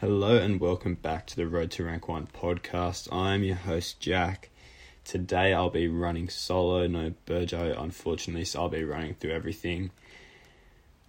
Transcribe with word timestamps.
Hello 0.00 0.36
and 0.36 0.60
welcome 0.60 0.94
back 0.94 1.24
to 1.24 1.36
the 1.36 1.46
Road 1.46 1.70
to 1.70 1.84
Rank 1.84 2.06
1 2.06 2.26
podcast. 2.26 3.10
I'm 3.10 3.42
your 3.42 3.56
host, 3.56 3.98
Jack. 3.98 4.50
Today 5.06 5.54
I'll 5.54 5.70
be 5.70 5.88
running 5.88 6.28
solo, 6.28 6.86
no 6.86 7.14
Burjo, 7.26 7.74
unfortunately, 7.80 8.44
so 8.44 8.60
I'll 8.60 8.68
be 8.68 8.84
running 8.84 9.14
through 9.14 9.30
everything 9.30 9.90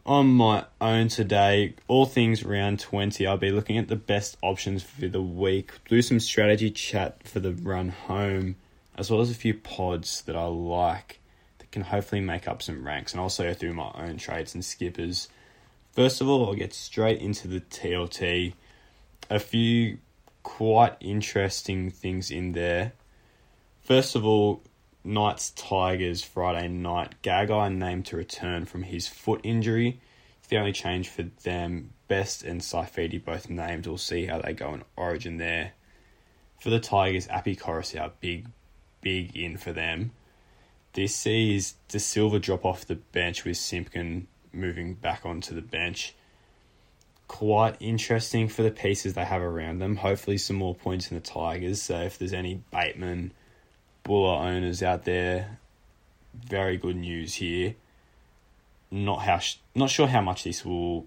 on 0.05 0.27
my 0.27 0.63
own 0.79 1.09
today. 1.09 1.73
All 1.89 2.05
things 2.05 2.45
round 2.45 2.79
20. 2.79 3.27
I'll 3.27 3.35
be 3.35 3.51
looking 3.51 3.77
at 3.77 3.89
the 3.89 3.97
best 3.97 4.37
options 4.41 4.83
for 4.83 5.09
the 5.09 5.21
week, 5.21 5.73
do 5.89 6.01
some 6.01 6.21
strategy 6.21 6.71
chat 6.71 7.27
for 7.27 7.41
the 7.41 7.51
run 7.51 7.89
home, 7.89 8.55
as 8.95 9.11
well 9.11 9.19
as 9.19 9.29
a 9.29 9.35
few 9.35 9.53
pods 9.53 10.21
that 10.21 10.37
I 10.37 10.45
like 10.45 11.19
that 11.59 11.71
can 11.71 11.81
hopefully 11.81 12.21
make 12.21 12.47
up 12.47 12.61
some 12.61 12.87
ranks, 12.87 13.11
and 13.11 13.19
also 13.19 13.43
go 13.43 13.53
through 13.53 13.73
my 13.73 13.91
own 13.95 14.15
trades 14.15 14.55
and 14.55 14.63
skippers. 14.63 15.27
First 15.91 16.21
of 16.21 16.29
all, 16.29 16.45
I'll 16.45 16.55
get 16.55 16.73
straight 16.73 17.19
into 17.19 17.49
the 17.49 17.59
TLT 17.59 18.53
a 19.29 19.39
few 19.39 19.97
quite 20.43 20.95
interesting 20.99 21.89
things 21.89 22.31
in 22.31 22.53
there. 22.53 22.93
First 23.81 24.15
of 24.15 24.25
all, 24.25 24.61
Knights 25.03 25.51
Tigers 25.51 26.23
Friday 26.23 26.67
night. 26.67 27.15
Gagai 27.23 27.73
named 27.73 28.05
to 28.07 28.17
return 28.17 28.65
from 28.65 28.83
his 28.83 29.07
foot 29.07 29.39
injury. 29.43 29.99
It's 30.39 30.47
the 30.49 30.57
only 30.57 30.73
change 30.73 31.09
for 31.09 31.23
them. 31.43 31.91
Best 32.07 32.43
and 32.43 32.61
Saifiti 32.61 33.23
both 33.23 33.49
named. 33.49 33.87
We'll 33.87 33.97
see 33.97 34.25
how 34.25 34.41
they 34.41 34.53
go 34.53 34.73
in 34.73 34.83
Origin 34.95 35.37
there. 35.37 35.71
For 36.59 36.69
the 36.69 36.79
Tigers, 36.79 37.27
Api 37.29 37.55
Koroisau, 37.55 38.11
big, 38.19 38.47
big 39.01 39.35
in 39.35 39.57
for 39.57 39.71
them. 39.71 40.11
This 40.93 41.15
sees 41.15 41.75
De 41.87 41.99
Silva 41.99 42.39
drop 42.39 42.65
off 42.65 42.85
the 42.85 42.95
bench 42.95 43.45
with 43.45 43.57
Simpkin 43.57 44.27
moving 44.51 44.95
back 44.95 45.25
onto 45.25 45.53
the 45.53 45.61
bench 45.61 46.15
quite 47.27 47.75
interesting 47.79 48.47
for 48.47 48.63
the 48.63 48.71
pieces 48.71 49.13
they 49.13 49.25
have 49.25 49.41
around 49.41 49.79
them. 49.79 49.97
Hopefully, 49.97 50.37
some 50.37 50.55
more 50.55 50.75
points 50.75 51.11
in 51.11 51.15
the 51.15 51.21
Tigers. 51.21 51.81
So, 51.81 52.01
if 52.01 52.17
there's 52.17 52.33
any 52.33 52.61
Bateman, 52.71 53.33
Bula 54.03 54.37
owners 54.39 54.81
out 54.81 55.03
there, 55.03 55.59
very 56.33 56.77
good 56.77 56.95
news 56.95 57.35
here. 57.35 57.75
Not 58.89 59.21
how 59.21 59.39
not 59.75 59.89
sure 59.89 60.07
how 60.07 60.21
much 60.21 60.45
this 60.45 60.63
will 60.63 61.05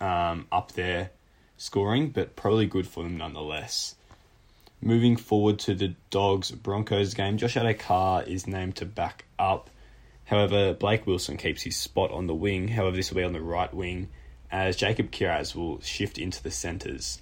um, 0.00 0.46
up 0.50 0.72
their 0.72 1.10
scoring, 1.56 2.10
but 2.10 2.34
probably 2.34 2.66
good 2.66 2.88
for 2.88 3.04
them 3.04 3.16
nonetheless. 3.16 3.94
Moving 4.80 5.16
forward 5.16 5.60
to 5.60 5.74
the 5.74 5.94
Dogs 6.10 6.50
Broncos 6.50 7.14
game, 7.14 7.38
Josh 7.38 7.54
Addo-Carr 7.54 8.24
is 8.24 8.48
named 8.48 8.74
to 8.76 8.84
back 8.84 9.26
up. 9.38 9.70
However, 10.24 10.74
Blake 10.74 11.06
Wilson 11.06 11.36
keeps 11.36 11.62
his 11.62 11.76
spot 11.76 12.10
on 12.10 12.26
the 12.26 12.34
wing. 12.34 12.66
However, 12.66 12.96
this 12.96 13.10
will 13.10 13.18
be 13.18 13.24
on 13.24 13.32
the 13.32 13.40
right 13.40 13.72
wing 13.72 14.08
as 14.52 14.76
Jacob 14.76 15.10
Kiraz 15.10 15.56
will 15.56 15.80
shift 15.80 16.18
into 16.18 16.42
the 16.42 16.50
centres. 16.50 17.20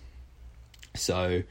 So 0.97 1.45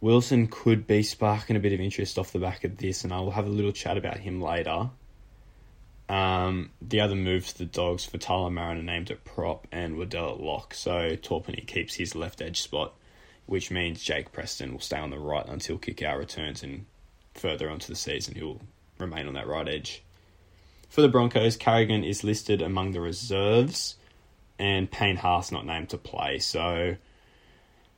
Wilson 0.00 0.48
could 0.48 0.86
be 0.86 1.02
sparking 1.02 1.54
a 1.54 1.60
bit 1.60 1.74
of 1.74 1.80
interest 1.80 2.18
off 2.18 2.32
the 2.32 2.38
back 2.38 2.64
of 2.64 2.78
this, 2.78 3.04
and 3.04 3.12
I 3.12 3.20
will 3.20 3.30
have 3.30 3.46
a 3.46 3.50
little 3.50 3.72
chat 3.72 3.98
about 3.98 4.16
him 4.16 4.40
later. 4.40 4.88
Um, 6.08 6.70
the 6.80 7.00
other 7.00 7.14
moves 7.14 7.52
the 7.52 7.66
Dogs 7.66 8.04
for 8.04 8.18
Tyler 8.18 8.50
Mariner 8.50 8.82
named 8.82 9.10
at 9.10 9.24
prop 9.24 9.68
and 9.70 9.96
Waddell 9.96 10.32
at 10.32 10.40
lock. 10.40 10.74
So 10.74 11.10
Torpany 11.16 11.66
keeps 11.66 11.94
his 11.94 12.14
left 12.14 12.40
edge 12.40 12.60
spot, 12.62 12.94
which 13.46 13.70
means 13.70 14.02
Jake 14.02 14.32
Preston 14.32 14.72
will 14.72 14.80
stay 14.80 14.98
on 14.98 15.10
the 15.10 15.18
right 15.18 15.46
until 15.46 15.78
Kikau 15.78 16.18
returns 16.18 16.62
and 16.62 16.86
further 17.34 17.70
onto 17.70 17.86
the 17.86 17.96
season 17.96 18.34
he'll 18.34 18.60
remain 18.98 19.26
on 19.26 19.34
that 19.34 19.46
right 19.46 19.68
edge. 19.68 20.02
For 20.88 21.00
the 21.00 21.08
Broncos, 21.08 21.56
Carrigan 21.56 22.04
is 22.04 22.24
listed 22.24 22.60
among 22.60 22.92
the 22.92 23.00
reserves 23.00 23.96
and 24.62 24.88
Payne 24.88 25.16
Haas 25.16 25.50
not 25.50 25.66
named 25.66 25.88
to 25.88 25.98
play. 25.98 26.38
So 26.38 26.94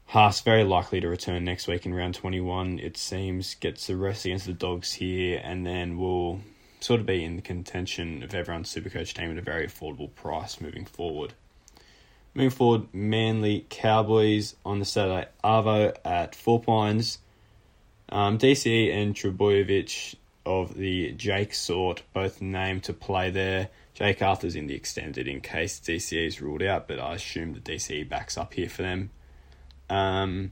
Haas 0.06 0.40
very 0.40 0.64
likely 0.64 0.98
to 1.02 1.08
return 1.08 1.44
next 1.44 1.68
week 1.68 1.84
in 1.84 1.92
round 1.92 2.14
21, 2.14 2.78
it 2.78 2.96
seems, 2.96 3.54
gets 3.56 3.86
the 3.86 3.96
rest 3.96 4.24
against 4.24 4.46
the 4.46 4.54
Dogs 4.54 4.94
here, 4.94 5.42
and 5.44 5.66
then 5.66 5.98
will 5.98 6.40
sort 6.80 7.00
of 7.00 7.06
be 7.06 7.22
in 7.22 7.36
the 7.36 7.42
contention 7.42 8.22
of 8.22 8.34
everyone's 8.34 8.74
supercoach 8.74 9.12
team 9.12 9.30
at 9.30 9.36
a 9.36 9.42
very 9.42 9.66
affordable 9.66 10.14
price 10.14 10.58
moving 10.58 10.86
forward. 10.86 11.34
Moving 12.32 12.50
forward, 12.50 12.94
Manly 12.94 13.66
Cowboys 13.68 14.56
on 14.64 14.78
the 14.78 14.86
Saturday, 14.86 15.28
Arvo 15.44 15.94
at 16.02 16.34
Four 16.34 16.62
Pines. 16.62 17.18
Um, 18.08 18.38
DC 18.38 18.90
and 18.90 19.14
Trbojevic 19.14 20.14
of 20.46 20.74
the 20.74 21.12
Jake 21.12 21.52
sort, 21.52 22.02
both 22.14 22.40
named 22.40 22.84
to 22.84 22.94
play 22.94 23.30
there. 23.30 23.68
Jake 23.94 24.20
Arthur's 24.22 24.56
in 24.56 24.66
the 24.66 24.74
extended 24.74 25.28
in 25.28 25.40
case 25.40 25.78
DCE 25.78 26.26
is 26.26 26.40
ruled 26.40 26.62
out, 26.62 26.88
but 26.88 26.98
I 26.98 27.14
assume 27.14 27.54
the 27.54 27.60
DCE 27.60 28.08
backs 28.08 28.36
up 28.36 28.54
here 28.54 28.68
for 28.68 28.82
them. 28.82 29.10
Um, 29.88 30.50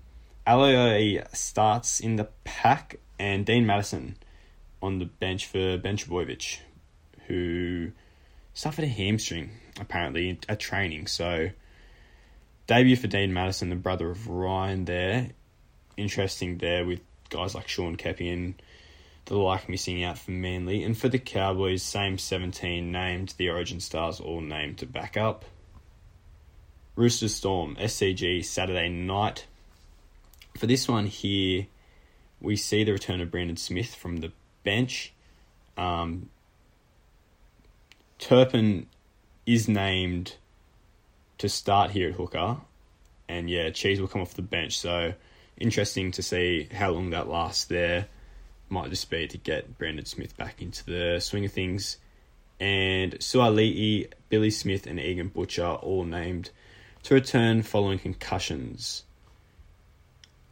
starts 1.33 2.01
in 2.01 2.17
the 2.17 2.29
pack, 2.45 3.01
and 3.19 3.45
Dean 3.45 3.67
Matterson 3.67 4.17
on 4.81 4.99
the 4.99 5.07
bench 5.07 5.47
for 5.47 5.77
Ben 5.79 5.97
who 7.27 7.93
suffered 8.55 8.85
a 8.85 8.89
hamstring 8.89 9.51
apparently 9.81 10.39
at 10.49 10.61
training. 10.61 11.07
So, 11.07 11.51
debut 12.67 12.97
for 12.97 13.07
Dean 13.07 13.33
Matterson, 13.33 13.71
the 13.71 13.77
brother 13.77 14.11
of 14.11 14.29
Ryan, 14.29 14.85
there. 14.85 15.31
Interesting 15.97 16.59
there 16.59 16.85
with 16.85 17.01
guys 17.31 17.55
like 17.55 17.69
Sean 17.69 17.97
Keppie 17.97 18.33
and 18.33 18.55
the 19.33 19.39
like 19.39 19.67
missing 19.67 20.05
out 20.05 20.19
for 20.19 20.31
Manly. 20.31 20.85
And 20.85 20.97
for 20.97 21.09
the 21.09 21.19
Cowboys, 21.19 21.83
same 21.83 22.19
17 22.19 22.93
named, 22.93 23.33
the 23.39 23.49
Origin 23.49 23.81
Stars 23.81 24.21
all 24.21 24.43
named 24.43 24.77
to 24.79 24.87
back 24.87 25.17
up. 25.17 25.47
Rooster 26.97 27.29
Storm, 27.29 27.75
SCG, 27.77 28.45
Saturday 28.45 28.91
night. 28.91 29.47
For 30.59 30.67
this 30.67 30.87
one 30.87 31.07
here, 31.07 31.67
we 32.43 32.57
see 32.57 32.85
the 32.85 32.93
return 32.93 33.23
of 33.23 33.31
Brandon 33.31 33.57
Smith 33.57 33.95
from 33.95 34.19
the 34.19 34.33
bench. 34.65 35.15
Um, 35.79 36.29
Turpin 38.19 38.87
is 39.47 39.67
named 39.67 40.37
to 41.39 41.49
start 41.49 41.93
here 41.93 42.11
at 42.11 42.17
hooker, 42.17 42.59
and 43.31 43.49
yeah, 43.49 43.71
Cheese 43.71 43.99
will 43.99 44.09
come 44.09 44.21
off 44.21 44.35
the 44.35 44.43
bench. 44.43 44.79
So 44.79 45.15
interesting 45.57 46.11
to 46.13 46.23
see 46.23 46.69
how 46.71 46.91
long 46.91 47.11
that 47.11 47.29
lasts 47.29 47.65
there 47.65 48.09
might 48.73 48.91
just 48.91 49.11
be 49.11 49.29
to 49.29 49.39
get 49.39 49.79
Brandon 49.79 50.07
Smith 50.07 50.37
back 50.37 50.63
into 50.63 50.85
the 50.85 51.21
swing 51.21 51.45
of 51.45 51.53
things. 51.53 51.99
And 52.59 53.13
Suaalii, 53.19 54.11
Billy 54.31 54.51
Smith, 54.51 54.87
and 54.87 54.99
Egan 54.99 55.29
Butcher 55.29 55.67
all 55.67 56.05
named 56.05 56.51
to 57.05 57.15
return 57.15 57.63
following 57.63 57.99
concussions. 57.99 59.05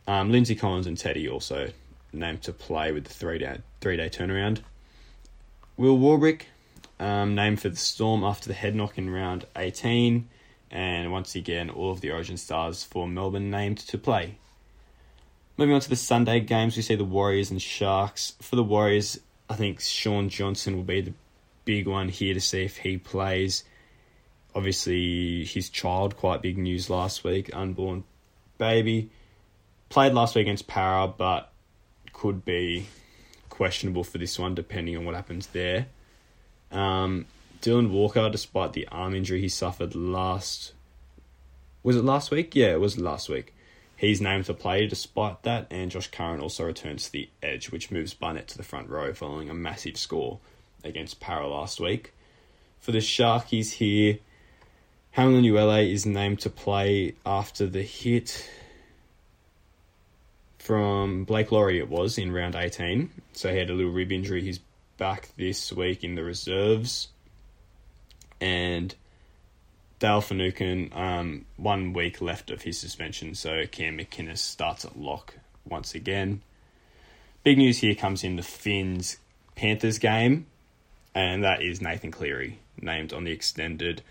Um, 0.06 0.30
Lindsay 0.30 0.54
Collins 0.54 0.86
and 0.86 0.98
Teddy 0.98 1.28
also 1.28 1.70
named 2.12 2.42
to 2.42 2.52
play 2.52 2.92
with 2.92 3.04
the 3.04 3.14
three 3.14 3.38
day 3.38 3.58
three 3.80 3.96
day 3.96 4.10
turnaround. 4.10 4.60
Will 5.76 5.96
Warbrick 5.96 6.42
um, 6.98 7.34
named 7.34 7.60
for 7.60 7.68
the 7.68 7.76
Storm 7.76 8.22
after 8.22 8.48
the 8.48 8.54
head 8.54 8.74
knock 8.74 8.98
in 8.98 9.08
round 9.08 9.46
18, 9.56 10.28
and 10.70 11.12
once 11.12 11.34
again, 11.34 11.70
all 11.70 11.92
of 11.92 12.00
the 12.00 12.10
Origin 12.10 12.36
stars 12.36 12.84
for 12.84 13.08
Melbourne 13.08 13.50
named 13.50 13.78
to 13.78 13.96
play. 13.96 14.36
Moving 15.60 15.74
on 15.74 15.82
to 15.82 15.90
the 15.90 15.96
Sunday 15.96 16.40
games, 16.40 16.74
we 16.74 16.80
see 16.80 16.94
the 16.94 17.04
Warriors 17.04 17.50
and 17.50 17.60
Sharks. 17.60 18.32
For 18.40 18.56
the 18.56 18.62
Warriors, 18.62 19.20
I 19.50 19.56
think 19.56 19.82
Shaun 19.82 20.30
Johnson 20.30 20.74
will 20.74 20.84
be 20.84 21.02
the 21.02 21.12
big 21.66 21.86
one 21.86 22.08
here 22.08 22.32
to 22.32 22.40
see 22.40 22.64
if 22.64 22.78
he 22.78 22.96
plays. 22.96 23.62
Obviously, 24.54 25.44
his 25.44 25.68
child, 25.68 26.16
quite 26.16 26.40
big 26.40 26.56
news 26.56 26.88
last 26.88 27.24
week, 27.24 27.50
unborn 27.52 28.04
baby. 28.56 29.10
Played 29.90 30.14
last 30.14 30.34
week 30.34 30.46
against 30.46 30.66
Parra, 30.66 31.08
but 31.08 31.52
could 32.14 32.42
be 32.42 32.86
questionable 33.50 34.02
for 34.02 34.16
this 34.16 34.38
one, 34.38 34.54
depending 34.54 34.96
on 34.96 35.04
what 35.04 35.14
happens 35.14 35.48
there. 35.48 35.88
Um, 36.72 37.26
Dylan 37.60 37.90
Walker, 37.90 38.30
despite 38.30 38.72
the 38.72 38.88
arm 38.88 39.14
injury 39.14 39.42
he 39.42 39.50
suffered 39.50 39.94
last. 39.94 40.72
Was 41.82 41.96
it 41.96 42.04
last 42.04 42.30
week? 42.30 42.56
Yeah, 42.56 42.68
it 42.68 42.80
was 42.80 42.96
last 42.96 43.28
week. 43.28 43.52
He's 44.00 44.22
named 44.22 44.46
to 44.46 44.54
play 44.54 44.86
despite 44.86 45.42
that, 45.42 45.66
and 45.70 45.90
Josh 45.90 46.10
Curran 46.10 46.40
also 46.40 46.64
returns 46.64 47.04
to 47.04 47.12
the 47.12 47.28
edge, 47.42 47.70
which 47.70 47.90
moves 47.90 48.14
Barnett 48.14 48.48
to 48.48 48.56
the 48.56 48.62
front 48.62 48.88
row 48.88 49.12
following 49.12 49.50
a 49.50 49.54
massive 49.54 49.98
score 49.98 50.38
against 50.82 51.20
Parra 51.20 51.46
last 51.46 51.78
week. 51.78 52.14
For 52.78 52.92
the 52.92 53.00
Sharkies 53.00 53.72
here, 53.72 54.16
Hamlin 55.10 55.44
Uele 55.44 55.92
is 55.92 56.06
named 56.06 56.40
to 56.40 56.48
play 56.48 57.14
after 57.26 57.66
the 57.66 57.82
hit 57.82 58.48
from 60.56 61.24
Blake 61.24 61.52
Lawrie, 61.52 61.78
it 61.78 61.90
was 61.90 62.16
in 62.16 62.32
round 62.32 62.56
18. 62.56 63.10
So 63.34 63.52
he 63.52 63.58
had 63.58 63.68
a 63.68 63.74
little 63.74 63.92
rib 63.92 64.12
injury. 64.12 64.40
He's 64.40 64.60
back 64.96 65.28
this 65.36 65.74
week 65.74 66.04
in 66.04 66.14
the 66.14 66.24
reserves. 66.24 67.08
And 68.40 68.94
Dale 70.00 70.20
Finucane, 70.20 70.90
um, 70.94 71.44
one 71.56 71.92
week 71.92 72.20
left 72.20 72.50
of 72.50 72.62
his 72.62 72.78
suspension, 72.78 73.34
so 73.34 73.64
Cam 73.70 73.98
McInnes 73.98 74.38
starts 74.38 74.84
at 74.84 74.98
lock 74.98 75.34
once 75.68 75.94
again. 75.94 76.42
Big 77.44 77.58
news 77.58 77.78
here 77.78 77.94
comes 77.94 78.24
in 78.24 78.36
the 78.36 78.42
Fins 78.42 79.18
Panthers 79.54 79.98
game, 79.98 80.46
and 81.14 81.44
that 81.44 81.62
is 81.62 81.80
Nathan 81.80 82.10
Cleary 82.10 82.58
named 82.80 83.12
on 83.12 83.24
the 83.24 83.30
extended 83.30 84.02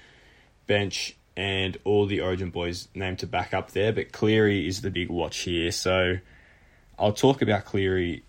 bench. 0.68 1.16
and 1.36 1.78
all 1.86 2.06
the 2.06 2.20
Origin 2.20 2.50
boys 2.50 2.90
named 2.94 3.20
to 3.20 3.26
back 3.28 3.54
up 3.54 3.72
there, 3.72 3.94
but 3.94 4.12
Cleary 4.12 4.68
is 4.68 4.82
the 4.82 4.90
big 4.92 5.10
watch 5.10 5.40
here. 5.40 5.72
So 5.72 6.18
I'll 6.98 7.14
talk 7.14 7.42
about 7.42 7.64
Cleary 7.64 8.24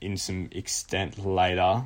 in 0.00 0.16
some 0.16 0.48
extent 0.52 1.26
later. 1.26 1.82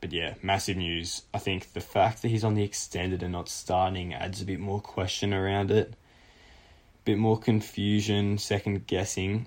But 0.00 0.12
yeah, 0.12 0.34
massive 0.42 0.76
news. 0.76 1.22
I 1.34 1.38
think 1.38 1.72
the 1.72 1.80
fact 1.80 2.22
that 2.22 2.28
he's 2.28 2.44
on 2.44 2.54
the 2.54 2.62
extended 2.62 3.22
and 3.22 3.32
not 3.32 3.48
starting 3.48 4.14
adds 4.14 4.40
a 4.40 4.46
bit 4.46 4.60
more 4.60 4.80
question 4.80 5.34
around 5.34 5.70
it, 5.70 5.88
a 5.92 7.04
bit 7.04 7.18
more 7.18 7.38
confusion, 7.38 8.38
second 8.38 8.86
guessing. 8.86 9.46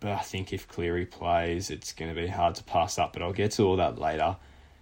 But 0.00 0.12
I 0.12 0.20
think 0.20 0.52
if 0.52 0.68
Cleary 0.68 1.06
plays, 1.06 1.70
it's 1.70 1.92
going 1.92 2.14
to 2.14 2.20
be 2.20 2.26
hard 2.26 2.56
to 2.56 2.64
pass 2.64 2.98
up. 2.98 3.14
But 3.14 3.22
I'll 3.22 3.32
get 3.32 3.52
to 3.52 3.62
all 3.62 3.76
that 3.76 3.98
later. 3.98 4.36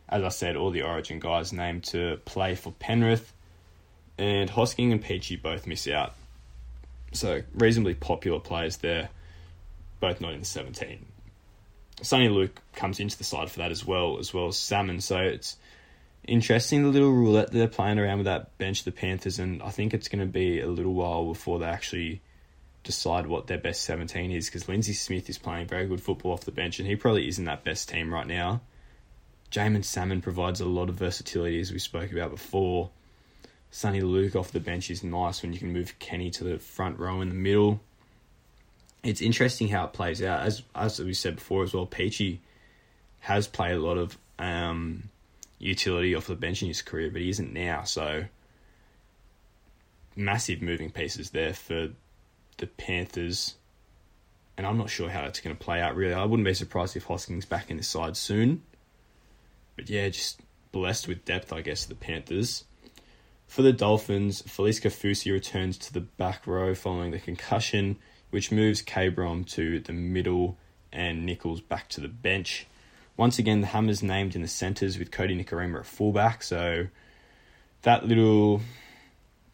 As 0.08 0.24
I 0.24 0.30
said, 0.30 0.56
all 0.56 0.70
the 0.70 0.82
Origin 0.82 1.20
guys 1.20 1.52
named 1.52 1.84
to 1.84 2.18
play 2.24 2.56
for 2.56 2.72
Penrith, 2.72 3.32
and 4.18 4.50
Hosking 4.50 4.90
and 4.90 5.02
Peachey 5.02 5.40
both 5.40 5.66
miss 5.66 5.86
out. 5.86 6.14
So 7.12 7.42
reasonably 7.54 7.94
popular 7.94 8.40
players 8.40 8.78
there, 8.78 9.10
both 10.00 10.20
not 10.20 10.32
in 10.32 10.40
the 10.40 10.44
17. 10.44 11.06
Soni 12.02 12.32
Luke 12.32 12.60
comes 12.74 13.00
into 13.00 13.16
the 13.16 13.24
side 13.24 13.50
for 13.50 13.58
that 13.58 13.70
as 13.70 13.84
well, 13.84 14.18
as 14.18 14.34
well 14.34 14.48
as 14.48 14.56
Salmon. 14.56 15.00
So 15.00 15.18
it's 15.18 15.56
interesting 16.24 16.82
the 16.82 16.88
little 16.88 17.12
roulette 17.12 17.50
they're 17.52 17.68
playing 17.68 17.98
around 17.98 18.18
with 18.18 18.26
that 18.26 18.56
bench 18.58 18.80
of 18.80 18.84
the 18.84 18.92
Panthers, 18.92 19.38
and 19.38 19.62
I 19.62 19.70
think 19.70 19.94
it's 19.94 20.08
going 20.08 20.20
to 20.20 20.32
be 20.32 20.60
a 20.60 20.68
little 20.68 20.94
while 20.94 21.26
before 21.26 21.58
they 21.58 21.66
actually 21.66 22.20
decide 22.84 23.26
what 23.26 23.46
their 23.46 23.58
best 23.58 23.82
17 23.82 24.32
is 24.32 24.46
because 24.46 24.68
Lindsay 24.68 24.92
Smith 24.92 25.30
is 25.30 25.38
playing 25.38 25.68
very 25.68 25.86
good 25.86 26.00
football 26.00 26.32
off 26.32 26.44
the 26.44 26.50
bench 26.50 26.78
and 26.78 26.88
he 26.88 26.96
probably 26.96 27.28
isn't 27.28 27.44
that 27.44 27.64
best 27.64 27.88
team 27.88 28.12
right 28.12 28.26
now. 28.26 28.60
Jaeman 29.50 29.84
Salmon 29.84 30.20
provides 30.20 30.60
a 30.60 30.66
lot 30.66 30.88
of 30.88 30.96
versatility 30.96 31.60
as 31.60 31.72
we 31.72 31.78
spoke 31.78 32.10
about 32.10 32.30
before. 32.30 32.90
Soni 33.70 34.02
Luke 34.02 34.34
off 34.34 34.50
the 34.50 34.60
bench 34.60 34.90
is 34.90 35.04
nice 35.04 35.42
when 35.42 35.52
you 35.52 35.58
can 35.58 35.72
move 35.72 35.98
Kenny 35.98 36.30
to 36.30 36.44
the 36.44 36.58
front 36.58 36.98
row 36.98 37.20
in 37.20 37.28
the 37.28 37.34
middle. 37.34 37.80
It's 39.02 39.20
interesting 39.20 39.68
how 39.68 39.84
it 39.84 39.92
plays 39.92 40.22
out. 40.22 40.46
As 40.46 40.62
as 40.74 41.00
we 41.00 41.14
said 41.14 41.36
before 41.36 41.64
as 41.64 41.74
well, 41.74 41.86
Peachey 41.86 42.38
has 43.20 43.46
played 43.46 43.72
a 43.72 43.80
lot 43.80 43.98
of 43.98 44.16
um, 44.38 45.04
utility 45.58 46.14
off 46.14 46.26
the 46.26 46.34
bench 46.34 46.62
in 46.62 46.68
his 46.68 46.82
career, 46.82 47.10
but 47.10 47.20
he 47.20 47.30
isn't 47.30 47.52
now. 47.52 47.82
So 47.84 48.24
massive 50.14 50.62
moving 50.62 50.90
pieces 50.90 51.30
there 51.30 51.54
for 51.54 51.88
the 52.58 52.66
Panthers, 52.66 53.56
and 54.56 54.66
I'm 54.66 54.78
not 54.78 54.90
sure 54.90 55.08
how 55.08 55.22
that's 55.22 55.40
going 55.40 55.56
to 55.56 55.64
play 55.64 55.80
out. 55.80 55.96
Really, 55.96 56.14
I 56.14 56.24
wouldn't 56.24 56.46
be 56.46 56.54
surprised 56.54 56.96
if 56.96 57.06
Hosking's 57.06 57.46
back 57.46 57.70
in 57.70 57.76
the 57.76 57.82
side 57.82 58.16
soon. 58.16 58.62
But 59.76 59.88
yeah, 59.88 60.08
just 60.08 60.40
blessed 60.70 61.08
with 61.08 61.24
depth, 61.24 61.52
I 61.52 61.60
guess. 61.60 61.86
The 61.86 61.94
Panthers. 61.94 62.64
For 63.46 63.62
the 63.62 63.72
Dolphins, 63.72 64.42
Felice 64.42 64.80
Kaufusi 64.80 65.30
returns 65.30 65.76
to 65.78 65.92
the 65.92 66.00
back 66.00 66.46
row 66.46 66.74
following 66.74 67.10
the 67.10 67.18
concussion, 67.18 67.98
which 68.32 68.50
moves 68.50 68.80
Cabron 68.80 69.44
to 69.44 69.78
the 69.78 69.92
middle 69.92 70.56
and 70.90 71.26
Nichols 71.26 71.60
back 71.60 71.88
to 71.90 72.00
the 72.00 72.08
bench. 72.08 72.66
Once 73.16 73.38
again, 73.38 73.60
the 73.60 73.66
Hammers 73.66 74.02
named 74.02 74.34
in 74.34 74.40
the 74.40 74.48
centres 74.48 74.98
with 74.98 75.10
Kodi 75.10 75.38
Nikorima 75.38 75.80
at 75.80 75.86
fullback, 75.86 76.42
so 76.42 76.86
that 77.82 78.06
little 78.06 78.62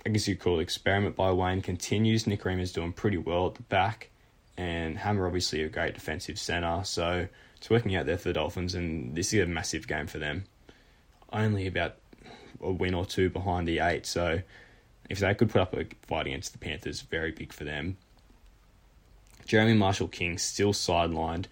I 0.06 0.10
guess 0.10 0.28
you'd 0.28 0.38
call 0.38 0.60
it 0.60 0.62
experiment 0.62 1.16
by 1.16 1.32
Wayne 1.32 1.60
continues. 1.60 2.26
Nick 2.26 2.46
is 2.46 2.72
doing 2.72 2.92
pretty 2.92 3.18
well 3.18 3.48
at 3.48 3.56
the 3.56 3.62
back, 3.62 4.10
and 4.56 4.96
Hammer 4.96 5.26
obviously 5.26 5.62
a 5.62 5.68
great 5.68 5.94
defensive 5.94 6.38
centre. 6.38 6.82
So 6.84 7.26
it's 7.56 7.68
working 7.68 7.96
out 7.96 8.06
there 8.06 8.16
for 8.16 8.28
the 8.28 8.34
Dolphins, 8.34 8.76
and 8.76 9.16
this 9.16 9.34
is 9.34 9.40
a 9.40 9.46
massive 9.46 9.88
game 9.88 10.06
for 10.06 10.18
them. 10.18 10.44
Only 11.32 11.66
about 11.66 11.96
a 12.62 12.70
win 12.70 12.94
or 12.94 13.04
two 13.04 13.28
behind 13.28 13.66
the 13.66 13.80
eight, 13.80 14.06
so 14.06 14.40
if 15.10 15.18
they 15.18 15.34
could 15.34 15.50
put 15.50 15.60
up 15.60 15.74
a 15.74 15.84
fight 16.06 16.28
against 16.28 16.52
the 16.52 16.58
Panthers, 16.58 17.00
very 17.02 17.32
big 17.32 17.52
for 17.52 17.64
them. 17.64 17.96
Jeremy 19.48 19.74
Marshall 19.74 20.06
King 20.08 20.38
still 20.38 20.72
sidelined. 20.72 21.46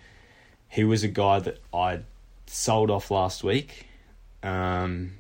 He 0.69 0.85
was 0.85 1.03
a 1.03 1.09
guy 1.09 1.41
that 1.41 1.59
I 1.75 2.01
sold 2.47 2.91
off 2.91 3.11
last 3.11 3.43
week. 3.43 3.89
Um, 4.43 5.15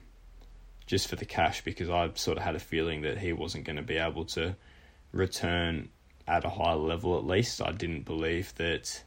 just 0.86 1.08
for 1.08 1.16
the 1.16 1.24
cash 1.24 1.62
because 1.64 1.90
I 1.90 2.10
sort 2.14 2.38
of 2.38 2.44
had 2.44 2.54
a 2.54 2.60
feeling 2.60 3.02
that 3.02 3.18
he 3.18 3.32
wasn't 3.32 3.64
going 3.64 3.76
to 3.76 3.82
be 3.82 3.96
able 3.96 4.24
to 4.26 4.54
return 5.12 5.88
at 6.28 6.44
a 6.44 6.48
high 6.48 6.74
level 6.74 7.18
at 7.18 7.26
least. 7.26 7.60
I 7.60 7.72
didn't 7.72 8.04
believe 8.04 8.54
that 8.56 9.02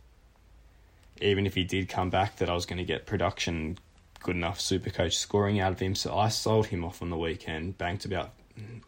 even 1.22 1.46
if 1.46 1.56
he 1.56 1.64
did 1.64 1.90
come 1.90 2.10
back 2.10 2.38
that 2.38 2.50
I 2.50 2.54
was 2.54 2.66
going 2.66 2.78
to 2.78 2.86
get 2.86 3.06
production 3.06 3.78
good 4.22 4.36
enough 4.36 4.60
super 4.60 4.90
coach 4.90 5.18
scoring 5.18 5.60
out 5.60 5.72
of 5.72 5.80
him. 5.80 5.96
So 5.96 6.18
I 6.18 6.30
sold 6.30 6.68
him 6.68 6.84
off 6.84 7.02
on 7.02 7.10
the 7.10 7.18
weekend, 7.18 7.78
banked 7.78 8.04
about 8.04 8.34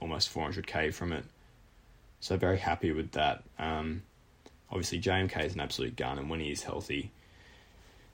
almost 0.02 0.34
400k 0.34 0.94
from 0.94 1.14
it. 1.14 1.24
So 2.20 2.36
very 2.36 2.58
happy 2.58 2.92
with 2.92 3.12
that. 3.12 3.44
Um, 3.58 4.04
obviously 4.72 5.00
JMK 5.00 5.46
is 5.46 5.54
an 5.54 5.60
absolute 5.60 5.96
gun 5.96 6.18
and 6.18 6.30
when 6.30 6.40
he 6.40 6.52
is 6.52 6.64
healthy, 6.64 7.12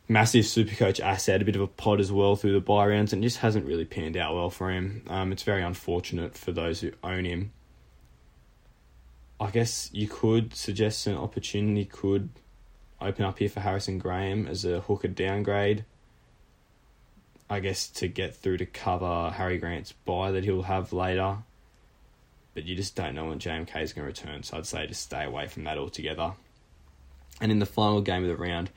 massive 0.07 0.45
super 0.45 0.75
coach 0.75 0.99
asset, 0.99 1.41
a 1.41 1.45
bit 1.45 1.55
of 1.55 1.61
a 1.61 1.67
pod 1.67 1.99
as 1.99 2.11
well 2.11 2.35
through 2.35 2.53
the 2.53 2.59
bye 2.59 2.87
rounds, 2.87 3.13
and 3.13 3.23
just 3.23 3.37
hasn't 3.37 3.65
really 3.65 3.85
panned 3.85 4.17
out 4.17 4.35
well 4.35 4.49
for 4.49 4.71
him. 4.71 5.03
Um, 5.07 5.31
it's 5.31 5.43
very 5.43 5.63
unfortunate 5.63 6.37
for 6.37 6.51
those 6.51 6.81
who 6.81 6.91
own 7.03 7.25
him. 7.25 7.51
I 9.39 9.51
guess 9.51 9.89
you 9.93 10.07
could 10.07 10.55
suggest 10.55 11.05
an 11.05 11.15
opportunity 11.15 11.85
could 11.85 12.29
open 12.99 13.23
up 13.23 13.37
here 13.37 13.49
for 13.49 13.59
Harrison 13.59 13.99
Graham 13.99 14.47
as 14.47 14.65
a 14.65 14.81
hooker 14.81 15.07
downgrade. 15.07 15.85
I 17.49 17.59
guess 17.59 17.87
to 17.87 18.07
get 18.07 18.35
through 18.35 18.57
to 18.57 18.65
cover 18.65 19.29
Harry 19.29 19.57
Grant's 19.57 19.91
bye 19.91 20.31
that 20.31 20.43
he'll 20.43 20.63
have 20.63 20.91
later. 20.91 21.37
But 22.53 22.65
you 22.65 22.75
just 22.75 22.95
don't 22.95 23.13
know 23.13 23.25
when 23.25 23.39
JMK 23.39 23.81
is 23.81 23.93
going 23.93 24.03
to 24.03 24.07
return, 24.07 24.41
so 24.41 24.57
I'd 24.57 24.65
say 24.65 24.87
to 24.87 24.93
stay 24.95 25.23
away 25.23 25.47
from 25.47 25.63
that 25.65 25.77
altogether. 25.77 26.33
And 27.39 27.51
in 27.51 27.59
the 27.59 27.65
final 27.65 28.01
game 28.01 28.23
of 28.23 28.29
the 28.29 28.35
round, 28.35 28.69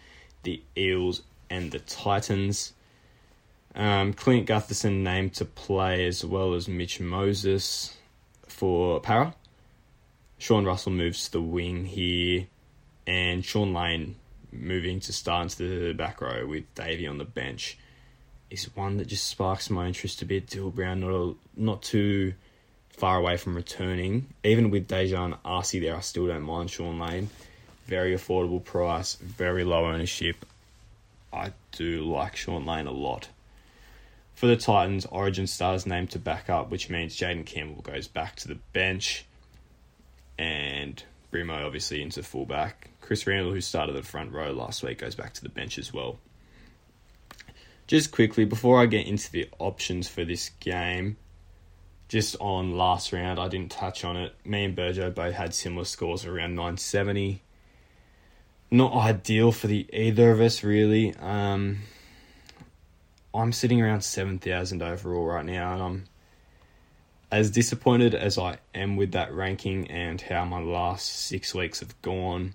the 0.43 0.63
Eels 0.77 1.23
and 1.49 1.71
the 1.73 1.81
Titans. 1.81 2.73
Um, 3.75 4.13
Clint 4.13 4.49
Gutherson 4.49 5.03
named 5.03 5.35
to 5.35 5.45
play 5.45 6.07
as 6.07 6.25
well 6.25 6.55
as 6.55 6.69
Mitch 6.69 7.01
Moses 7.01 7.97
for 8.47 9.01
Parra. 9.01 9.35
Sean 10.39 10.65
Russell 10.65 10.93
moves 10.93 11.27
to 11.27 11.33
the 11.33 11.43
wing 11.43 11.85
here, 11.85 12.47
and 13.07 13.45
Shaun 13.45 13.75
Lane 13.75 14.17
moving 14.53 14.99
to 15.01 15.13
start 15.13 15.45
into 15.45 15.87
the 15.87 15.93
back 15.93 16.21
row 16.21 16.47
with 16.47 16.75
Davey 16.75 17.07
on 17.07 17.19
the 17.19 17.25
bench 17.25 17.79
is 18.51 18.75
one 18.75 18.97
that 18.97 19.07
just 19.07 19.27
sparks 19.27 19.71
my 19.71 19.87
interest 19.87 20.23
a 20.23 20.27
bit. 20.27 20.49
Dill 20.49 20.71
Brown 20.71 21.01
not 21.01 21.11
a, 21.11 21.35
not 21.57 21.83
too 21.83 22.35
far 22.89 23.19
away 23.19 23.37
from 23.37 23.55
returning. 23.55 24.35
Even 24.43 24.71
with 24.71 24.89
Daejarn 24.89 25.39
Asi 25.45 25.79
there, 25.79 25.97
I 25.97 26.01
still 26.01 26.27
don't 26.27 26.43
mind 26.43 26.71
Shaun 26.71 26.99
Lane 26.99 27.31
very 27.91 28.15
affordable 28.15 28.63
price, 28.65 29.17
very 29.17 29.65
low 29.65 29.87
ownership. 29.87 30.47
I 31.33 31.53
do 31.73 32.05
like 32.05 32.37
Shaun 32.37 32.65
Lane 32.65 32.87
a 32.87 32.93
lot. 32.93 33.29
For 34.33 34.47
the 34.47 34.57
Titans, 34.57 35.07
Origin 35.07 35.49
stars 35.49 35.87
named 35.87 36.13
to 36.13 36.21
back 36.21 36.49
up, 36.49 36.71
which 36.71 36.89
means 36.89 37.17
Jayden 37.17 37.45
Campbell 37.45 37.83
goes 37.83 38.07
back 38.07 38.37
to 38.37 38.49
the 38.49 38.59
bench, 38.73 39.25
and 40.39 41.03
Brimo 41.33 41.67
obviously 41.67 42.01
into 42.01 42.23
fullback. 42.23 42.91
Chris 43.01 43.27
Randall, 43.27 43.53
who 43.53 43.61
started 43.61 43.97
the 43.97 44.05
front 44.05 44.33
row 44.33 44.53
last 44.53 44.85
week, 44.85 44.99
goes 44.99 45.17
back 45.17 45.35
to 45.35 45.43
the 45.43 45.49
bench 45.49 45.77
as 45.77 45.93
well. 45.93 46.19
Just 47.89 48.13
quickly, 48.13 48.45
before 48.45 48.81
I 48.81 48.87
get 48.87 49.09
into 49.09 49.33
the 49.33 49.49
options 49.59 50.07
for 50.09 50.25
this 50.25 50.51
game, 50.61 51.17
just 52.07 52.37
on 52.39 52.77
last 52.77 53.13
round, 53.13 53.41
I 53.41 53.49
didn't 53.49 53.73
touch 53.73 54.05
on 54.05 54.17
it. 54.17 54.33
Me 54.45 54.65
and 54.65 54.77
Burjo 54.77 55.13
both 55.13 55.35
had 55.35 55.55
similar 55.55 55.85
scores 55.85 56.25
around 56.25 56.55
970 56.55 57.43
not 58.71 58.95
ideal 58.95 59.53
for 59.53 59.67
the 59.67 59.87
either 59.93 60.31
of 60.31 60.41
us 60.41 60.63
really. 60.63 61.15
Um, 61.17 61.79
I'm 63.35 63.53
sitting 63.53 63.81
around 63.81 64.03
seven 64.03 64.39
thousand 64.39 64.83
overall 64.83 65.27
right 65.27 65.45
now, 65.45 65.75
and 65.75 65.83
I'm 65.83 66.05
as 67.31 67.51
disappointed 67.51 68.15
as 68.15 68.39
I 68.39 68.59
am 68.75 68.97
with 68.97 69.13
that 69.13 69.33
ranking 69.33 69.89
and 69.91 70.21
how 70.21 70.45
my 70.45 70.61
last 70.61 71.07
six 71.07 71.55
weeks 71.55 71.81
have 71.81 72.01
gone. 72.03 72.55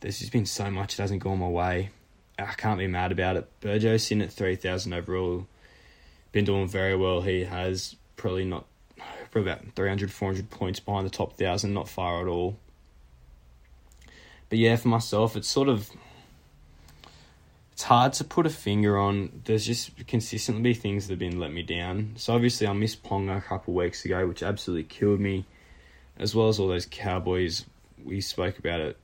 There's 0.00 0.18
just 0.18 0.32
been 0.32 0.46
so 0.46 0.70
much 0.70 0.96
that 0.96 1.02
hasn't 1.04 1.22
gone 1.22 1.38
my 1.38 1.48
way. 1.48 1.90
I 2.38 2.54
can't 2.54 2.78
be 2.78 2.88
mad 2.88 3.12
about 3.12 3.36
it. 3.36 3.48
Burjo's 3.60 4.10
in 4.10 4.22
at 4.22 4.32
three 4.32 4.56
thousand 4.56 4.92
overall, 4.92 5.46
been 6.32 6.44
doing 6.44 6.66
very 6.68 6.96
well. 6.96 7.22
He 7.22 7.44
has 7.44 7.96
probably 8.16 8.44
not 8.44 8.66
probably 9.30 9.50
about 9.50 9.64
300, 9.74 10.12
400 10.12 10.50
points 10.50 10.78
behind 10.78 11.06
the 11.06 11.10
top 11.10 11.38
thousand, 11.38 11.72
not 11.72 11.88
far 11.88 12.20
at 12.20 12.28
all. 12.28 12.56
But 14.52 14.58
yeah, 14.58 14.76
for 14.76 14.88
myself, 14.88 15.34
it's 15.34 15.48
sort 15.48 15.70
of 15.70 15.90
it's 17.72 17.84
hard 17.84 18.12
to 18.12 18.24
put 18.24 18.44
a 18.44 18.50
finger 18.50 18.98
on. 18.98 19.40
There's 19.46 19.64
just 19.64 20.06
consistently 20.06 20.74
things 20.74 21.06
that 21.06 21.14
have 21.14 21.18
been 21.18 21.40
let 21.40 21.50
me 21.50 21.62
down. 21.62 22.12
So 22.16 22.34
obviously, 22.34 22.66
I 22.66 22.74
missed 22.74 23.02
Ponga 23.02 23.38
a 23.38 23.40
couple 23.40 23.72
weeks 23.72 24.04
ago, 24.04 24.26
which 24.26 24.42
absolutely 24.42 24.84
killed 24.84 25.20
me, 25.20 25.46
as 26.18 26.34
well 26.34 26.48
as 26.48 26.58
all 26.58 26.68
those 26.68 26.84
Cowboys. 26.84 27.64
We 28.04 28.20
spoke 28.20 28.58
about 28.58 28.80
it 28.80 28.98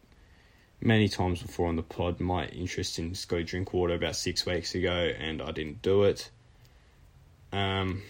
many 0.83 1.09
times 1.09 1.41
before 1.41 1.69
on 1.69 1.77
the 1.77 1.83
pod. 1.83 2.21
My 2.21 2.45
interest 2.49 2.99
in 2.99 3.15
Scotty 3.15 3.45
Drinkwater 3.45 3.95
about 3.95 4.17
six 4.17 4.45
weeks 4.45 4.75
ago, 4.75 5.15
and 5.19 5.41
I 5.41 5.53
didn't 5.53 5.81
do 5.81 6.03
it. 6.03 6.29
Um, 7.55 8.03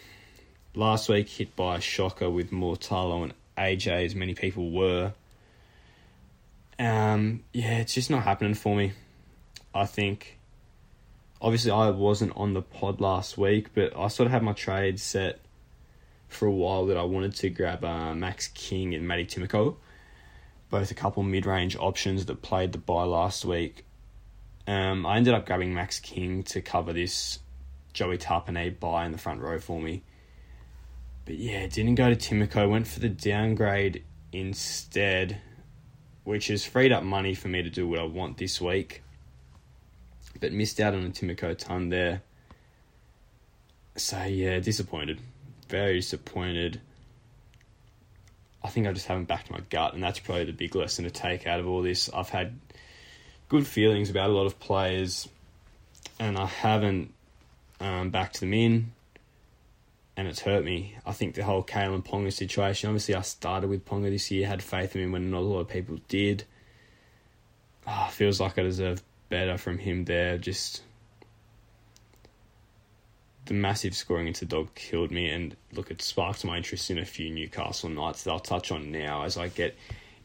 last 0.75 1.09
week 1.09 1.29
hit 1.29 1.55
by 1.55 1.77
a 1.77 1.81
shocker 1.81 2.29
with 2.29 2.51
Mulitalo 2.51 3.23
and 3.23 3.35
AJ, 3.57 4.07
as 4.07 4.17
many 4.17 4.35
people 4.35 4.73
were. 4.73 5.13
Um, 6.79 7.43
yeah, 7.53 7.79
it's 7.79 7.95
just 7.95 8.11
not 8.11 8.23
happening 8.23 8.55
for 8.55 8.77
me. 8.77 8.93
I 9.75 9.87
think, 9.87 10.39
obviously, 11.41 11.71
I 11.71 11.91
wasn't 11.91 12.37
on 12.37 12.55
the 12.55 12.63
pod 12.63 13.01
last 13.01 13.37
week, 13.37 13.75
but 13.75 13.97
I 13.97 14.09
sort 14.09 14.27
of 14.27 14.33
had 14.33 14.43
my 14.43 14.53
trade 14.53 15.01
set 15.01 15.41
for 16.29 16.47
a 16.47 16.53
while 16.53 16.87
that 16.87 16.97
I 16.97 17.03
wanted 17.03 17.35
to 17.37 17.51
grab 17.51 17.85
uh, 17.85 18.15
Max 18.15 18.49
King 18.49 18.95
and 18.95 19.09
Matty 19.09 19.25
Timoko, 19.25 19.77
both 20.71 20.91
a 20.91 20.95
couple 20.95 21.23
mid 21.23 21.47
range 21.47 21.77
options 21.77 22.27
that 22.27 22.43
played 22.43 22.73
the 22.73 22.79
bye 22.79 23.05
last 23.05 23.45
week. 23.45 23.85
Um, 24.67 25.07
I 25.07 25.17
ended 25.17 25.35
up 25.35 25.47
grabbing 25.47 25.75
Max 25.75 25.99
King 25.99 26.43
to 26.45 26.61
cover 26.61 26.93
this 26.93 27.39
Joey 27.95 28.19
Tapine 28.19 28.79
bye 28.79 29.07
in 29.07 29.13
the 29.13 29.19
front 29.19 29.41
row 29.41 29.59
for 29.59 29.81
me. 29.81 30.03
But 31.25 31.37
yeah, 31.37 31.67
didn't 31.67 31.95
go 31.97 32.13
to 32.13 32.17
Timoko, 32.17 32.71
went 32.71 32.87
for 32.87 33.01
the 33.01 33.09
downgrade 33.09 34.05
instead, 34.33 35.41
which 36.29 36.49
has 36.49 36.63
freed 36.63 36.93
up 36.93 37.03
money 37.03 37.35
for 37.35 37.49
me 37.49 37.63
to 37.63 37.71
do 37.71 37.89
what 37.89 37.99
I 37.99 38.03
want 38.03 38.37
this 38.37 38.61
week. 38.61 39.03
But 40.39 40.53
missed 40.53 40.79
out 40.79 40.93
on 40.93 41.03
a 41.07 41.09
Timoko 41.09 41.57
ton 41.57 41.89
there. 41.89 42.21
So 43.97 44.23
yeah, 44.25 44.61
disappointed. 44.61 45.21
Very 45.71 45.95
disappointed. 46.01 46.83
I 48.63 48.69
think 48.69 48.87
I 48.87 48.93
just 48.93 49.07
haven't 49.07 49.25
backed 49.25 49.51
my 49.51 49.61
gut, 49.71 49.95
and 49.95 50.03
that's 50.03 50.19
probably 50.19 50.45
the 50.45 50.53
big 50.53 50.75
lesson 50.75 51.07
to 51.07 51.11
take 51.11 51.47
out 51.47 51.61
of 51.61 51.67
all 51.67 51.81
this. 51.81 52.11
I've 52.11 52.29
had 52.29 52.59
good 53.49 53.67
feelings 53.67 54.11
about 54.11 54.29
a 54.29 54.33
lot 54.35 54.45
of 54.45 54.61
players, 54.61 55.31
and 56.21 56.37
I 56.37 56.45
haven't 56.45 57.15
um, 57.81 58.11
backed 58.11 58.41
them 58.41 58.53
in, 58.53 58.93
and 60.19 60.27
it's 60.27 60.41
hurt 60.41 60.65
me. 60.65 60.97
I 61.07 61.13
think 61.13 61.37
the 61.37 61.45
whole 61.45 61.63
Kalyn 61.63 62.05
Ponga 62.05 62.33
situation. 62.33 62.89
Obviously, 62.89 63.15
I 63.15 63.21
started 63.21 63.71
with 63.71 63.87
Ponga 63.87 64.11
this 64.11 64.33
year, 64.33 64.49
had 64.49 64.65
faith 64.65 64.97
in 64.97 65.03
him 65.03 65.13
when 65.13 65.31
not 65.31 65.39
a 65.39 65.41
lot 65.43 65.61
of 65.61 65.69
people 65.69 66.01
did. 66.09 66.43
Oh, 67.87 68.09
feels 68.11 68.41
like 68.41 68.59
I 68.59 68.65
deserve 68.65 69.01
better 69.29 69.57
from 69.57 69.79
him 69.79 70.07
there. 70.07 70.37
Just 70.37 70.83
the 73.45 73.55
massive 73.55 73.95
scoring 73.95 74.27
into 74.27 74.45
dog 74.45 74.75
killed 74.75 75.13
me, 75.13 75.31
and 75.31 75.57
look, 75.73 75.93
it 75.93 76.03
sparked 76.03 76.45
my 76.45 76.57
interest 76.57 76.91
in 76.91 76.99
a 76.99 77.05
few 77.05 77.31
Newcastle 77.31 77.89
Knights 77.89 78.25
that 78.25 78.33
I'll 78.33 78.41
touch 78.41 78.73
on 78.73 78.91
now 78.91 79.23
as 79.23 79.39
I 79.39 79.47
get 79.47 79.77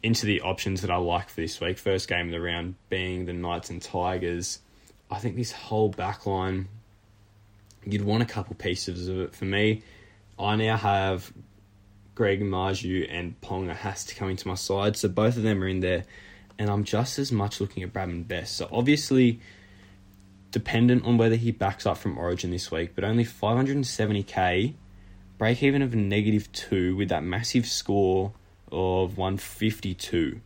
into 0.02 0.26
the 0.26 0.42
options 0.42 0.82
that 0.82 0.90
I 0.90 0.96
like 0.96 1.30
for 1.30 1.42
this 1.42 1.62
week. 1.62 1.78
First 1.78 2.10
game 2.10 2.26
of 2.26 2.32
the 2.32 2.42
round 2.42 2.74
being 2.90 3.26
the 3.26 3.34
Knights 3.34 3.70
and 3.70 3.80
Tigers. 3.80 4.58
I 5.12 5.20
think 5.20 5.36
this 5.36 5.52
whole 5.52 5.90
back 5.90 6.26
line, 6.26 6.68
you'd 7.86 8.06
want 8.06 8.24
a 8.24 8.25
couple 8.25 8.56
pieces 8.56 9.08
of 9.08 9.20
it. 9.20 9.36
For 9.36 9.46
me, 9.46 9.84
I 10.40 10.56
now 10.56 10.78
have 10.78 11.32
Greg 12.16 12.42
Marzhew 12.42 13.08
and 13.10 13.40
Ponga 13.42 13.75
has 13.75 14.06
to 14.06 14.16
come 14.16 14.30
into 14.30 14.48
my 14.48 14.56
side, 14.56 14.96
so 14.96 15.10
both 15.10 15.38
of 15.38 15.44
them 15.44 15.63
are 15.63 15.68
in 15.68 15.80
there, 15.80 16.06
and 16.60 16.70
I'm 16.70 16.84
just 16.84 17.18
as 17.20 17.32
much 17.32 17.60
looking 17.60 17.84
at 17.84 17.92
Bradman 17.94 18.28
Best. 18.28 18.58
So 18.58 18.70
obviously, 18.72 19.40
dependent 20.52 21.06
on 21.06 21.18
whether 21.18 21.36
he 21.36 21.52
backs 21.52 21.86
up 21.86 21.98
from 21.98 22.18
Origin 22.18 22.52
this 22.52 22.70
week, 22.72 22.92
but 22.94 23.04
only 23.04 23.25
570k, 23.25 24.74
break 25.38 25.63
even 25.63 25.82
of 25.82 25.94
a 25.94 25.98
negative 25.98 26.52
two 26.52 26.96
with 26.96 27.10
that 27.10 27.24
massive 27.24 27.66
score 27.66 28.34
of 28.72 29.18
152 29.18 30.40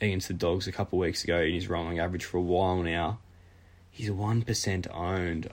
against 0.00 0.28
the 0.28 0.34
Dogs 0.34 0.68
a 0.68 0.72
couple 0.72 0.98
weeks 0.98 1.24
ago 1.24 1.40
in 1.40 1.54
his 1.54 1.68
rolling 1.68 1.98
average 1.98 2.24
for 2.24 2.38
a 2.38 2.42
while 2.42 2.82
now. 2.82 3.18
He's 3.90 4.10
1% 4.10 4.94
owned. 4.94 5.50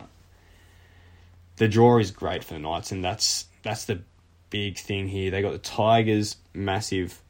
The 1.58 1.68
draw 1.68 2.00
is 2.00 2.12
great 2.12 2.44
for 2.44 2.54
the 2.54 2.60
Knights, 2.60 2.92
and 2.92 3.04
that's 3.04 3.46
that's 3.64 3.86
the 3.86 4.02
big 4.50 4.78
thing 4.78 5.08
here. 5.08 5.32
They 5.32 5.42
got 5.42 5.54
the 5.54 5.58
Tigers' 5.58 6.38
massive 6.54 7.22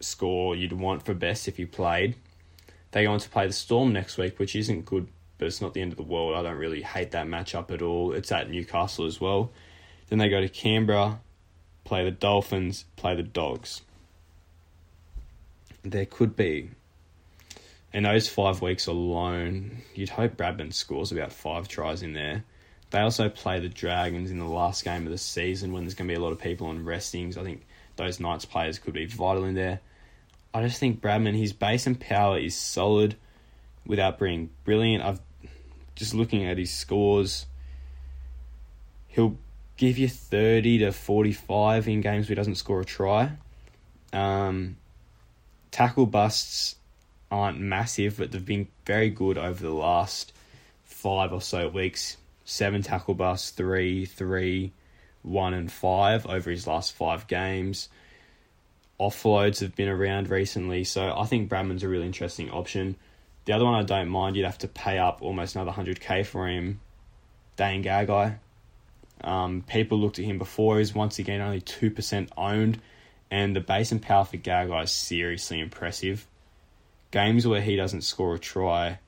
score 0.00 0.54
you'd 0.54 0.72
want 0.72 1.04
for 1.04 1.14
best 1.14 1.48
if 1.48 1.58
you 1.58 1.66
played. 1.66 2.16
They 2.90 3.04
go 3.04 3.12
on 3.12 3.20
to 3.20 3.28
play 3.28 3.46
the 3.46 3.52
Storm 3.52 3.92
next 3.92 4.18
week, 4.18 4.38
which 4.38 4.54
isn't 4.54 4.84
good, 4.84 5.08
but 5.38 5.46
it's 5.46 5.62
not 5.62 5.72
the 5.74 5.80
end 5.80 5.92
of 5.92 5.96
the 5.96 6.02
world. 6.02 6.36
I 6.36 6.42
don't 6.42 6.58
really 6.58 6.82
hate 6.82 7.12
that 7.12 7.26
matchup 7.26 7.70
at 7.70 7.80
all. 7.80 8.12
It's 8.12 8.30
at 8.30 8.50
Newcastle 8.50 9.06
as 9.06 9.20
well. 9.20 9.50
Then 10.08 10.18
they 10.18 10.28
go 10.28 10.40
to 10.40 10.48
Canberra, 10.48 11.20
play 11.84 12.04
the 12.04 12.10
Dolphins, 12.10 12.84
play 12.96 13.14
the 13.14 13.22
Dogs. 13.22 13.80
There 15.82 16.06
could 16.06 16.36
be, 16.36 16.70
in 17.92 18.02
those 18.02 18.28
five 18.28 18.60
weeks 18.60 18.86
alone, 18.86 19.78
you'd 19.94 20.10
hope 20.10 20.36
Bradman 20.36 20.72
scores 20.74 21.10
about 21.10 21.32
five 21.32 21.66
tries 21.66 22.02
in 22.02 22.12
there. 22.12 22.44
They 22.92 23.00
also 23.00 23.30
play 23.30 23.58
the 23.58 23.70
Dragons 23.70 24.30
in 24.30 24.38
the 24.38 24.44
last 24.44 24.84
game 24.84 25.06
of 25.06 25.12
the 25.12 25.18
season 25.18 25.72
when 25.72 25.84
there's 25.84 25.94
going 25.94 26.08
to 26.08 26.12
be 26.12 26.20
a 26.20 26.22
lot 26.22 26.32
of 26.32 26.38
people 26.38 26.66
on 26.66 26.84
restings. 26.84 27.38
I 27.38 27.42
think 27.42 27.64
those 27.96 28.20
Knights 28.20 28.44
players 28.44 28.78
could 28.78 28.92
be 28.92 29.06
vital 29.06 29.44
in 29.44 29.54
there. 29.54 29.80
I 30.52 30.62
just 30.62 30.78
think 30.78 31.00
Bradman, 31.00 31.34
his 31.34 31.54
base 31.54 31.86
and 31.86 31.98
power 31.98 32.38
is 32.38 32.54
solid 32.54 33.16
without 33.86 34.18
being 34.18 34.50
brilliant. 34.64 35.02
I've 35.02 35.20
just 35.94 36.12
looking 36.12 36.44
at 36.44 36.58
his 36.58 36.70
scores. 36.70 37.46
He'll 39.08 39.38
give 39.78 39.96
you 39.96 40.08
30 40.08 40.80
to 40.80 40.92
45 40.92 41.88
in 41.88 42.02
games 42.02 42.26
where 42.26 42.32
he 42.32 42.34
doesn't 42.34 42.56
score 42.56 42.82
a 42.82 42.84
try. 42.84 43.32
Um, 44.12 44.76
tackle 45.70 46.04
busts 46.04 46.76
aren't 47.30 47.58
massive, 47.58 48.18
but 48.18 48.32
they've 48.32 48.44
been 48.44 48.68
very 48.84 49.08
good 49.08 49.38
over 49.38 49.62
the 49.62 49.72
last 49.72 50.34
five 50.84 51.32
or 51.32 51.40
so 51.40 51.68
weeks. 51.68 52.18
Seven 52.44 52.82
tackle 52.82 53.14
busts, 53.14 53.50
three, 53.50 54.04
three, 54.04 54.72
one, 55.22 55.54
and 55.54 55.70
five 55.70 56.26
over 56.26 56.50
his 56.50 56.66
last 56.66 56.92
five 56.92 57.26
games. 57.28 57.88
Offloads 58.98 59.60
have 59.60 59.74
been 59.74 59.88
around 59.88 60.28
recently, 60.28 60.84
so 60.84 61.14
I 61.16 61.24
think 61.26 61.48
Bradman's 61.48 61.82
a 61.82 61.88
really 61.88 62.06
interesting 62.06 62.50
option. 62.50 62.96
The 63.44 63.52
other 63.52 63.64
one 63.64 63.74
I 63.74 63.82
don't 63.82 64.08
mind, 64.08 64.36
you'd 64.36 64.44
have 64.44 64.58
to 64.58 64.68
pay 64.68 64.98
up 64.98 65.22
almost 65.22 65.56
another 65.56 65.72
100k 65.72 66.24
for 66.26 66.48
him. 66.48 66.80
Dane 67.56 67.82
Gagai. 67.82 68.38
Um, 69.22 69.62
people 69.66 69.98
looked 69.98 70.18
at 70.18 70.24
him 70.24 70.38
before. 70.38 70.78
He's 70.78 70.94
once 70.94 71.18
again 71.18 71.40
only 71.40 71.60
2% 71.60 72.28
owned, 72.36 72.80
and 73.30 73.54
the 73.54 73.60
base 73.60 73.92
and 73.92 74.02
power 74.02 74.24
for 74.24 74.36
Gagai 74.36 74.84
is 74.84 74.92
seriously 74.92 75.60
impressive. 75.60 76.26
Games 77.10 77.46
where 77.46 77.60
he 77.60 77.76
doesn't 77.76 78.02
score 78.02 78.34
a 78.34 78.38
try 78.38 78.98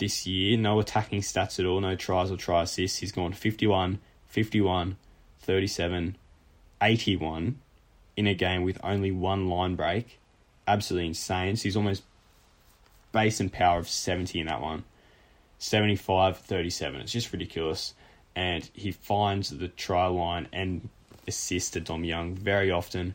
this 0.00 0.26
year, 0.26 0.58
no 0.58 0.80
attacking 0.80 1.20
stats 1.20 1.60
at 1.60 1.66
all, 1.66 1.80
no 1.80 1.94
tries 1.94 2.30
or 2.30 2.36
try 2.36 2.62
assists. 2.62 2.98
He's 2.98 3.12
gone 3.12 3.32
51, 3.32 4.00
51, 4.26 4.96
37, 5.38 6.16
81 6.82 7.58
in 8.16 8.26
a 8.26 8.34
game 8.34 8.62
with 8.62 8.78
only 8.82 9.12
one 9.12 9.48
line 9.48 9.76
break. 9.76 10.18
Absolutely 10.66 11.08
insane. 11.08 11.56
So 11.56 11.62
he's 11.62 11.76
almost 11.76 12.02
base 13.12 13.38
and 13.40 13.52
power 13.52 13.78
of 13.78 13.88
70 13.88 14.40
in 14.40 14.46
that 14.48 14.60
one. 14.60 14.84
75, 15.58 16.38
37. 16.38 17.00
It's 17.00 17.12
just 17.12 17.32
ridiculous 17.32 17.94
and 18.34 18.68
he 18.72 18.92
finds 18.92 19.50
the 19.50 19.68
try 19.68 20.06
line 20.06 20.48
and 20.52 20.88
assist 21.26 21.74
to 21.74 21.80
Dom 21.80 22.04
Young 22.04 22.34
very 22.34 22.70
often. 22.70 23.14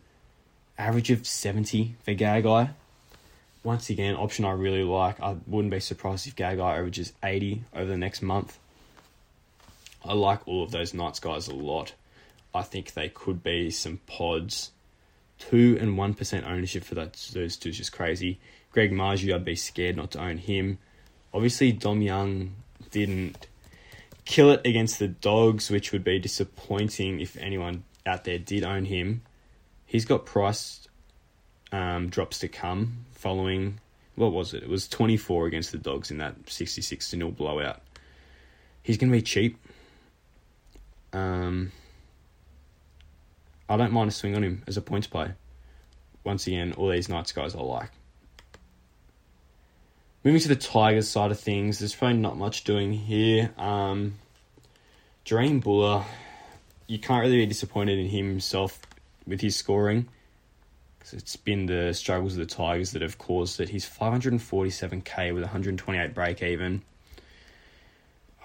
Average 0.77 1.11
of 1.11 1.27
70 1.27 1.95
for 2.03 2.13
Gagai. 2.13 2.71
Once 3.65 3.89
again, 3.89 4.15
option 4.15 4.45
I 4.45 4.51
really 4.51 4.83
like. 4.83 5.19
I 5.19 5.37
wouldn't 5.47 5.71
be 5.71 5.79
surprised 5.79 6.27
if 6.27 6.35
Gagai 6.35 6.59
averages 6.59 7.13
80 7.23 7.63
over 7.73 7.87
the 7.89 7.97
next 7.97 8.21
month. 8.21 8.59
I 10.05 10.13
like 10.13 10.47
all 10.47 10.61
of 10.61 10.69
those 10.69 10.93
Knights 10.93 11.19
guys 11.19 11.47
a 11.47 11.55
lot. 11.55 11.93
I 12.53 12.61
think 12.61 12.93
they 12.93 13.09
could 13.09 13.41
be 13.41 13.71
some 13.71 13.97
pods. 14.05 14.69
2 15.39 15.79
and 15.81 15.97
1% 15.97 16.47
ownership 16.47 16.83
for 16.83 16.93
that, 16.93 17.13
those 17.33 17.57
two 17.57 17.69
is 17.69 17.77
just 17.77 17.91
crazy. 17.91 18.37
Greg 18.71 18.91
Marzhew, 18.91 19.33
I'd 19.33 19.43
be 19.43 19.55
scared 19.55 19.97
not 19.97 20.11
to 20.11 20.21
own 20.21 20.37
him. 20.37 20.77
Obviously, 21.33 21.71
Dom 21.71 22.03
Young 22.03 22.53
didn't 22.91 23.47
kill 24.25 24.51
it 24.51 24.61
against 24.63 24.99
the 24.99 25.07
Dogs, 25.07 25.71
which 25.71 25.91
would 25.91 26.03
be 26.03 26.19
disappointing 26.19 27.19
if 27.19 27.35
anyone 27.37 27.83
out 28.05 28.25
there 28.25 28.37
did 28.37 28.63
own 28.63 28.85
him. 28.85 29.23
He's 29.87 30.05
got 30.05 30.27
price 30.27 30.87
um, 31.71 32.09
drops 32.09 32.37
to 32.39 32.47
come 32.47 33.05
following. 33.25 33.79
What 34.13 34.33
was 34.33 34.53
it? 34.53 34.61
It 34.61 34.69
was 34.69 34.87
24 34.87 35.47
against 35.47 35.71
the 35.71 35.79
Dogs 35.79 36.11
in 36.11 36.19
that 36.19 36.35
66 36.47 37.09
to 37.09 37.17
0 37.17 37.31
blowout. 37.31 37.81
He's 38.83 38.97
going 38.97 39.11
to 39.11 39.17
be 39.17 39.23
cheap. 39.23 39.57
Um, 41.11 41.71
I 43.67 43.77
don't 43.77 43.91
mind 43.91 44.09
a 44.09 44.11
swing 44.11 44.35
on 44.35 44.43
him 44.43 44.61
as 44.67 44.77
a 44.77 44.81
points 44.81 45.07
play. 45.07 45.31
Once 46.23 46.45
again, 46.45 46.73
all 46.73 46.91
these 46.91 47.09
Knights 47.09 47.31
guys 47.31 47.55
I 47.55 47.61
like. 47.61 47.89
Moving 50.23 50.41
to 50.41 50.49
the 50.49 50.55
Tigers 50.55 51.09
side 51.09 51.31
of 51.31 51.39
things, 51.39 51.79
there's 51.79 51.95
probably 51.95 52.17
not 52.17 52.37
much 52.37 52.63
doing 52.63 52.93
here. 52.93 53.51
Um, 53.57 54.19
Jahream 55.25 55.63
Bula, 55.63 56.05
you 56.85 56.99
can't 56.99 57.23
really 57.23 57.37
be 57.37 57.47
disappointed 57.47 57.97
in 57.97 58.07
himself 58.07 58.79
with 59.25 59.41
his 59.41 59.55
scoring. 59.55 60.09
It's 61.13 61.35
been 61.35 61.65
the 61.67 61.93
struggles 61.93 62.33
of 62.33 62.39
the 62.39 62.53
Tigers 62.53 62.91
that 62.91 63.01
have 63.01 63.17
caused 63.17 63.59
it. 63.59 63.69
He's 63.69 63.87
547k 63.87 65.33
with 65.33 65.43
128 65.43 66.13
break 66.13 66.41
even. 66.41 66.81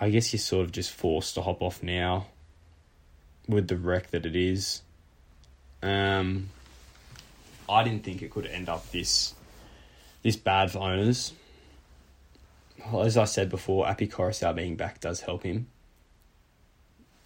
I 0.01 0.11
guess 0.11 0.33
you're 0.33 0.41
sort 0.41 0.65
of 0.65 0.73
just 0.73 0.91
forced 0.91 1.35
to 1.35 1.43
hop 1.43 1.63
off 1.63 1.83
now. 1.83 2.27
with 3.49 3.69
the 3.69 3.77
wreck 3.77 4.11
that 4.11 4.27
it 4.27 4.37
is. 4.37 4.83
Um, 5.83 6.51
I 7.69 7.83
didn't 7.83 8.05
think 8.05 8.23
it 8.23 8.31
could 8.31 8.47
end 8.47 8.69
up 8.69 8.91
this 8.91 9.35
this 10.23 10.37
bad 10.37 10.71
for 10.71 10.79
owners. 10.79 11.33
Well, 12.93 13.03
as 13.03 13.17
I 13.17 13.25
said 13.25 13.49
before, 13.51 13.89
Api 13.89 14.09
Koroisau 14.09 14.55
being 14.55 14.77
back 14.77 15.01
does 15.01 15.21
help 15.23 15.43
him. 15.43 15.67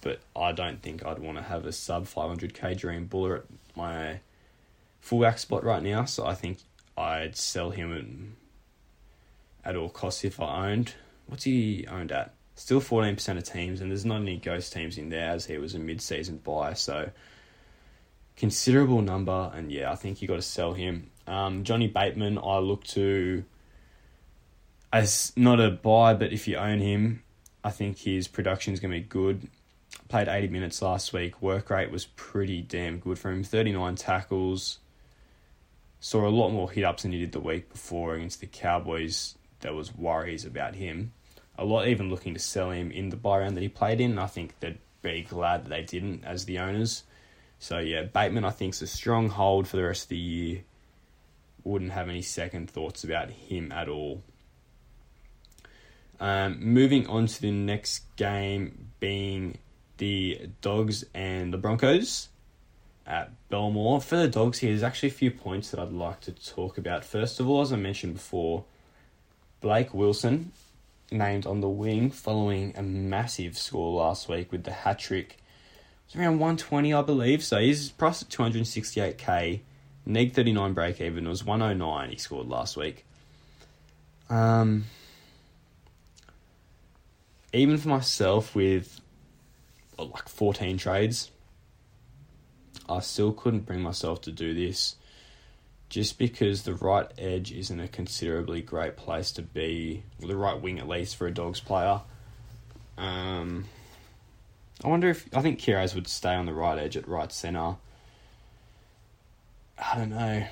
But 0.00 0.20
I 0.36 0.52
don't 0.52 0.82
think 0.82 1.04
I'd 1.04 1.18
want 1.18 1.38
to 1.38 1.42
have 1.42 1.64
a 1.66 1.72
sub 1.72 2.06
500k 2.06 2.78
Jahream 2.78 3.08
Bula 3.08 3.36
at 3.36 3.44
my 3.76 4.20
fullback 5.04 5.38
spot 5.38 5.62
right 5.62 5.82
now. 5.82 6.06
So 6.06 6.26
I 6.26 6.34
think 6.34 6.58
I'd 6.96 7.36
sell 7.36 7.70
him 7.70 8.36
at, 9.62 9.76
all 9.76 9.90
costs 9.90 10.24
if 10.24 10.40
I 10.40 10.70
owned. 10.70 10.94
What's 11.26 11.44
he 11.44 11.86
owned 11.88 12.10
at? 12.10 12.34
Still 12.54 12.80
14% 12.80 13.36
of 13.36 13.44
teams, 13.44 13.80
and 13.80 13.90
there's 13.90 14.04
not 14.06 14.22
any 14.22 14.38
ghost 14.38 14.72
teams 14.72 14.96
in 14.96 15.10
there 15.10 15.30
as 15.30 15.44
he 15.44 15.58
was 15.58 15.74
a 15.74 15.78
mid 15.78 16.00
season 16.00 16.38
buy. 16.38 16.72
So 16.72 17.10
considerable 18.36 19.02
number, 19.02 19.52
and 19.54 19.70
yeah, 19.70 19.92
I 19.92 19.94
think 19.94 20.22
you 20.22 20.28
got 20.28 20.36
to 20.36 20.42
sell 20.42 20.72
him. 20.72 21.10
Um, 21.26 21.64
Johnny 21.64 21.88
Bateman, 21.88 22.38
I 22.38 22.58
look 22.58 22.84
to 22.84 23.44
as 24.92 25.32
not 25.36 25.60
a 25.60 25.70
buy, 25.70 26.14
but 26.14 26.32
if 26.32 26.48
you 26.48 26.56
own 26.56 26.78
him, 26.78 27.24
I 27.62 27.70
think 27.70 27.98
his 27.98 28.28
production 28.28 28.72
is 28.72 28.80
going 28.80 28.92
to 28.92 29.00
be 29.00 29.04
good. 29.04 29.48
Played 30.08 30.28
80 30.28 30.48
minutes 30.48 30.80
last 30.80 31.12
week. 31.12 31.42
Work 31.42 31.68
rate 31.70 31.90
was 31.90 32.06
pretty 32.06 32.62
damn 32.62 32.98
good 32.98 33.18
for 33.18 33.30
him. 33.30 33.42
39 33.42 33.96
tackles. 33.96 34.78
Saw 36.04 36.26
a 36.26 36.28
lot 36.28 36.50
more 36.50 36.70
hit 36.70 36.84
ups 36.84 37.04
than 37.04 37.12
he 37.12 37.18
did 37.18 37.32
the 37.32 37.40
week 37.40 37.72
before 37.72 38.14
against 38.14 38.40
the 38.40 38.46
Cowboys. 38.46 39.36
There 39.60 39.72
was 39.72 39.96
worries 39.96 40.44
about 40.44 40.74
him. 40.74 41.14
A 41.56 41.64
lot 41.64 41.88
even 41.88 42.10
looking 42.10 42.34
to 42.34 42.40
sell 42.40 42.72
him 42.72 42.90
in 42.90 43.08
the 43.08 43.16
bye 43.16 43.38
round 43.38 43.56
that 43.56 43.62
he 43.62 43.70
played 43.70 44.02
in. 44.02 44.18
I 44.18 44.26
think 44.26 44.60
they'd 44.60 44.76
be 45.00 45.22
glad 45.22 45.64
that 45.64 45.70
they 45.70 45.82
didn't 45.82 46.22
as 46.26 46.44
the 46.44 46.58
owners. 46.58 47.04
So 47.58 47.78
yeah, 47.78 48.02
Bateman 48.02 48.44
I 48.44 48.50
think 48.50 48.74
is 48.74 48.82
a 48.82 48.86
strong 48.86 49.30
hold 49.30 49.66
for 49.66 49.78
the 49.78 49.84
rest 49.84 50.02
of 50.02 50.08
the 50.10 50.18
year. 50.18 50.64
Wouldn't 51.64 51.92
have 51.92 52.10
any 52.10 52.20
second 52.20 52.68
thoughts 52.68 53.02
about 53.02 53.30
him 53.30 53.72
at 53.72 53.88
all. 53.88 54.22
Um, 56.20 56.58
moving 56.60 57.06
on 57.06 57.28
to 57.28 57.40
the 57.40 57.50
next 57.50 58.02
game 58.16 58.90
being 59.00 59.56
the 59.96 60.50
Dogs 60.60 61.02
and 61.14 61.50
the 61.50 61.56
Broncos 61.56 62.28
at 63.06 63.30
Belmore. 63.48 64.00
For 64.00 64.16
the 64.16 64.28
Dogs 64.28 64.58
here, 64.58 64.70
there's 64.70 64.82
actually 64.82 65.10
a 65.10 65.12
few 65.12 65.30
points 65.30 65.70
that 65.70 65.80
I'd 65.80 65.92
like 65.92 66.20
to 66.22 66.32
talk 66.32 66.78
about. 66.78 67.04
First 67.04 67.40
of 67.40 67.48
all, 67.48 67.60
as 67.60 67.72
I 67.72 67.76
mentioned 67.76 68.14
before, 68.14 68.64
Blake 69.60 69.94
Wilson 69.94 70.52
named 71.10 71.46
on 71.46 71.60
the 71.60 71.68
wing 71.68 72.10
following 72.10 72.74
a 72.76 72.82
massive 72.82 73.56
score 73.56 73.94
last 73.94 74.28
week 74.28 74.50
with 74.50 74.64
the 74.64 74.72
hat 74.72 74.98
trick. 74.98 75.38
It's 76.06 76.16
around 76.16 76.38
120, 76.38 76.92
I 76.92 77.02
believe. 77.02 77.42
So 77.42 77.58
he's 77.58 77.90
priced 77.90 78.22
at 78.22 78.28
268k. 78.28 79.60
Neg 80.06 80.34
39 80.34 80.74
break 80.74 81.00
even 81.00 81.26
was 81.26 81.44
109 81.44 82.10
he 82.10 82.16
scored 82.16 82.48
last 82.48 82.76
week. 82.76 83.06
Um, 84.28 84.84
even 87.52 87.78
for 87.78 87.88
myself 87.88 88.54
with 88.54 89.00
like 89.98 90.28
14 90.28 90.76
trades, 90.76 91.30
I 92.88 93.00
still 93.00 93.32
couldn't 93.32 93.66
bring 93.66 93.80
myself 93.80 94.20
to 94.22 94.32
do 94.32 94.54
this 94.54 94.96
just 95.88 96.18
because 96.18 96.62
the 96.62 96.74
right 96.74 97.06
edge 97.18 97.52
isn't 97.52 97.78
a 97.78 97.88
considerably 97.88 98.60
great 98.60 98.96
place 98.96 99.30
to 99.32 99.42
be, 99.42 100.02
well, 100.18 100.28
the 100.28 100.36
right 100.36 100.60
wing 100.60 100.78
at 100.78 100.88
least 100.88 101.16
for 101.16 101.26
a 101.26 101.30
dogs 101.32 101.60
player. 101.60 102.00
Um, 102.98 103.66
I 104.82 104.88
wonder 104.88 105.08
if 105.08 105.28
I 105.34 105.40
think 105.40 105.60
Kiraz 105.60 105.94
would 105.94 106.08
stay 106.08 106.34
on 106.34 106.46
the 106.46 106.52
right 106.52 106.78
edge 106.78 106.96
at 106.96 107.06
right 107.06 107.32
centre. 107.32 107.76
I 109.78 109.96
don't 109.96 110.10
know. 110.10 110.46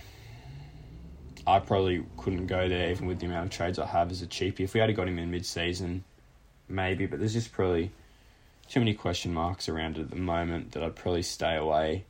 I 1.47 1.59
probably 1.59 2.05
couldn't 2.17 2.47
go 2.47 2.69
there 2.69 2.91
even 2.91 3.07
with 3.07 3.19
the 3.19 3.27
amount 3.27 3.47
of 3.47 3.51
trades 3.51 3.79
I 3.79 3.87
have 3.87 4.11
as 4.11 4.23
a 4.23 4.27
cheapie. 4.27 4.61
If 4.61 4.75
we 4.75 4.81
had 4.81 4.95
got 4.95 5.09
him 5.09 5.19
in 5.19 5.31
mid 5.31 5.45
season, 5.45 6.05
maybe, 6.69 7.07
but 7.07 7.19
there's 7.19 7.33
just 7.33 7.53
probably 7.53 7.91
too 8.69 8.81
many 8.81 8.95
question 8.95 9.35
marks 9.35 9.69
around 9.69 9.99
it 9.99 10.03
at 10.03 10.11
the 10.11 10.17
moment 10.17 10.73
that 10.73 10.83
I'd 10.83 10.95
probably 10.95 11.23
stay 11.23 11.57
away 11.57 12.05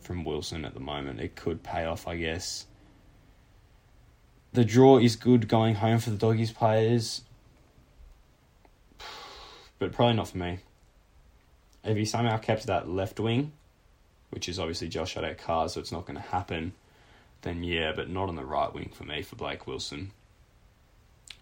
from 0.00 0.24
Wilson 0.24 0.64
at 0.64 0.74
the 0.74 0.80
moment. 0.80 1.20
It 1.20 1.36
could 1.36 1.62
pay 1.62 1.84
off, 1.84 2.06
I 2.08 2.16
guess. 2.16 2.66
The 4.52 4.64
draw 4.64 4.98
is 4.98 5.16
good 5.16 5.46
going 5.48 5.76
home 5.76 5.98
for 5.98 6.10
the 6.10 6.16
doggies 6.16 6.50
players, 6.50 7.22
but 9.78 9.92
probably 9.92 10.16
not 10.16 10.28
for 10.28 10.38
me. 10.38 10.58
If 11.84 11.96
he 11.96 12.04
somehow 12.04 12.36
kept 12.38 12.66
that 12.66 12.88
left 12.88 13.20
wing, 13.20 13.52
which 14.30 14.48
is 14.48 14.58
obviously 14.58 14.88
Josh 14.88 15.14
Addo-Carr, 15.14 15.68
so 15.68 15.80
it's 15.80 15.92
not 15.92 16.04
going 16.04 16.16
to 16.16 16.28
happen, 16.28 16.72
then 17.42 17.62
yeah, 17.62 17.92
but 17.94 18.10
not 18.10 18.28
on 18.28 18.36
the 18.36 18.44
right 18.44 18.72
wing 18.72 18.90
for 18.92 19.04
me 19.04 19.22
for 19.22 19.36
Blake 19.36 19.66
Wilson. 19.66 20.10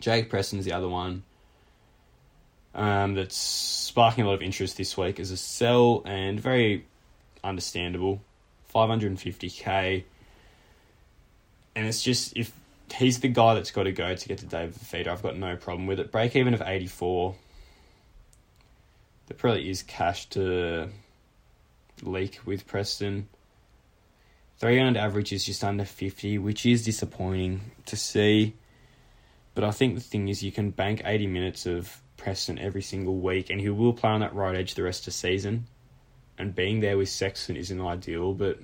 Jake 0.01 0.31
Preston's 0.31 0.65
the 0.65 0.73
other 0.73 0.89
one 0.89 1.25
um, 2.75 3.15
that's 3.15 3.37
sparking 3.37 4.25
a 4.25 4.27
lot 4.27 4.35
of 4.35 4.43
interest 4.43 4.77
this 4.77 4.97
week 4.97 5.19
as 5.19 5.31
a 5.31 5.37
sell 5.37 6.03
and 6.05 6.39
very 6.39 6.87
understandable. 7.43 8.21
550k. 8.87 10.05
And 11.75 11.87
it's 11.87 12.03
just, 12.03 12.37
if 12.37 12.53
he's 12.93 13.21
the 13.21 13.29
guy 13.29 13.55
that's 13.55 13.71
got 13.71 13.85
to 13.85 13.93
go 13.93 14.15
to 14.15 14.29
get 14.29 14.39
to 14.39 14.47
David 14.47 14.75
Fifita, 14.75 15.09
I've 15.09 15.23
got 15.23 15.37
no 15.37 15.57
problem 15.57 15.87
with 15.87 16.01
it. 16.01 16.11
Break 16.11 16.37
even 16.37 16.55
of 16.55 16.63
84. 16.65 17.35
There 19.27 19.37
probably 19.37 19.69
is 19.69 19.83
cash 19.83 20.27
to 20.31 20.89
leak 22.03 22.41
with 22.45 22.67
Preston. 22.67 23.29
300 24.59 24.99
average 24.99 25.33
is 25.33 25.45
just 25.45 25.63
under 25.63 25.85
50, 25.85 26.39
which 26.39 26.67
is 26.67 26.85
disappointing 26.85 27.61
to 27.87 27.97
see. 27.97 28.55
But 29.55 29.65
I 29.65 29.71
think 29.71 29.95
the 29.95 30.01
thing 30.01 30.29
is, 30.29 30.43
you 30.43 30.53
can 30.53 30.71
bank 30.71 31.03
80 31.05 31.27
minutes 31.27 31.67
of 31.67 32.01
Preston 32.17 32.59
every 32.59 32.83
single 32.83 33.17
week, 33.17 33.51
and 33.51 33.61
he 33.61 33.71
will 33.71 33.93
play 33.93 34.11
on 34.11 34.21
that 34.21 34.35
right 34.35 34.57
edge 34.57 34.75
the 34.75 34.83
rest 34.83 35.03
of 35.03 35.07
the 35.07 35.11
season. 35.13 35.67
And 36.39 36.55
being 36.55 36.81
there 36.81 36.97
with 36.97 37.09
Sexton 37.09 37.57
isn't 37.57 37.81
ideal, 37.81 38.33
but 38.33 38.59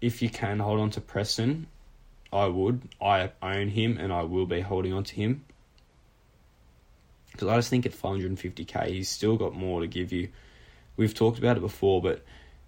if 0.00 0.22
you 0.22 0.30
can 0.30 0.58
hold 0.58 0.80
on 0.80 0.90
to 0.90 1.00
Preston, 1.00 1.66
I 2.32 2.46
would. 2.46 2.82
I 3.00 3.30
own 3.42 3.68
him, 3.68 3.98
and 3.98 4.12
I 4.12 4.22
will 4.22 4.46
be 4.46 4.60
holding 4.60 4.92
on 4.94 5.04
to 5.04 5.14
him. 5.14 5.44
Because 7.32 7.48
I 7.48 7.56
just 7.56 7.68
think 7.68 7.84
at 7.84 7.92
550k, 7.92 8.88
he's 8.88 9.10
still 9.10 9.36
got 9.36 9.54
more 9.54 9.80
to 9.80 9.86
give 9.86 10.10
you. 10.12 10.28
We've 10.96 11.14
talked 11.14 11.38
about 11.38 11.56
it 11.56 11.60
before, 11.60 12.00
but 12.00 12.24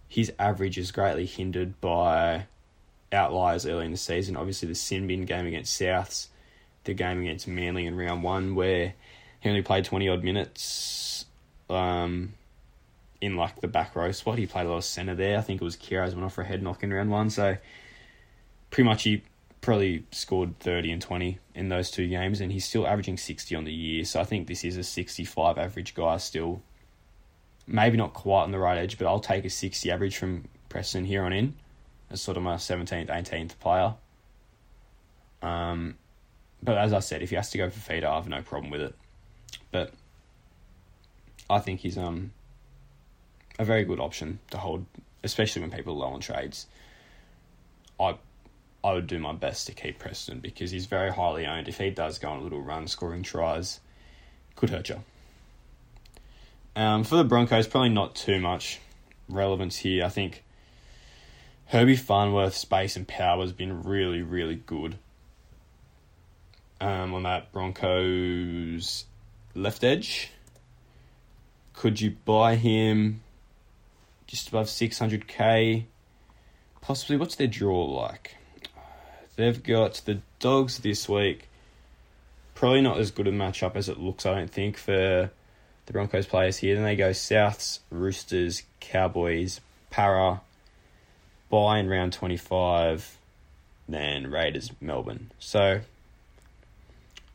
his 0.09 0.33
average 0.39 0.77
is 0.77 0.93
greatly 0.93 1.27
hindered 1.27 1.81
by 1.81 2.47
outliers 3.13 3.67
early 3.67 3.87
in 3.87 3.93
the 3.93 3.97
season. 3.97 4.37
Obviously, 4.37 4.69
the 4.69 4.75
sin 4.75 5.07
bin 5.07 5.25
game 5.25 5.47
against 5.47 5.81
Souths 5.81 6.29
the 6.85 6.95
game 6.95 7.21
against 7.21 7.47
Manly 7.47 7.87
in 7.87 7.97
round 7.97 8.23
one 8.23 8.55
where 8.55 8.95
he 9.41 9.49
only 9.49 9.63
played 9.63 9.85
20 9.85 10.09
odd 10.09 10.25
minutes 10.25 11.25
um, 11.71 12.35
in 13.23 13.37
like 13.37 13.61
the 13.61 13.69
back 13.69 13.95
row 13.95 14.11
spot. 14.11 14.37
He 14.37 14.47
played 14.47 14.67
a 14.67 14.69
lot 14.69 14.79
of 14.79 14.85
centre 14.85 15.15
there. 15.15 15.39
I 15.39 15.43
think 15.43 15.63
it 15.63 15.65
was 15.65 15.77
Kiraz 15.77 16.13
went 16.13 16.25
off 16.25 16.35
for 16.35 16.43
a 16.43 16.45
head 16.45 16.61
knock 16.61 16.83
in 16.83 16.93
round 16.93 17.11
one. 17.11 17.31
So 17.31 17.57
pretty 18.71 18.87
much 18.87 19.05
he 19.05 19.23
probably 19.61 20.05
scored 20.11 20.59
30 20.59 20.91
and 20.91 21.01
20 21.01 21.39
in 21.55 21.69
those 21.69 21.89
two 21.89 22.09
games 22.09 22.41
and 22.41 22.51
he's 22.51 22.65
still 22.65 22.85
averaging 22.85 23.17
60 23.17 23.55
on 23.55 23.63
the 23.65 23.73
year. 23.73 24.05
So 24.05 24.21
I 24.21 24.25
think 24.25 24.49
this 24.49 24.65
is 24.65 24.77
a 24.77 24.83
65 24.83 25.57
average 25.57 25.95
guy 25.95 26.17
still. 26.17 26.63
Maybe 27.65 27.97
not 27.97 28.13
quite 28.13 28.43
on 28.43 28.51
the 28.51 28.59
right 28.59 28.77
edge, 28.77 28.99
but 28.99 29.07
I'll 29.07 29.21
take 29.21 29.45
a 29.45 29.51
60 29.51 29.89
average 29.89 30.17
from 30.17 30.49
Preston 30.69 31.05
here 31.05 31.23
on 31.23 31.33
in 31.33 31.55
as 32.11 32.21
sort 32.21 32.37
of 32.37 32.43
my 32.43 32.57
17th, 32.57 33.09
18th 33.09 33.59
player. 33.61 33.95
Um, 35.43 35.95
but 36.61 36.77
as 36.77 36.93
I 36.93 36.99
said, 36.99 37.23
if 37.23 37.31
he 37.31 37.37
has 37.37 37.51
to 37.51 37.59
go 37.59 37.71
for 37.71 37.79
feeder, 37.79 38.09
I 38.09 38.17
have 38.17 38.29
no 38.29 38.43
problem 38.43 38.73
with 38.73 38.81
it. 38.81 38.95
But 39.71 39.93
I 41.49 41.61
think 41.61 41.81
he's 41.81 41.97
um 41.97 42.33
a 43.63 43.65
very 43.65 43.85
good 43.85 44.01
option 44.01 44.41
to 44.51 44.59
hold, 44.59 44.85
especially 45.23 45.63
when 45.63 45.71
people 45.71 45.95
are 45.95 46.07
low 46.07 46.15
on 46.15 46.21
trades. 46.21 46.67
I 47.99 48.17
I 48.85 48.93
would 48.95 49.07
do 49.07 49.19
my 49.19 49.33
best 49.33 49.67
to 49.69 49.73
keep 49.73 49.99
Preston 49.99 50.41
because 50.41 50.73
he's 50.73 50.87
very 50.87 51.13
highly 51.13 51.47
owned. 51.47 51.69
If 51.69 51.79
he 51.79 51.91
does 51.91 52.19
go 52.19 52.31
on 52.31 52.41
a 52.41 52.43
little 52.43 52.61
run 52.61 52.89
scoring 52.89 53.23
tries, 53.23 53.79
could 54.57 54.71
hurt 54.71 54.89
you. 54.89 55.03
Um, 56.75 57.05
for 57.05 57.17
the 57.17 57.25
Broncos, 57.25 57.69
probably 57.69 57.91
not 57.91 58.17
too 58.17 58.41
much 58.41 58.81
relevance 59.29 59.77
here. 59.77 60.05
I 60.05 60.09
think 60.09 60.43
Herbie 61.67 61.97
Farnworth's 61.97 62.59
space 62.59 62.97
and 62.97 63.07
power 63.07 63.41
has 63.43 63.53
been 63.53 63.85
really, 63.85 64.23
really 64.23 64.57
good 64.57 64.99
um, 66.81 67.15
on 67.15 67.23
that 67.23 67.53
Broncos 67.53 69.05
left 69.55 69.85
edge. 69.85 70.31
Could 71.73 72.01
you 72.01 72.17
buy 72.25 72.57
him 72.57 73.23
just 74.27 74.49
above 74.49 74.67
600k? 74.67 75.85
Possibly. 76.81 77.17
What's 77.17 77.37
their 77.37 77.47
draw 77.47 77.85
like? 77.85 78.37
They've 79.37 79.63
got 79.63 80.03
the 80.05 80.21
Dogs 80.39 80.79
this 80.79 81.09
week. 81.09 81.49
Probably 82.55 82.81
not 82.81 82.99
as 82.99 83.11
good 83.11 83.27
a 83.29 83.33
matchup 83.33 83.77
as 83.77 83.89
it 83.89 83.99
looks, 83.99 84.27
I 84.27 84.35
don't 84.35 84.51
think, 84.51 84.77
for 84.77 85.31
the 85.87 85.93
Broncos 85.93 86.27
players 86.27 86.59
here. 86.59 86.75
Then 86.75 86.85
they 86.85 86.97
go 86.97 87.11
Souths, 87.11 87.79
Roosters, 87.91 88.63
Cowboys, 88.81 89.61
Parra, 89.91 90.41
bye 91.49 91.79
in 91.79 91.89
round 91.89 92.13
25, 92.13 93.19
then 93.89 94.31
Raiders, 94.31 94.71
Melbourne. 94.81 95.33
So, 95.39 95.81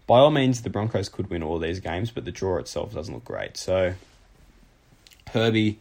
by 0.06 0.20
all 0.20 0.32
means, 0.32 0.62
the 0.62 0.70
Broncos 0.70 1.10
could 1.10 1.30
win 1.30 1.44
all 1.44 1.60
these 1.60 1.80
games, 1.80 2.12
but 2.12 2.26
the 2.26 2.32
draw 2.32 2.58
itself 2.58 2.94
doesn't 2.94 3.14
look 3.14 3.26
great. 3.26 3.58
So, 3.58 3.94
Herbie, 5.32 5.80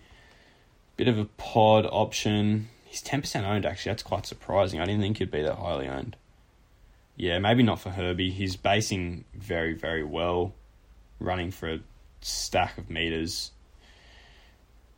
bit 0.96 1.09
of 1.09 1.18
a 1.18 1.24
pod 1.24 1.87
option. 1.90 2.68
He's 2.85 3.02
10% 3.02 3.44
owned, 3.44 3.66
actually. 3.66 3.90
That's 3.90 4.02
quite 4.02 4.26
surprising. 4.26 4.80
I 4.80 4.87
didn't 4.87 5.02
think 5.02 5.18
he'd 5.18 5.30
be 5.30 5.42
that 5.42 5.56
highly 5.56 5.88
owned. 5.88 6.16
Yeah, 7.16 7.38
maybe 7.38 7.62
not 7.62 7.80
for 7.80 7.90
Herbie. 7.90 8.30
He's 8.30 8.56
basing 8.56 9.24
very, 9.35 9.72
very 9.72 10.04
well, 10.04 10.54
running 11.18 11.50
for 11.50 11.72
a 11.72 11.80
stack 12.20 12.76
of 12.78 12.90
meters. 12.90 13.52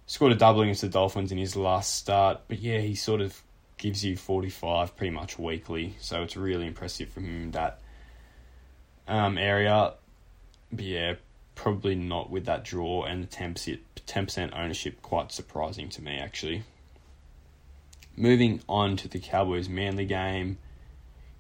Scored 0.06 0.32
a 0.32 0.34
double 0.34 0.62
against 0.62 0.80
the 0.80 0.88
Dolphins 0.88 1.30
in 1.30 1.38
his 1.38 1.54
last 1.54 1.94
start, 1.94 2.40
but 2.48 2.58
yeah, 2.58 2.78
he 2.78 2.94
sort 2.94 3.20
of 3.20 3.42
gives 3.76 4.04
you 4.04 4.16
45 4.16 4.96
pretty 4.96 5.10
much 5.10 5.38
weekly, 5.38 5.96
so 6.00 6.22
it's 6.22 6.36
really 6.36 6.66
impressive 6.66 7.10
from 7.10 7.24
him 7.24 7.50
that 7.52 7.80
um, 9.06 9.38
area. 9.38 9.94
But 10.72 10.84
yeah, 10.84 11.14
probably 11.58 11.96
not 11.96 12.30
with 12.30 12.44
that 12.44 12.62
draw 12.64 13.02
and 13.02 13.24
the 13.24 13.26
10%, 13.26 13.80
10% 14.06 14.56
ownership, 14.56 15.02
quite 15.02 15.32
surprising 15.32 15.88
to 15.88 16.00
me 16.00 16.16
actually. 16.16 16.62
Moving 18.16 18.60
on 18.68 18.96
to 18.96 19.08
the 19.08 19.18
Cowboys 19.18 19.68
Manly 19.68 20.06
game. 20.06 20.58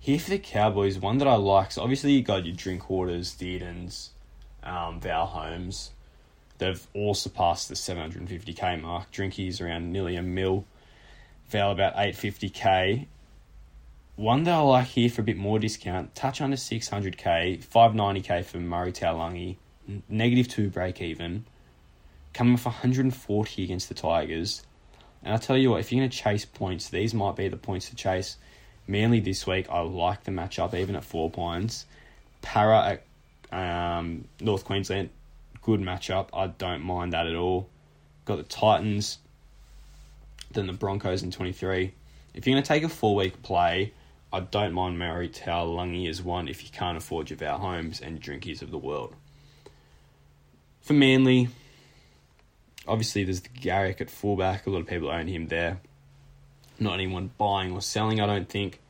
Here 0.00 0.18
for 0.18 0.30
the 0.30 0.38
Cowboys, 0.40 0.98
one 0.98 1.18
that 1.18 1.28
I 1.28 1.36
like. 1.36 1.70
So 1.70 1.82
obviously 1.82 2.12
you 2.12 2.22
got 2.22 2.44
your 2.44 2.56
Drinkwaters, 2.56 3.38
Deardens, 3.38 4.10
um, 4.64 5.00
Val 5.00 5.26
Holmes. 5.26 5.92
They've 6.58 6.84
all 6.94 7.14
surpassed 7.14 7.68
the 7.68 7.76
750k 7.76 8.82
mark. 8.82 9.12
Drinky's 9.12 9.60
around 9.60 9.92
nearly 9.92 10.16
a 10.16 10.22
mil. 10.22 10.64
Val 11.48 11.70
about 11.70 11.94
850k. 11.94 13.06
One 14.16 14.42
that 14.42 14.54
I 14.54 14.58
like 14.58 14.88
here 14.88 15.10
for 15.10 15.20
a 15.20 15.24
bit 15.24 15.36
more 15.36 15.60
discount, 15.60 16.16
touch 16.16 16.40
under 16.40 16.56
600k, 16.56 17.64
590k 17.64 18.44
for 18.44 18.58
Murray 18.58 18.90
Taulagi, 18.90 19.56
negative 20.08 20.48
two 20.48 20.68
break 20.70 21.00
even, 21.00 21.44
coming 22.34 22.54
off 22.54 22.64
140 22.66 23.64
against 23.64 23.88
the 23.88 23.94
Tigers. 23.94 24.62
And 25.22 25.32
I'll 25.32 25.38
tell 25.38 25.56
you 25.56 25.70
what, 25.70 25.80
if 25.80 25.90
you're 25.90 26.00
going 26.00 26.10
to 26.10 26.16
chase 26.16 26.44
points, 26.44 26.88
these 26.90 27.14
might 27.14 27.36
be 27.36 27.48
the 27.48 27.56
points 27.56 27.90
to 27.90 27.96
chase. 27.96 28.36
Mainly 28.86 29.20
this 29.20 29.46
week, 29.46 29.66
I 29.70 29.80
like 29.80 30.24
the 30.24 30.30
matchup 30.30 30.74
even 30.74 30.96
at 30.96 31.04
four 31.04 31.30
points. 31.30 31.86
Parra 32.40 33.00
at 33.52 33.98
um, 33.98 34.24
North 34.40 34.64
Queensland, 34.64 35.10
good 35.62 35.80
matchup. 35.80 36.28
I 36.32 36.46
don't 36.46 36.82
mind 36.82 37.12
that 37.12 37.26
at 37.26 37.34
all. 37.34 37.68
Got 38.24 38.36
the 38.36 38.44
Titans, 38.44 39.18
then 40.52 40.66
the 40.66 40.72
Broncos 40.72 41.22
in 41.22 41.30
23. 41.30 41.92
If 42.34 42.46
you're 42.46 42.54
going 42.54 42.62
to 42.62 42.68
take 42.68 42.84
a 42.84 42.88
four 42.88 43.16
week 43.16 43.42
play, 43.42 43.92
I 44.32 44.40
don't 44.40 44.72
mind 44.72 44.98
Murray 44.98 45.28
Taulagi 45.28 46.08
as 46.08 46.22
one 46.22 46.48
if 46.48 46.62
you 46.62 46.70
can't 46.70 46.96
afford 46.96 47.30
your 47.30 47.38
Val 47.38 47.58
Holmes 47.58 48.00
and 48.00 48.20
Drinkies 48.20 48.62
of 48.62 48.70
the 48.70 48.78
world. 48.78 49.14
For 50.88 50.94
Manly, 50.94 51.50
obviously 52.86 53.22
there's 53.22 53.42
the 53.42 53.50
Garrick 53.50 54.00
at 54.00 54.08
fullback. 54.08 54.66
A 54.66 54.70
lot 54.70 54.80
of 54.80 54.86
people 54.86 55.10
own 55.10 55.26
him 55.26 55.48
there. 55.48 55.80
Not 56.80 56.94
anyone 56.94 57.30
buying 57.36 57.72
or 57.72 57.82
selling, 57.82 58.22
I 58.22 58.26
don't 58.26 58.48
think. 58.48 58.80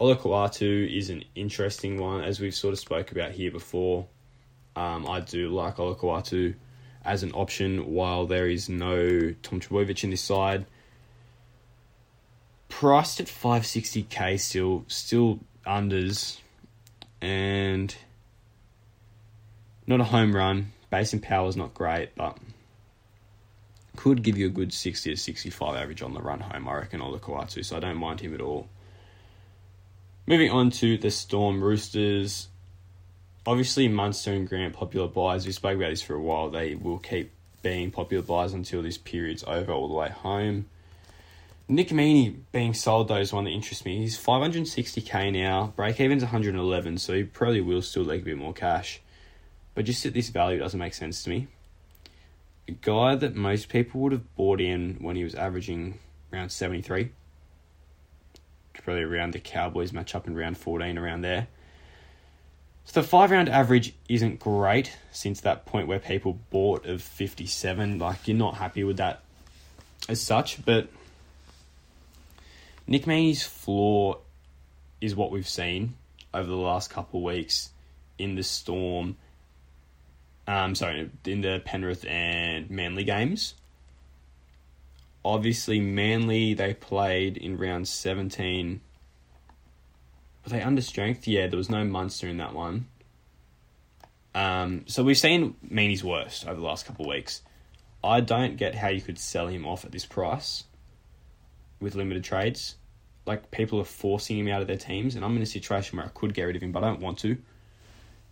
Olakau'atu 0.00 0.92
is 0.92 1.08
an 1.08 1.22
interesting 1.36 2.00
one, 2.00 2.24
as 2.24 2.40
we've 2.40 2.52
sort 2.52 2.72
of 2.72 2.80
spoke 2.80 3.12
about 3.12 3.30
here 3.30 3.52
before. 3.52 4.08
Um, 4.74 5.08
I 5.08 5.20
do 5.20 5.50
like 5.50 5.76
Olakau'atu 5.76 6.56
as 7.04 7.22
an 7.22 7.30
option 7.30 7.94
while 7.94 8.26
there 8.26 8.48
is 8.48 8.68
no 8.68 9.32
Tom 9.44 9.60
Trbojevic 9.60 10.02
in 10.02 10.10
this 10.10 10.20
side. 10.20 10.66
Priced 12.68 13.20
at 13.20 13.28
560k 13.28 14.40
still, 14.40 14.84
still 14.88 15.38
unders, 15.64 16.40
and 17.20 17.94
not 19.86 20.00
a 20.00 20.04
home 20.04 20.34
run. 20.34 20.72
Base 20.90 21.12
and 21.12 21.22
power 21.22 21.48
is 21.48 21.56
not 21.56 21.74
great, 21.74 22.14
but 22.16 22.38
could 23.96 24.22
give 24.22 24.38
you 24.38 24.46
a 24.46 24.50
good 24.50 24.72
60 24.72 25.10
to 25.10 25.16
65 25.16 25.76
average 25.76 26.02
on 26.02 26.14
the 26.14 26.22
run 26.22 26.40
home, 26.40 26.68
I 26.68 26.74
reckon, 26.74 27.00
Olakau'atu, 27.00 27.64
so 27.64 27.76
I 27.76 27.80
don't 27.80 27.96
mind 27.96 28.20
him 28.20 28.34
at 28.34 28.40
all. 28.40 28.68
Moving 30.26 30.50
on 30.50 30.70
to 30.72 30.96
the 30.96 31.10
Storm 31.10 31.62
Roosters. 31.62 32.48
Obviously, 33.46 33.88
Munster 33.88 34.32
and 34.32 34.48
Grant 34.48 34.74
popular 34.74 35.08
buys. 35.08 35.46
We 35.46 35.52
spoke 35.52 35.76
about 35.76 35.90
this 35.90 36.02
for 36.02 36.14
a 36.14 36.20
while. 36.20 36.50
They 36.50 36.74
will 36.74 36.98
keep 36.98 37.32
being 37.62 37.90
popular 37.90 38.22
buys 38.22 38.52
until 38.52 38.82
this 38.82 38.98
period's 38.98 39.42
over, 39.44 39.72
all 39.72 39.88
the 39.88 39.94
way 39.94 40.10
home. 40.10 40.66
Nick 41.70 41.88
Meaney 41.88 42.34
being 42.50 42.72
sold 42.72 43.08
though 43.08 43.16
is 43.16 43.32
one 43.32 43.44
that 43.44 43.50
interests 43.50 43.84
me. 43.84 43.98
He's 43.98 44.18
560k 44.18 45.32
now, 45.32 45.72
break 45.76 46.00
even's 46.00 46.22
111, 46.22 46.96
so 46.98 47.12
he 47.12 47.24
probably 47.24 47.60
will 47.60 47.82
still 47.82 48.06
take 48.06 48.22
a 48.22 48.24
bit 48.24 48.38
more 48.38 48.54
cash. 48.54 49.00
But 49.78 49.84
just 49.84 50.04
at 50.04 50.12
this 50.12 50.28
value 50.30 50.58
doesn't 50.58 50.80
make 50.80 50.92
sense 50.92 51.22
to 51.22 51.30
me 51.30 51.46
a 52.66 52.72
guy 52.72 53.14
that 53.14 53.36
most 53.36 53.68
people 53.68 54.00
would 54.00 54.10
have 54.10 54.34
bought 54.34 54.60
in 54.60 54.96
when 55.00 55.14
he 55.14 55.22
was 55.22 55.36
averaging 55.36 56.00
around 56.32 56.50
73. 56.50 57.10
Probably 58.72 59.04
around 59.04 59.34
the 59.34 59.38
Cowboys 59.38 59.92
matchup 59.92 60.26
in 60.26 60.34
round 60.34 60.58
14, 60.58 60.98
around 60.98 61.20
there. 61.20 61.46
So 62.86 63.02
the 63.02 63.06
five 63.06 63.30
round 63.30 63.48
average 63.48 63.94
isn't 64.08 64.40
great 64.40 64.96
since 65.12 65.42
that 65.42 65.64
point 65.64 65.86
where 65.86 66.00
people 66.00 66.40
bought 66.50 66.84
of 66.84 67.00
57. 67.00 68.00
Like, 68.00 68.26
you're 68.26 68.36
not 68.36 68.56
happy 68.56 68.82
with 68.82 68.96
that 68.96 69.22
as 70.08 70.20
such, 70.20 70.64
but 70.64 70.88
Nick 72.88 73.06
Meaney's 73.06 73.44
floor 73.44 74.18
is 75.00 75.14
what 75.14 75.30
we've 75.30 75.48
seen 75.48 75.94
over 76.34 76.48
the 76.48 76.56
last 76.56 76.90
couple 76.90 77.22
weeks 77.22 77.70
in 78.18 78.34
the 78.34 78.42
Storm 78.42 79.16
um, 80.48 80.74
sorry, 80.74 81.10
in 81.26 81.42
the 81.42 81.62
Penrith 81.64 82.04
and 82.06 82.68
Manly 82.70 83.04
games. 83.04 83.54
Obviously, 85.24 85.78
Manly 85.78 86.54
they 86.54 86.72
played 86.72 87.36
in 87.36 87.58
round 87.58 87.86
seventeen. 87.86 88.80
Were 90.44 90.50
they 90.50 90.62
under 90.62 90.80
strength? 90.80 91.28
Yeah, 91.28 91.46
there 91.48 91.58
was 91.58 91.68
no 91.68 91.84
Munster 91.84 92.26
in 92.26 92.38
that 92.38 92.54
one. 92.54 92.86
Um, 94.34 94.84
so 94.86 95.04
we've 95.04 95.18
seen 95.18 95.54
Meaney's 95.68 96.02
worst 96.02 96.46
over 96.46 96.58
the 96.58 96.66
last 96.66 96.86
couple 96.86 97.04
of 97.04 97.10
weeks. 97.10 97.42
I 98.02 98.20
don't 98.20 98.56
get 98.56 98.74
how 98.74 98.88
you 98.88 99.02
could 99.02 99.18
sell 99.18 99.48
him 99.48 99.66
off 99.66 99.84
at 99.84 99.92
this 99.92 100.06
price 100.06 100.64
with 101.80 101.94
limited 101.94 102.24
trades. 102.24 102.76
Like 103.26 103.50
people 103.50 103.80
are 103.80 103.84
forcing 103.84 104.38
him 104.38 104.48
out 104.48 104.62
of 104.62 104.66
their 104.66 104.78
teams, 104.78 105.14
and 105.14 105.24
I'm 105.24 105.36
in 105.36 105.42
a 105.42 105.46
situation 105.46 105.98
where 105.98 106.06
I 106.06 106.10
could 106.10 106.32
get 106.32 106.44
rid 106.44 106.56
of 106.56 106.62
him, 106.62 106.72
but 106.72 106.84
I 106.84 106.88
don't 106.88 107.00
want 107.00 107.18
to. 107.18 107.36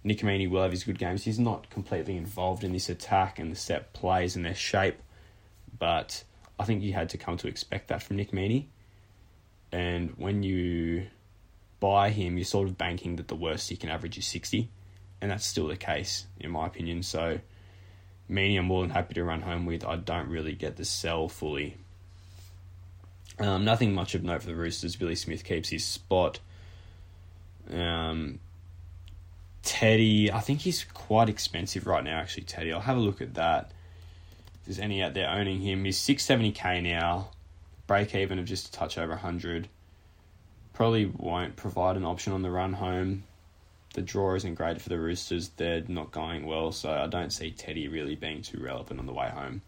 Nick 0.06 0.20
Meaney 0.20 0.48
will 0.48 0.62
have 0.62 0.70
his 0.70 0.84
good 0.84 1.00
games. 1.00 1.24
He's 1.24 1.40
not 1.40 1.68
completely 1.68 2.16
involved 2.16 2.62
in 2.62 2.72
this 2.72 2.88
attack 2.88 3.40
and 3.40 3.50
the 3.50 3.56
set 3.56 3.92
plays 3.92 4.36
and 4.36 4.44
their 4.44 4.54
shape, 4.54 4.98
but 5.80 6.22
I 6.60 6.64
think 6.64 6.84
you 6.84 6.92
had 6.92 7.08
to 7.08 7.18
come 7.18 7.36
to 7.38 7.48
expect 7.48 7.88
that 7.88 8.04
from 8.04 8.14
Nick 8.14 8.30
Meaney. 8.30 8.66
And 9.72 10.10
when 10.16 10.44
you 10.44 11.08
buy 11.80 12.10
him, 12.10 12.38
you're 12.38 12.44
sort 12.44 12.68
of 12.68 12.78
banking 12.78 13.16
that 13.16 13.26
the 13.26 13.34
worst 13.34 13.68
he 13.68 13.74
can 13.74 13.90
average 13.90 14.16
is 14.16 14.28
60, 14.28 14.68
and 15.20 15.28
that's 15.28 15.44
still 15.44 15.66
the 15.66 15.76
case, 15.76 16.26
in 16.38 16.52
my 16.52 16.68
opinion. 16.68 17.02
So, 17.02 17.40
Meaney, 18.30 18.58
I'm 18.58 18.66
more 18.66 18.82
than 18.82 18.90
happy 18.90 19.14
to 19.14 19.24
run 19.24 19.40
home 19.40 19.66
with. 19.66 19.84
I 19.84 19.96
don't 19.96 20.28
really 20.28 20.54
get 20.54 20.76
the 20.76 20.84
sell 20.84 21.28
fully. 21.28 21.78
Um, 23.40 23.64
nothing 23.64 23.92
much 23.92 24.14
of 24.14 24.22
note 24.22 24.42
for 24.42 24.46
the 24.46 24.54
Roosters. 24.54 24.94
Billy 24.94 25.16
Smith 25.16 25.42
keeps 25.42 25.70
his 25.70 25.84
spot. 25.84 26.38
Um, 27.68 28.38
Teddy, 29.66 30.30
I 30.30 30.38
think 30.38 30.60
he's 30.60 30.84
quite 30.84 31.28
expensive 31.28 31.88
right 31.88 32.04
now, 32.04 32.18
actually, 32.18 32.44
Teddy. 32.44 32.72
I'll 32.72 32.80
have 32.80 32.96
a 32.96 33.00
look 33.00 33.20
at 33.20 33.34
that. 33.34 33.72
If 34.54 34.64
there's 34.64 34.78
any 34.78 35.02
out 35.02 35.12
there 35.12 35.28
owning 35.28 35.60
him, 35.60 35.84
he's 35.84 35.98
670k 35.98 36.84
now, 36.84 37.30
break 37.88 38.14
even 38.14 38.38
of 38.38 38.44
just 38.44 38.68
a 38.68 38.72
touch 38.72 38.96
over 38.96 39.10
100. 39.10 39.68
Probably 40.72 41.06
won't 41.06 41.56
provide 41.56 41.96
an 41.96 42.04
option 42.04 42.32
on 42.32 42.42
the 42.42 42.50
run 42.50 42.74
home. 42.74 43.24
The 43.94 44.02
draw 44.02 44.36
isn't 44.36 44.54
great 44.54 44.80
for 44.80 44.88
the 44.88 45.00
Roosters, 45.00 45.48
they're 45.56 45.82
not 45.88 46.12
going 46.12 46.46
well, 46.46 46.70
so 46.70 46.90
I 46.90 47.08
don't 47.08 47.32
see 47.32 47.50
Teddy 47.50 47.88
really 47.88 48.14
being 48.14 48.42
too 48.42 48.60
relevant 48.62 49.00
on 49.00 49.06
the 49.06 49.12
way 49.12 49.28
home. 49.30 49.62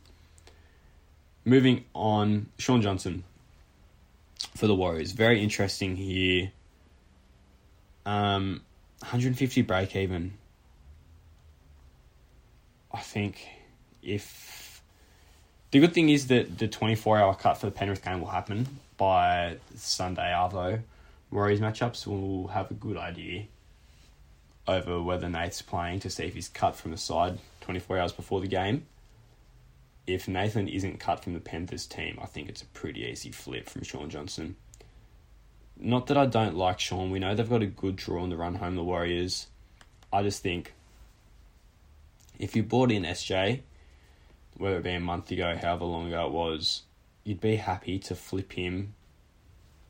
Moving 1.45 1.85
on, 1.93 2.47
Shaun 2.57 2.83
Johnson 2.83 3.25
for 4.55 4.69
the 4.69 4.77
Warriors. 4.77 5.11
Very 5.11 5.43
interesting 5.43 5.97
here. 5.97 6.53
Um, 8.07 8.63
150 9.01 9.63
break 9.63 9.95
even. 9.97 10.35
I 12.93 13.01
think 13.01 13.47
if 14.03 14.83
the 15.71 15.81
good 15.81 15.93
thing 15.93 16.09
is 16.09 16.29
that 16.29 16.59
the 16.59 16.69
24 16.69 17.19
hour 17.19 17.35
cut 17.35 17.59
for 17.59 17.67
the 17.67 17.73
Penrith 17.73 18.05
game 18.05 18.21
will 18.21 18.29
happen 18.29 18.67
by 18.97 19.57
Sunday 19.77 20.33
Arvo 20.35 20.81
Warriors 21.31 21.61
matchups. 21.61 22.07
We'll 22.07 22.49
have 22.49 22.71
a 22.71 22.75
good 22.75 22.97
idea 22.97 23.45
over 24.67 25.03
whether 25.03 25.29
Nate's 25.29 25.63
playing 25.63 26.01
to 26.01 26.11
see 26.11 26.25
if 26.25 26.35
he's 26.35 26.49
cut 26.49 26.77
from 26.77 26.91
the 26.91 26.97
side 26.97 27.39
24 27.63 27.99
hours 27.99 28.13
before 28.13 28.41
the 28.41 28.47
game. 28.47 28.87
If 30.07 30.27
Nathan 30.27 30.69
isn't 30.69 31.01
cut 31.01 31.23
from 31.23 31.35
the 31.35 31.41
Panthers 31.41 31.87
team, 31.87 32.19
I 32.21 32.27
think 32.27 32.49
it's 32.49 32.63
a 32.63 32.67
pretty 32.67 33.03
easy 33.03 33.31
flip 33.31 33.69
from 33.69 33.83
Shaun 33.83 34.09
Johnson. 34.09 34.57
Not 35.81 36.09
that 36.09 36.17
I 36.17 36.27
don't 36.27 36.57
like 36.57 36.81
Shaun. 36.81 37.11
We 37.11 37.19
know 37.19 37.35
they've 37.35 37.49
got 37.49 37.63
a 37.63 37.67
good 37.67 37.97
draw 37.97 38.23
on 38.23 38.31
the 38.31 38.37
run 38.37 38.57
home, 38.57 38.75
the 38.75 38.83
Warriors. 38.83 39.47
I 40.13 40.23
just 40.23 40.43
think 40.43 40.73
if 42.39 42.57
you 42.57 42.63
bought 42.63 42.91
in 42.91 43.05
SJ, 43.05 43.61
whether 44.57 44.79
it 44.79 44.83
be 44.83 44.93
a 44.93 45.01
month 45.01 45.31
ago, 45.31 45.57
however 45.61 45.85
long 45.85 46.09
ago 46.09 46.27
it 46.27 46.33
was, 46.33 46.83
you'd 47.25 47.41
be 47.41 47.57
happy 47.57 47.99
to 48.01 48.15
flip 48.15 48.53
him 48.53 48.95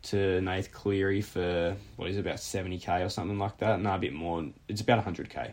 to 0.02 0.40
Nath 0.40 0.72
Cleary 0.72 1.22
for 1.22 1.76
what 1.96 2.10
is 2.10 2.16
it, 2.16 2.20
about 2.20 2.36
70k 2.36 3.04
or 3.04 3.08
something 3.08 3.38
like 3.38 3.58
that. 3.58 3.80
No, 3.80 3.94
a 3.94 3.98
bit 3.98 4.12
more. 4.12 4.46
It's 4.68 4.80
about 4.80 5.04
100k. 5.04 5.52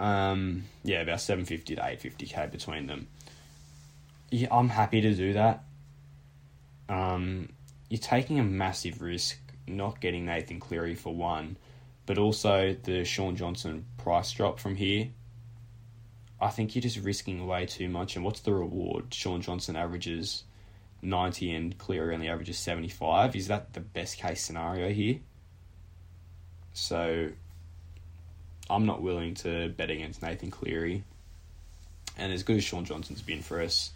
Um, 0.00 0.64
yeah, 0.84 1.00
about 1.00 1.20
750 1.20 1.76
to 1.76 1.82
850k 1.82 2.50
between 2.50 2.86
them. 2.86 3.08
Yeah, 4.30 4.48
I'm 4.50 4.68
happy 4.68 5.00
to 5.00 5.14
do 5.14 5.32
that. 5.32 5.64
Um, 6.88 7.50
you're 7.88 7.98
taking 7.98 8.38
a 8.38 8.44
massive 8.44 9.00
risk 9.02 9.38
not 9.66 10.00
getting 10.00 10.26
Nathan 10.26 10.60
Cleary 10.60 10.94
for 10.94 11.14
one, 11.14 11.56
but 12.06 12.18
also 12.18 12.74
the 12.82 13.04
Shaun 13.04 13.36
Johnson 13.36 13.84
price 13.98 14.32
drop 14.32 14.58
from 14.58 14.76
here. 14.76 15.08
I 16.40 16.48
think 16.48 16.74
you're 16.74 16.82
just 16.82 16.98
risking 16.98 17.46
way 17.46 17.66
too 17.66 17.88
much. 17.88 18.16
And 18.16 18.24
what's 18.24 18.40
the 18.40 18.52
reward? 18.52 19.12
Shaun 19.12 19.42
Johnson 19.42 19.76
averages 19.76 20.44
90 21.02 21.52
and 21.52 21.78
Cleary 21.78 22.14
only 22.14 22.28
averages 22.28 22.58
75. 22.58 23.36
Is 23.36 23.48
that 23.48 23.72
the 23.72 23.80
best 23.80 24.18
case 24.18 24.40
scenario 24.40 24.90
here? 24.90 25.18
So 26.72 27.30
I'm 28.70 28.86
not 28.86 29.02
willing 29.02 29.34
to 29.36 29.68
bet 29.70 29.90
against 29.90 30.22
Nathan 30.22 30.50
Cleary. 30.50 31.02
And 32.16 32.32
as 32.32 32.42
good 32.42 32.56
as 32.56 32.64
Shaun 32.64 32.84
Johnson's 32.84 33.22
been 33.22 33.42
for 33.42 33.60
us, 33.60 33.90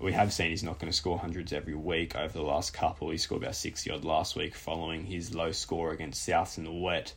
we 0.00 0.12
have 0.12 0.32
seen 0.32 0.50
he's 0.50 0.62
not 0.62 0.78
going 0.78 0.90
to 0.90 0.96
score 0.96 1.18
hundreds 1.18 1.52
every 1.52 1.74
week 1.74 2.14
over 2.14 2.32
the 2.32 2.44
last 2.44 2.72
couple. 2.72 3.10
He 3.10 3.18
scored 3.18 3.42
about 3.42 3.56
60 3.56 3.90
odd 3.90 4.04
last 4.04 4.36
week 4.36 4.54
following 4.54 5.04
his 5.04 5.34
low 5.34 5.50
score 5.52 5.92
against 5.92 6.26
Souths 6.28 6.56
in 6.56 6.64
the 6.64 6.72
wet. 6.72 7.14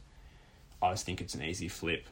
I 0.82 0.92
just 0.92 1.06
think 1.06 1.22
it's 1.22 1.36
an 1.36 1.44
easy 1.44 1.68
flip. 1.68 2.06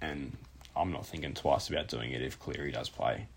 And 0.00 0.36
I'm 0.74 0.90
not 0.90 1.06
thinking 1.06 1.34
twice 1.34 1.68
about 1.68 1.88
doing 1.88 2.10
it 2.10 2.22
if 2.22 2.40
Cleary 2.40 2.72
does 2.72 2.88
play. 2.88 3.28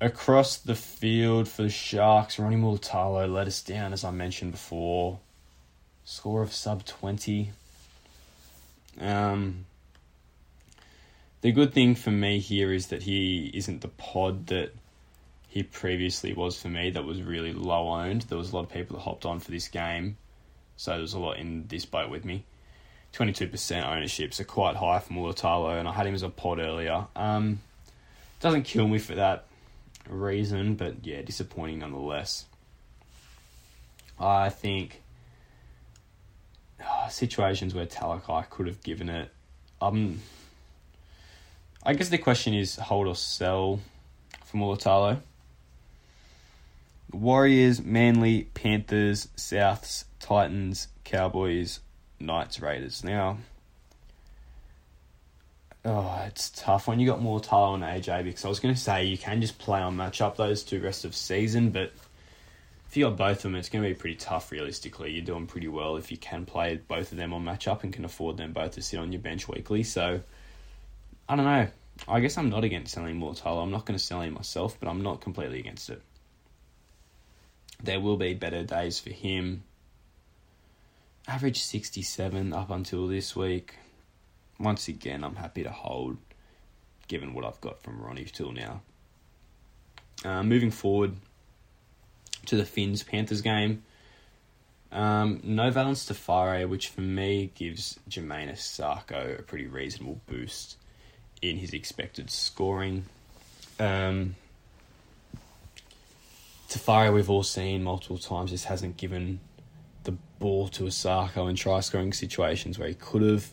Across 0.00 0.58
the 0.58 0.74
field 0.74 1.46
for 1.46 1.62
the 1.62 1.70
Sharks, 1.70 2.38
Ronnie 2.38 2.56
Mulitalo 2.56 3.32
let 3.32 3.46
us 3.46 3.62
down, 3.62 3.92
as 3.92 4.02
I 4.02 4.10
mentioned 4.10 4.52
before. 4.52 5.20
Score 6.04 6.42
of 6.42 6.52
sub 6.52 6.84
20. 6.84 7.50
Um, 9.00 9.66
the 11.40 11.52
good 11.52 11.72
thing 11.72 11.94
for 11.94 12.10
me 12.10 12.38
here 12.38 12.72
is 12.72 12.88
that 12.88 13.02
he 13.02 13.50
isn't 13.54 13.80
the 13.80 13.88
pod 13.88 14.48
that 14.48 14.74
he 15.48 15.62
previously 15.62 16.32
was 16.32 16.60
for 16.60 16.68
me 16.68 16.90
that 16.90 17.04
was 17.04 17.22
really 17.22 17.52
low 17.52 17.88
owned. 17.88 18.22
There 18.22 18.38
was 18.38 18.52
a 18.52 18.56
lot 18.56 18.62
of 18.62 18.70
people 18.70 18.96
that 18.96 19.02
hopped 19.02 19.24
on 19.24 19.40
for 19.40 19.50
this 19.50 19.68
game, 19.68 20.16
so 20.76 20.92
there 20.92 21.00
was 21.00 21.14
a 21.14 21.18
lot 21.18 21.38
in 21.38 21.66
this 21.66 21.84
boat 21.84 22.10
with 22.10 22.24
me. 22.24 22.44
22% 23.12 23.84
ownership, 23.84 24.32
so 24.32 24.44
quite 24.44 24.76
high 24.76 25.00
for 25.00 25.12
Mulitalo, 25.12 25.78
and 25.78 25.88
I 25.88 25.92
had 25.92 26.06
him 26.06 26.14
as 26.14 26.22
a 26.22 26.28
pod 26.28 26.60
earlier. 26.60 27.06
Um, 27.16 27.60
doesn't 28.38 28.62
kill 28.62 28.86
me 28.86 28.98
for 28.98 29.16
that 29.16 29.46
reason, 30.08 30.76
but 30.76 31.04
yeah, 31.04 31.22
disappointing 31.22 31.80
nonetheless. 31.80 32.44
I 34.18 34.50
think 34.50 35.02
uh, 36.84 37.08
situations 37.08 37.74
where 37.74 37.86
Talakai 37.86 38.48
could 38.50 38.66
have 38.66 38.82
given 38.82 39.08
it. 39.08 39.30
Um, 39.80 40.20
I 41.82 41.94
guess 41.94 42.10
the 42.10 42.18
question 42.18 42.52
is 42.54 42.76
hold 42.76 43.06
or 43.06 43.16
sell 43.16 43.80
for 44.44 44.56
Mulitalo. 44.58 45.20
Warriors, 47.12 47.82
Manly, 47.82 48.44
Panthers, 48.54 49.28
Souths, 49.36 50.04
Titans, 50.20 50.88
Cowboys, 51.04 51.80
Knights, 52.20 52.60
Raiders. 52.60 53.02
Now, 53.02 53.38
oh, 55.84 56.22
it's 56.26 56.50
tough 56.50 56.86
when 56.86 57.00
you 57.00 57.06
got 57.06 57.20
Mulitalo 57.20 57.74
and 57.74 57.82
AJ 57.82 58.24
because 58.24 58.44
I 58.44 58.48
was 58.48 58.60
going 58.60 58.74
to 58.74 58.80
say 58.80 59.04
you 59.04 59.18
can 59.18 59.40
just 59.40 59.58
play 59.58 59.80
on 59.80 59.96
match 59.96 60.20
up 60.20 60.36
those 60.36 60.62
two 60.62 60.80
rest 60.80 61.04
of 61.04 61.14
season, 61.16 61.70
but 61.70 61.92
if 62.88 62.96
you 62.96 63.06
got 63.06 63.16
both 63.16 63.38
of 63.38 63.42
them, 63.42 63.54
it's 63.54 63.68
going 63.68 63.82
to 63.82 63.88
be 63.88 63.94
pretty 63.94 64.16
tough 64.16 64.52
realistically. 64.52 65.12
You're 65.12 65.24
doing 65.24 65.46
pretty 65.46 65.68
well 65.68 65.96
if 65.96 66.10
you 66.10 66.16
can 66.16 66.44
play 66.44 66.80
both 66.88 67.12
of 67.12 67.18
them 67.18 67.32
on 67.32 67.44
match 67.44 67.66
up 67.66 67.84
and 67.84 67.92
can 67.92 68.04
afford 68.04 68.36
them 68.36 68.52
both 68.52 68.72
to 68.72 68.82
sit 68.82 68.98
on 68.98 69.12
your 69.12 69.20
bench 69.20 69.48
weekly. 69.48 69.82
So, 69.82 70.20
I 71.30 71.36
don't 71.36 71.44
know. 71.44 71.68
I 72.08 72.18
guess 72.18 72.36
I'm 72.36 72.50
not 72.50 72.64
against 72.64 72.92
selling 72.92 73.20
Mulitalo. 73.20 73.62
I'm 73.62 73.70
not 73.70 73.86
going 73.86 73.96
to 73.96 74.04
sell 74.04 74.20
him 74.20 74.34
myself, 74.34 74.76
but 74.80 74.88
I'm 74.88 75.00
not 75.00 75.20
completely 75.20 75.60
against 75.60 75.88
it. 75.88 76.02
There 77.80 78.00
will 78.00 78.16
be 78.16 78.34
better 78.34 78.64
days 78.64 78.98
for 78.98 79.10
him 79.10 79.62
average 81.28 81.62
67 81.62 82.52
up 82.52 82.70
until 82.70 83.06
this 83.06 83.36
week. 83.36 83.76
Once 84.58 84.88
again, 84.88 85.22
I'm 85.22 85.36
happy 85.36 85.62
to 85.62 85.70
hold, 85.70 86.16
given 87.06 87.32
what 87.32 87.44
I've 87.44 87.60
got 87.60 87.80
from 87.80 88.02
Ronnie 88.02 88.24
till 88.24 88.50
now. 88.50 88.82
Uh, 90.24 90.42
moving 90.42 90.72
forward 90.72 91.14
to 92.46 92.56
the 92.56 92.64
Fins 92.64 93.04
Panthers 93.04 93.40
game. 93.40 93.84
Um, 94.90 95.38
no 95.44 95.70
Valynce 95.70 96.08
Te 96.08 96.14
Whare, 96.26 96.66
which 96.66 96.88
for 96.88 97.02
me 97.02 97.52
gives 97.54 98.00
Jamayne 98.08 98.50
Isaako 98.50 99.38
a 99.38 99.42
pretty 99.42 99.68
reasonable 99.68 100.20
boost 100.26 100.76
in 101.42 101.56
his 101.56 101.72
expected 101.72 102.30
scoring. 102.30 103.04
Um, 103.78 104.36
Te 106.68 106.78
Whare, 106.86 107.12
we've 107.12 107.30
all 107.30 107.42
seen 107.42 107.82
multiple 107.82 108.18
times, 108.18 108.50
just 108.50 108.66
hasn't 108.66 108.96
given 108.96 109.40
the 110.04 110.12
ball 110.38 110.68
to 110.68 110.84
Isaako 110.84 111.48
in 111.48 111.56
try 111.56 111.80
scoring 111.80 112.12
situations 112.12 112.78
where 112.78 112.88
he 112.88 112.94
could 112.94 113.22
have. 113.22 113.50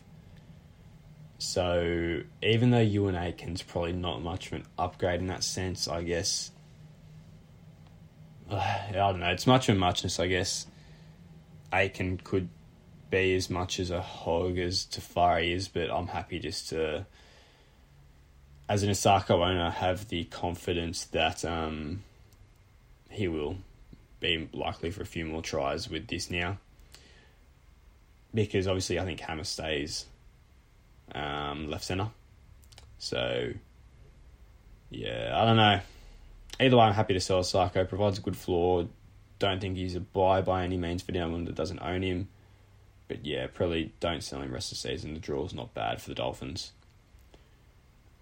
So 1.40 2.22
even 2.42 2.72
though 2.72 2.86
Euan 2.86 3.20
Aitken's 3.20 3.62
probably 3.62 3.94
not 3.94 4.22
much 4.22 4.48
of 4.48 4.54
an 4.54 4.66
upgrade 4.78 5.20
in 5.20 5.28
that 5.28 5.44
sense, 5.44 5.88
I 5.88 6.04
guess. 6.04 6.52
Uh, 8.50 8.56
I 8.90 8.92
don't 8.94 9.20
know. 9.20 9.30
It's 9.30 9.48
much 9.48 9.70
of 9.70 9.76
a 9.76 9.80
muchness, 9.80 10.20
I 10.20 10.28
guess. 10.28 10.68
Aitken 11.74 12.22
could 12.24 12.50
be 13.10 13.36
as 13.36 13.50
much 13.50 13.80
as 13.80 13.90
a 13.90 14.02
hog 14.02 14.58
as 14.58 14.86
Te 14.86 15.02
Whare 15.16 15.40
is, 15.40 15.68
but 15.68 15.90
I'm 15.90 16.08
happy 16.08 16.40
just 16.40 16.70
to, 16.70 17.06
as 18.70 18.84
an 18.84 18.90
Isaako 18.90 19.46
owner, 19.48 19.70
have 19.70 20.10
the 20.10 20.26
confidence 20.26 21.06
that 21.06 21.46
um, 21.46 22.04
he 23.10 23.28
will 23.28 23.58
be 24.20 24.50
likely 24.54 24.92
for 24.92 25.02
a 25.02 25.06
few 25.06 25.26
more 25.26 25.42
tries 25.42 25.90
with 25.90 26.08
this 26.08 26.30
now. 26.30 26.58
Because 28.34 28.68
obviously, 28.68 29.00
I 29.00 29.06
think 29.06 29.20
Hammer 29.22 29.46
stays 29.46 30.06
um, 31.16 31.70
left 31.70 31.86
centre. 31.86 32.10
So, 33.00 33.54
yeah, 34.90 35.34
I 35.34 35.46
don't 35.46 35.58
know. 35.58 35.80
Either 36.60 36.78
way, 36.78 36.84
I'm 36.84 36.94
happy 36.94 37.14
to 37.14 37.20
sell 37.20 37.44
Psycho. 37.44 37.86
Provides 37.86 38.18
a 38.18 38.22
good 38.22 38.36
floor. 38.36 38.88
Don't 39.40 39.62
think 39.62 39.78
he's 39.78 39.96
a 39.96 40.00
buy 40.00 40.42
by 40.42 40.64
any 40.64 40.78
means 40.78 41.04
for 41.04 41.12
anyone 41.12 41.46
that 41.46 41.56
doesn't 41.56 41.80
own 41.80 42.02
him. 42.02 42.28
But 43.08 43.26
yeah, 43.26 43.48
probably 43.48 43.94
don't 44.00 44.24
sell 44.24 44.42
him 44.42 44.52
rest 44.52 44.72
of 44.72 44.78
the 44.78 44.90
season. 44.90 45.14
The 45.14 45.20
draw's 45.20 45.54
not 45.54 45.74
bad 45.74 46.02
for 46.02 46.10
the 46.10 46.16
Dolphins. 46.16 46.74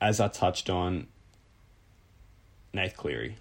As 0.02 0.20
I 0.20 0.28
touched 0.28 0.70
on, 0.70 1.08
Nath 2.74 2.98
Cleary. 2.98 3.38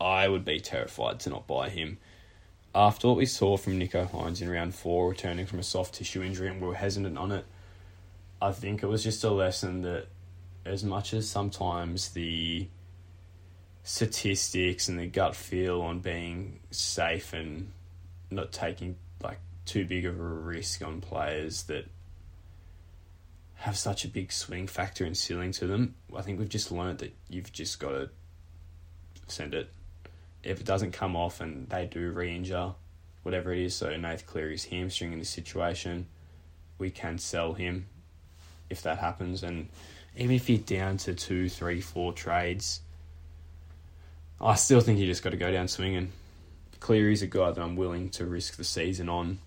I 0.00 0.28
would 0.28 0.44
be 0.44 0.60
terrified 0.60 1.20
to 1.20 1.30
not 1.30 1.46
buy 1.46 1.68
him. 1.68 1.98
After 2.74 3.08
what 3.08 3.16
we 3.16 3.26
saw 3.26 3.56
from 3.56 3.80
Nicho 3.80 4.08
Hynes 4.10 4.40
in 4.40 4.48
round 4.48 4.74
four, 4.74 5.08
returning 5.08 5.46
from 5.46 5.58
a 5.58 5.64
soft 5.64 5.94
tissue 5.94 6.22
injury, 6.22 6.48
and 6.48 6.60
we 6.60 6.68
were 6.68 6.74
hesitant 6.74 7.18
on 7.18 7.32
it, 7.32 7.44
I 8.40 8.52
think 8.52 8.82
it 8.82 8.86
was 8.86 9.02
just 9.02 9.24
a 9.24 9.30
lesson 9.30 9.82
that 9.82 10.06
as 10.64 10.84
much 10.84 11.14
as 11.14 11.28
sometimes 11.28 12.10
the 12.10 12.68
statistics 13.82 14.88
and 14.88 14.98
the 14.98 15.06
gut 15.06 15.34
feel 15.34 15.80
on 15.80 16.00
being 16.00 16.60
safe 16.70 17.32
and 17.32 17.72
not 18.30 18.52
taking 18.52 18.96
like 19.22 19.38
too 19.64 19.84
big 19.84 20.04
of 20.04 20.18
a 20.18 20.22
risk 20.22 20.82
on 20.82 21.00
players 21.00 21.62
that 21.64 21.86
have 23.56 23.76
such 23.76 24.04
a 24.04 24.08
big 24.08 24.32
swing 24.32 24.66
factor 24.66 25.04
and 25.04 25.16
ceiling 25.16 25.52
to 25.52 25.66
them, 25.66 25.94
I 26.14 26.22
think 26.22 26.38
we've 26.38 26.48
just 26.48 26.70
learned 26.70 26.98
that 26.98 27.14
you've 27.28 27.52
just 27.52 27.80
got 27.80 27.90
to 27.90 28.10
send 29.28 29.54
it 29.54 29.70
if 30.46 30.60
it 30.60 30.66
doesn't 30.66 30.92
come 30.92 31.16
off 31.16 31.40
and 31.40 31.68
they 31.68 31.86
do 31.86 32.10
re-injure, 32.12 32.72
whatever 33.22 33.52
it 33.52 33.58
is, 33.58 33.74
so 33.74 33.94
Nath 33.96 34.26
Cleary's 34.26 34.64
hamstring 34.66 35.12
in 35.12 35.18
this 35.18 35.28
situation, 35.28 36.06
we 36.78 36.90
can 36.90 37.18
sell 37.18 37.52
him 37.52 37.86
if 38.70 38.82
that 38.82 38.98
happens. 38.98 39.42
And 39.42 39.68
even 40.16 40.36
if 40.36 40.48
you're 40.48 40.58
down 40.58 40.98
to 40.98 41.14
two, 41.14 41.48
three, 41.48 41.80
four 41.80 42.12
trades, 42.12 42.80
I 44.40 44.54
still 44.54 44.80
think 44.80 44.98
you 44.98 45.06
just 45.06 45.24
got 45.24 45.30
to 45.30 45.36
go 45.36 45.50
down 45.50 45.66
swinging. 45.66 46.12
Cleary's 46.78 47.22
a 47.22 47.26
guy 47.26 47.50
that 47.50 47.60
I'm 47.60 47.74
willing 47.74 48.10
to 48.10 48.24
risk 48.24 48.56
the 48.56 48.64
season 48.64 49.08
on. 49.08 49.38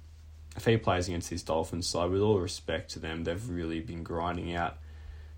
If 0.59 0.65
he 0.65 0.75
plays 0.75 1.07
against 1.07 1.29
this 1.29 1.41
Dolphins 1.41 1.87
side, 1.87 2.11
with 2.11 2.21
all 2.21 2.37
respect 2.37 2.91
to 2.91 2.99
them, 2.99 3.23
they've 3.23 3.49
really 3.49 3.79
been 3.79 4.03
grinding 4.03 4.53
out, 4.53 4.75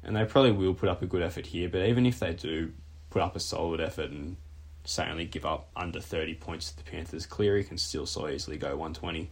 and 0.03 0.15
they 0.15 0.25
probably 0.25 0.51
will 0.51 0.73
put 0.73 0.89
up 0.89 1.03
a 1.03 1.05
good 1.05 1.21
effort 1.21 1.45
here. 1.45 1.69
But 1.69 1.85
even 1.85 2.07
if 2.07 2.17
they 2.19 2.33
do 2.33 2.71
put 3.11 3.21
up 3.21 3.35
a 3.35 3.39
solid 3.39 3.79
effort 3.79 4.09
and 4.09 4.37
say 4.83 5.07
only 5.07 5.25
give 5.25 5.45
up 5.45 5.69
under 5.75 5.99
thirty 5.99 6.33
points 6.33 6.71
to 6.71 6.77
the 6.77 6.83
Panthers, 6.83 7.27
Cleary 7.27 7.63
can 7.63 7.77
still 7.77 8.07
so 8.07 8.27
easily 8.27 8.57
go 8.57 8.75
one 8.75 8.95
twenty. 8.95 9.29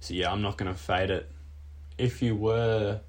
So 0.00 0.14
yeah, 0.14 0.32
I'm 0.32 0.40
not 0.40 0.56
going 0.56 0.72
to 0.72 0.78
fade 0.78 1.10
it. 1.10 1.30
If 1.98 2.22
you 2.22 2.34
were 2.34 3.00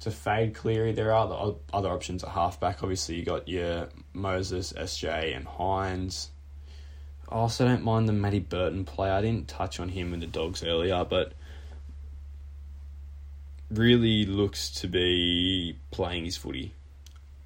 to 0.00 0.10
fade 0.10 0.54
Cleary, 0.54 0.92
there 0.92 1.12
are 1.12 1.54
other 1.72 1.90
options 1.90 2.24
at 2.24 2.30
halfback. 2.30 2.82
Obviously, 2.82 3.16
you 3.16 3.26
got 3.26 3.46
your 3.46 3.90
Moses, 4.14 4.72
SJ, 4.72 5.36
and 5.36 5.46
Hynes. 5.46 6.28
I 7.28 7.34
also 7.34 7.64
don't 7.64 7.82
mind 7.82 8.08
the 8.08 8.12
Matty 8.12 8.38
Burton 8.38 8.84
play. 8.84 9.10
I 9.10 9.20
didn't 9.20 9.48
touch 9.48 9.80
on 9.80 9.88
him 9.88 10.12
with 10.12 10.20
the 10.20 10.26
Dogs 10.26 10.62
earlier, 10.62 11.04
but 11.04 11.32
really 13.70 14.24
looks 14.24 14.70
to 14.70 14.86
be 14.86 15.76
playing 15.90 16.24
his 16.24 16.36
footy 16.36 16.72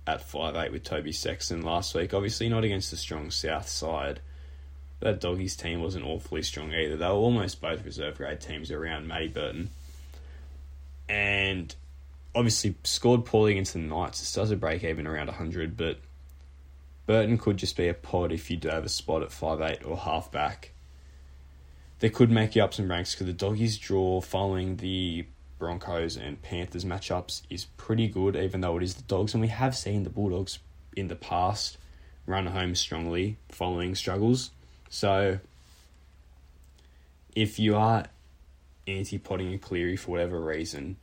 at 0.07 0.23
five 0.23 0.57
eight 0.57 0.73
with 0.73 0.85
Toby 0.85 1.13
Sexton 1.13 1.63
last 1.63 1.95
week. 1.95 2.13
Obviously, 2.13 2.49
not 2.49 2.65
against 2.65 2.91
the 2.91 2.97
strong 2.97 3.31
South 3.31 3.69
side. 3.69 4.21
That 5.01 5.21
Doggies 5.21 5.57
team 5.57 5.81
wasn't 5.81 6.05
awfully 6.05 6.43
strong 6.43 6.75
either. 6.75 6.97
They 6.97 7.07
were 7.07 7.13
almost 7.13 7.63
both 7.63 7.87
reserve 7.87 8.19
grade 8.19 8.41
teams 8.41 8.71
around 8.71 9.09
Matty 9.09 9.29
Burton. 9.29 9.71
And 11.09 11.75
obviously 12.35 12.75
scored 12.85 13.25
poorly 13.25 13.53
against 13.53 13.73
the 13.73 13.79
Knights. 13.79 14.21
This 14.21 14.35
does 14.35 14.51
a 14.51 14.57
break 14.57 14.85
even 14.85 15.07
around 15.07 15.29
100, 15.29 15.77
but 15.77 15.99
Burton 17.11 17.39
could 17.39 17.57
just 17.57 17.77
be 17.77 17.89
a 17.89 17.95
pod 17.95 18.31
if 18.31 18.53
you 18.53 18.57
do 18.57 18.69
have 18.69 18.85
a 18.85 18.89
spot 18.89 19.25
at 19.25 19.33
five 19.33 19.61
eight 19.61 19.85
or 19.85 19.97
halfback. 19.97 20.71
They 21.99 22.09
could 22.09 22.31
make 22.31 22.55
you 22.55 22.63
up 22.63 22.73
some 22.73 22.89
ranks 22.89 23.17
because 23.17 23.27
the 23.27 23.33
Doggies 23.33 23.79
draw 23.79 24.21
following 24.21 24.77
the 24.77 25.27
Broncos 25.59 26.17
and 26.17 26.41
Panthers 26.41 26.85
matchups 26.85 27.43
is 27.51 27.65
pretty 27.77 28.07
good, 28.07 28.37
even 28.37 28.61
though 28.61 28.77
it 28.77 28.85
is 28.85 28.95
the 28.95 29.03
Dogs. 29.03 29.35
And 29.35 29.41
we 29.41 29.49
have 29.49 29.77
seen 29.77 30.05
the 30.05 30.09
Bulldogs 30.09 30.61
in 30.97 31.09
the 31.09 31.17
past 31.17 31.79
run 32.27 32.47
home 32.47 32.77
strongly 32.77 33.39
following 33.49 33.97
struggles. 33.97 34.53
So 34.89 35.41
if 37.35 37.59
you 37.59 37.75
are 37.75 38.05
anti 38.87 39.19
potting 39.19 39.53
a 39.53 39.59
Cleary 39.59 39.97
for 39.97 40.13
whatever 40.13 40.41
reason, 40.41 40.97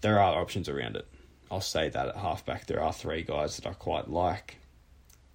there 0.00 0.18
are 0.18 0.40
options 0.40 0.66
around 0.66 0.96
it. 0.96 1.06
I'll 1.50 1.60
say 1.60 1.90
that 1.90 2.08
at 2.08 2.16
halfback 2.16 2.64
there 2.64 2.82
are 2.82 2.90
three 2.90 3.20
guys 3.20 3.56
that 3.56 3.66
I 3.66 3.74
quite 3.74 4.08
like 4.08 4.60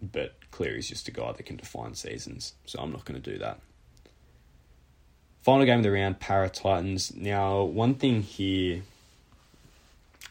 but 0.02 0.36
Cleary's 0.52 0.88
just 0.88 1.08
a 1.08 1.12
guy 1.12 1.32
that 1.32 1.46
can 1.46 1.58
define 1.58 1.94
seasons, 1.96 2.54
so 2.66 2.80
I'm 2.80 2.92
not 2.92 3.06
going 3.06 3.22
to 3.22 3.32
do 3.32 3.38
that. 3.40 3.60
Final 5.42 5.66
game 5.66 5.78
of 5.78 5.84
the 5.84 5.92
round, 5.92 6.20
Parra 6.20 6.50
Titans. 6.50 7.14
Now, 7.16 7.64
one 7.64 7.96
thing 7.96 8.22
here 8.22 8.82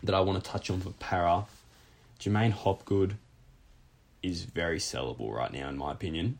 that 0.03 0.15
I 0.15 0.21
want 0.21 0.43
to 0.43 0.51
touch 0.51 0.71
on 0.71 0.81
for 0.81 0.91
Parra, 0.91 1.47
J'maine 2.21 2.53
Hopgood 2.53 3.17
is 4.23 4.45
very 4.45 4.79
sellable 4.79 5.33
right 5.33 5.53
now, 5.53 5.69
in 5.69 5.79
my 5.79 5.93
opinion. 5.93 6.39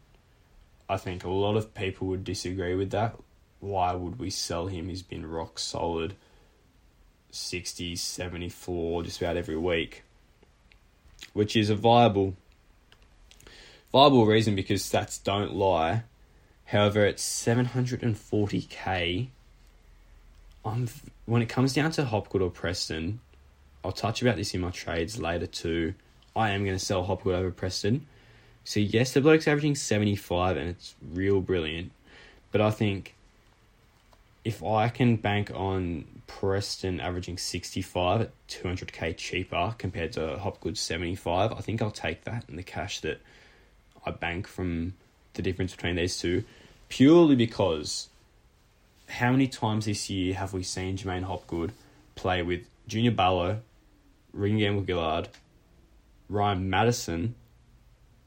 I 0.89 0.97
think 0.97 1.25
a 1.25 1.31
lot 1.31 1.57
of 1.57 1.75
people 1.75 2.09
would 2.09 2.25
disagree 2.25 2.75
with 2.75 2.91
that. 2.91 3.17
Why 3.61 3.95
would 3.95 4.19
we 4.19 4.31
sell 4.31 4.67
him? 4.67 4.89
He's 4.89 5.03
been 5.03 5.27
rock 5.27 5.59
solid 5.59 6.15
60, 7.31 7.97
74 7.97 9.03
just 9.03 9.21
about 9.21 9.37
every 9.37 9.57
week, 9.57 10.03
which 11.33 11.57
is 11.57 11.71
a 11.71 11.75
viable 11.75 12.35
viable 13.93 14.27
reason 14.27 14.55
because 14.55 14.83
stats 14.83 15.23
don't 15.23 15.55
lie. 15.55 16.03
However, 16.67 17.07
it's 17.07 17.25
740k, 17.25 19.29
I'm 20.65 20.89
when 21.27 21.43
it 21.43 21.49
comes 21.49 21.75
down 21.75 21.91
to 21.93 22.05
Hopgood 22.05 22.43
or 22.43 22.51
Preston, 22.51 23.21
I'll 23.85 23.93
touch 23.93 24.23
about 24.23 24.37
this 24.37 24.55
in 24.55 24.61
my 24.61 24.71
trades 24.71 25.19
later 25.19 25.47
too. 25.47 25.95
I 26.35 26.51
am 26.51 26.65
going 26.65 26.77
to 26.77 26.85
sell 26.85 27.05
Hopgood 27.05 27.35
over 27.35 27.51
Preston. 27.51 28.07
So 28.65 28.81
yes, 28.81 29.13
the 29.13 29.21
bloke's 29.21 29.49
averaging 29.49 29.77
75 29.77 30.57
and 30.57 30.71
it's 30.71 30.95
real 31.13 31.41
brilliant. 31.41 31.93
But 32.53 32.61
I 32.61 32.71
think 32.71 33.15
if 34.45 34.63
I 34.63 34.89
can 34.89 35.17
bank 35.17 35.51
on 35.55 36.05
Preston 36.27 37.01
averaging 37.01 37.39
65 37.39 38.21
at 38.21 38.49
200k 38.49 39.17
cheaper 39.17 39.75
compared 39.79 40.13
to 40.13 40.39
Hopgood 40.39 40.77
75, 40.77 41.53
I 41.53 41.61
think 41.61 41.83
I'll 41.83 41.91
take 41.91 42.25
that 42.25 42.45
in 42.49 42.57
the 42.57 42.63
cash 42.63 43.01
that 43.01 43.21
I 44.05 44.11
bank 44.11 44.47
from 44.47 44.95
the 45.35 45.43
difference 45.43 45.75
between 45.75 45.97
these 45.97 46.19
two 46.19 46.45
purely 46.89 47.37
because 47.37 48.09
how 49.09 49.31
many 49.31 49.49
times 49.49 49.87
this 49.87 50.11
year 50.11 50.35
have 50.35 50.53
we 50.53 50.63
seen 50.63 50.97
J'maine 50.97 51.23
Hopgood 51.23 51.73
play 52.15 52.43
with 52.43 52.67
Junior 52.87 53.13
Paulo, 53.13 53.61
Reagan 54.33 54.59
Campbell 54.59 54.85
Gillard, 54.87 55.29
Ryan 56.29 56.69
Matterson, 56.69 57.35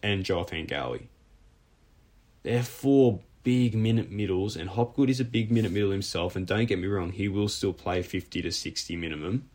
and 0.01 0.27
Joaquin 0.27 0.65
Gowie? 0.65 1.07
They're 2.43 2.63
four 2.63 3.19
big 3.43 3.75
minute 3.75 4.11
middles, 4.11 4.55
and 4.55 4.69
Hopgood 4.69 5.09
is 5.09 5.19
a 5.19 5.25
big 5.25 5.51
minute 5.51 5.71
middle 5.71 5.91
himself. 5.91 6.35
And 6.35 6.47
don't 6.47 6.65
get 6.65 6.79
me 6.79 6.87
wrong, 6.87 7.11
he 7.11 7.27
will 7.27 7.47
still 7.47 7.73
play 7.73 8.01
50 8.01 8.41
to 8.41 8.51
60 8.51 8.95
minimum, 8.95 9.49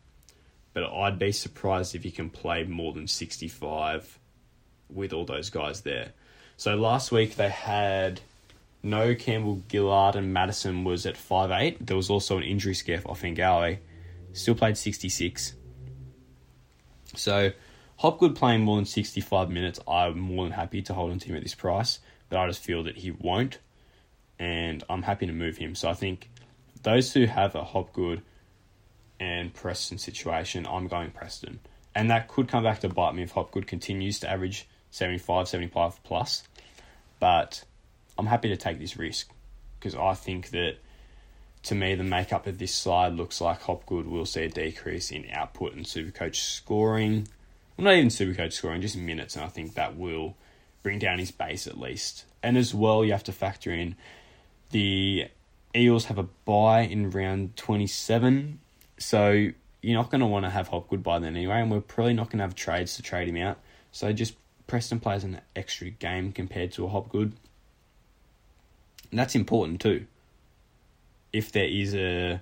but 0.72 0.84
I'd 0.84 1.18
be 1.18 1.32
surprised 1.32 1.94
if 1.94 2.04
he 2.04 2.10
can 2.10 2.30
play 2.30 2.64
more 2.64 2.92
than 2.92 3.06
65 3.06 4.18
with 4.90 5.12
all 5.12 5.24
those 5.24 5.50
guys 5.50 5.82
there. 5.82 6.12
So 6.56 6.76
last 6.76 7.12
week 7.12 7.36
they 7.36 7.48
had 7.48 8.20
no 8.82 9.14
Campbell 9.14 9.62
Gillard 9.70 10.16
and 10.16 10.32
Matterson 10.32 10.84
was 10.84 11.06
at 11.06 11.16
five 11.16 11.50
eight. 11.50 11.84
There 11.84 11.96
was 11.96 12.10
also 12.10 12.38
an 12.38 12.44
injury 12.44 12.74
scare 12.74 13.00
for 13.00 13.14
Fingawe. 13.14 13.78
Still 14.32 14.54
played 14.54 14.76
66. 14.76 15.54
So 17.14 17.52
Hopgood 17.96 18.36
playing 18.36 18.62
more 18.62 18.76
than 18.76 18.84
65 18.84 19.50
minutes, 19.50 19.80
I'm 19.88 20.18
more 20.18 20.44
than 20.44 20.52
happy 20.52 20.82
to 20.82 20.94
hold 20.94 21.12
on 21.12 21.18
to 21.20 21.28
him 21.28 21.36
at 21.36 21.42
this 21.42 21.54
price, 21.54 21.98
but 22.28 22.38
I 22.38 22.46
just 22.46 22.62
feel 22.62 22.84
that 22.84 22.98
he 22.98 23.10
won't, 23.10 23.58
and 24.38 24.84
I'm 24.90 25.02
happy 25.02 25.26
to 25.26 25.32
move 25.32 25.56
him. 25.56 25.74
So 25.74 25.88
I 25.88 25.94
think 25.94 26.28
those 26.82 27.14
who 27.14 27.24
have 27.24 27.54
a 27.54 27.64
Hopgood 27.64 28.20
and 29.18 29.52
Preston 29.54 29.96
situation, 29.96 30.66
I'm 30.66 30.88
going 30.88 31.10
Preston. 31.10 31.60
And 31.94 32.10
that 32.10 32.28
could 32.28 32.48
come 32.48 32.64
back 32.64 32.80
to 32.80 32.90
bite 32.90 33.14
me 33.14 33.22
if 33.22 33.30
Hopgood 33.30 33.66
continues 33.66 34.20
to 34.20 34.30
average 34.30 34.68
75, 34.96 35.48
75 35.48 36.02
plus. 36.02 36.42
But 37.20 37.64
I'm 38.18 38.26
happy 38.26 38.48
to 38.48 38.56
take 38.56 38.78
this 38.78 38.96
risk 38.96 39.30
because 39.78 39.94
I 39.94 40.14
think 40.14 40.50
that 40.50 40.76
to 41.64 41.74
me 41.74 41.94
the 41.94 42.04
makeup 42.04 42.46
of 42.46 42.58
this 42.58 42.74
slide 42.74 43.12
looks 43.12 43.40
like 43.40 43.62
Hopgood 43.62 44.06
will 44.06 44.26
see 44.26 44.44
a 44.44 44.48
decrease 44.48 45.10
in 45.10 45.26
output 45.32 45.74
and 45.74 45.84
Supercoach 45.84 46.36
scoring. 46.36 47.28
Well, 47.76 47.84
not 47.84 47.94
even 47.94 48.08
Supercoach 48.08 48.52
scoring, 48.52 48.80
just 48.80 48.96
minutes, 48.96 49.36
and 49.36 49.44
I 49.44 49.48
think 49.48 49.74
that 49.74 49.96
will 49.96 50.34
bring 50.82 50.98
down 50.98 51.18
his 51.18 51.30
base 51.30 51.66
at 51.66 51.78
least. 51.78 52.24
And 52.42 52.56
as 52.56 52.74
well, 52.74 53.04
you 53.04 53.12
have 53.12 53.24
to 53.24 53.32
factor 53.32 53.72
in 53.72 53.96
the 54.70 55.26
Eels 55.74 56.06
have 56.06 56.18
a 56.18 56.22
bye 56.22 56.80
in 56.80 57.10
round 57.10 57.56
27, 57.56 58.60
so 58.98 59.50
you're 59.82 59.98
not 59.98 60.10
going 60.10 60.20
to 60.20 60.26
want 60.26 60.44
to 60.46 60.50
have 60.50 60.68
Hopgood 60.68 61.02
by 61.02 61.18
then 61.18 61.36
anyway, 61.36 61.60
and 61.60 61.70
we're 61.70 61.80
probably 61.80 62.14
not 62.14 62.30
going 62.30 62.38
to 62.38 62.44
have 62.44 62.54
trades 62.54 62.96
to 62.96 63.02
trade 63.02 63.28
him 63.28 63.36
out. 63.36 63.58
So 63.92 64.12
just 64.12 64.34
Preston 64.66 65.00
plays 65.00 65.24
an 65.24 65.40
extra 65.54 65.90
game 65.90 66.32
compared 66.32 66.72
to 66.72 66.84
a 66.84 66.88
Hopgood. 66.88 67.32
And 69.10 69.18
that's 69.18 69.34
important 69.34 69.80
too. 69.80 70.06
If 71.32 71.52
there 71.52 71.68
is 71.68 71.94
a 71.94 72.40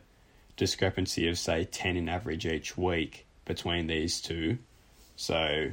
discrepancy 0.56 1.28
of, 1.28 1.38
say, 1.38 1.64
10 1.64 1.96
in 1.96 2.08
average 2.08 2.46
each 2.46 2.78
week 2.78 3.26
between 3.44 3.86
these 3.86 4.20
two, 4.20 4.58
so 5.16 5.70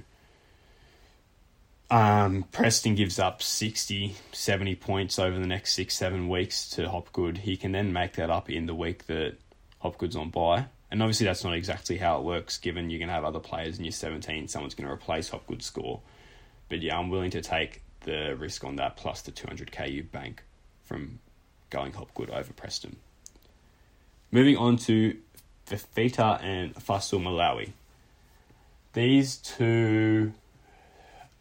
um, 1.90 2.46
Preston 2.52 2.96
gives 2.96 3.20
up 3.20 3.42
60, 3.42 4.16
70 4.32 4.76
points 4.76 5.20
over 5.20 5.38
the 5.38 5.48
next 5.48 5.74
six, 5.74 5.96
seven 5.96 6.30
weeks 6.30 6.70
to 6.72 6.90
Hopgood. 6.90 7.40
He 7.40 7.58
can 7.58 7.72
then 7.72 7.94
make 7.94 8.14
that 8.14 8.30
up 8.30 8.50
in 8.50 8.66
the 8.66 8.76
week 8.76 9.08
that 9.08 9.36
Hopgood's 9.80 10.16
on 10.16 10.30
bye. 10.30 10.66
And 10.90 11.02
obviously, 11.02 11.26
that's 11.26 11.44
not 11.44 11.54
exactly 11.54 11.98
how 11.98 12.18
it 12.18 12.24
works, 12.24 12.58
given 12.58 12.90
you're 12.90 13.00
going 13.00 13.08
to 13.08 13.14
have 13.14 13.24
other 13.24 13.40
players 13.40 13.78
in 13.78 13.86
your 13.86 13.94
17, 13.94 14.48
someone's 14.48 14.76
going 14.76 14.88
to 14.88 14.94
replace 14.94 15.30
Hopgood's 15.30 15.66
score. 15.66 16.02
But 16.72 16.82
yeah, 16.82 16.98
I'm 16.98 17.10
willing 17.10 17.32
to 17.32 17.42
take 17.42 17.82
the 18.06 18.34
risk 18.40 18.64
on 18.64 18.78
that 18.78 18.96
plus 18.96 19.22
the 19.24 19.34
200k 19.34 19.92
you 19.92 20.04
bank 20.04 20.42
from 20.86 21.20
going 21.70 21.92
Hopgood 21.92 22.30
over 22.30 22.54
Preston. 22.54 22.96
Moving 24.32 24.56
on 24.56 24.78
to 24.78 25.18
Fifita 25.68 26.42
and 26.42 26.74
Fa'asuamaleaui. 26.76 27.72
These 28.94 29.36
two 29.36 30.32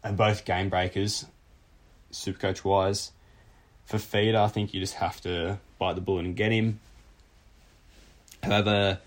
are 0.03 0.11
both 0.11 0.43
game 0.43 0.67
breakers, 0.67 1.25
supercoach 2.11 2.65
wise. 2.65 3.13
Fifita, 3.89 4.35
I 4.35 4.49
think 4.49 4.73
you 4.73 4.81
just 4.81 4.95
have 4.95 5.21
to 5.21 5.59
bite 5.79 5.95
the 5.95 6.01
bullet 6.01 6.25
and 6.25 6.35
get 6.35 6.51
him. 6.51 6.81
However, 8.43 8.99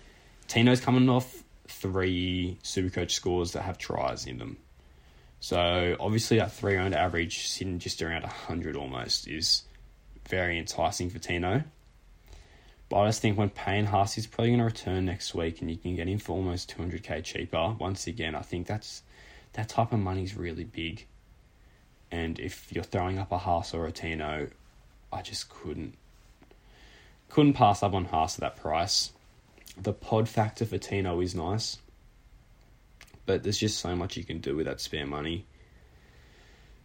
Tino's 0.47 0.81
coming 0.81 1.07
off 1.07 1.43
three 1.67 2.57
supercoach 2.63 3.11
scores 3.11 3.51
that 3.51 3.61
have 3.61 3.77
tries 3.77 4.25
in 4.25 4.39
them. 4.39 4.57
So 5.39 5.95
obviously 5.99 6.37
that 6.37 6.51
three 6.51 6.75
round 6.75 6.95
average 6.95 7.47
sitting 7.47 7.79
just 7.79 8.01
around 8.01 8.23
hundred 8.23 8.75
almost 8.75 9.27
is 9.27 9.63
very 10.27 10.57
enticing 10.57 11.09
for 11.09 11.19
Tino. 11.19 11.63
But 12.89 12.99
I 12.99 13.07
just 13.07 13.21
think 13.21 13.37
when 13.37 13.49
Payne 13.49 13.85
Haas 13.85 14.17
is 14.17 14.27
probably 14.27 14.49
going 14.51 14.59
to 14.59 14.65
return 14.65 15.05
next 15.05 15.33
week 15.33 15.61
and 15.61 15.69
you 15.69 15.77
can 15.77 15.95
get 15.95 16.07
him 16.07 16.19
for 16.19 16.33
almost 16.33 16.75
200k 16.77 17.23
cheaper, 17.23 17.75
once 17.79 18.05
again, 18.05 18.35
I 18.35 18.41
think 18.41 18.67
that's 18.67 19.01
that 19.53 19.69
type 19.69 19.91
of 19.91 19.99
money 19.99 20.23
is 20.23 20.35
really 20.35 20.65
big. 20.65 21.05
And 22.11 22.39
if 22.39 22.71
you're 22.71 22.83
throwing 22.83 23.17
up 23.17 23.31
a 23.31 23.39
Haas 23.39 23.73
or 23.73 23.87
a 23.87 23.91
Tino, 23.91 24.49
I 25.11 25.21
just 25.21 25.49
couldn't 25.49 25.95
couldn't 27.29 27.53
pass 27.53 27.81
up 27.81 27.93
on 27.93 28.05
Haas 28.05 28.35
at 28.35 28.41
that 28.41 28.55
price. 28.55 29.11
The 29.77 29.93
pod 29.93 30.29
factor 30.29 30.65
for 30.65 30.77
Tino 30.77 31.19
is 31.19 31.33
nice, 31.35 31.79
but 33.25 33.43
there's 33.43 33.57
just 33.57 33.79
so 33.79 33.95
much 33.95 34.17
you 34.17 34.23
can 34.23 34.39
do 34.39 34.55
with 34.55 34.65
that 34.65 34.81
spare 34.81 35.05
money. 35.05 35.45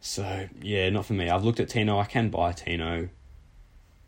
So 0.00 0.48
yeah, 0.62 0.88
not 0.90 1.06
for 1.06 1.12
me. 1.12 1.28
I've 1.28 1.44
looked 1.44 1.60
at 1.60 1.68
Tino. 1.68 1.98
I 1.98 2.04
can 2.04 2.30
buy 2.30 2.52
Tino 2.52 3.08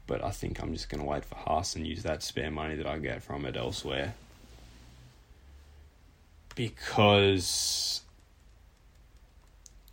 but 0.06 0.22
I 0.22 0.30
think 0.30 0.62
I'm 0.62 0.72
just 0.72 0.90
to 0.90 1.02
wait 1.02 1.24
for 1.24 1.36
Haas 1.36 1.76
and 1.76 1.86
use 1.86 2.02
that 2.02 2.22
spare 2.22 2.50
money 2.50 2.76
that 2.76 2.86
I 2.86 2.98
get 2.98 3.22
from 3.22 3.46
it 3.46 3.56
elsewhere. 3.56 4.14
Because 6.54 8.02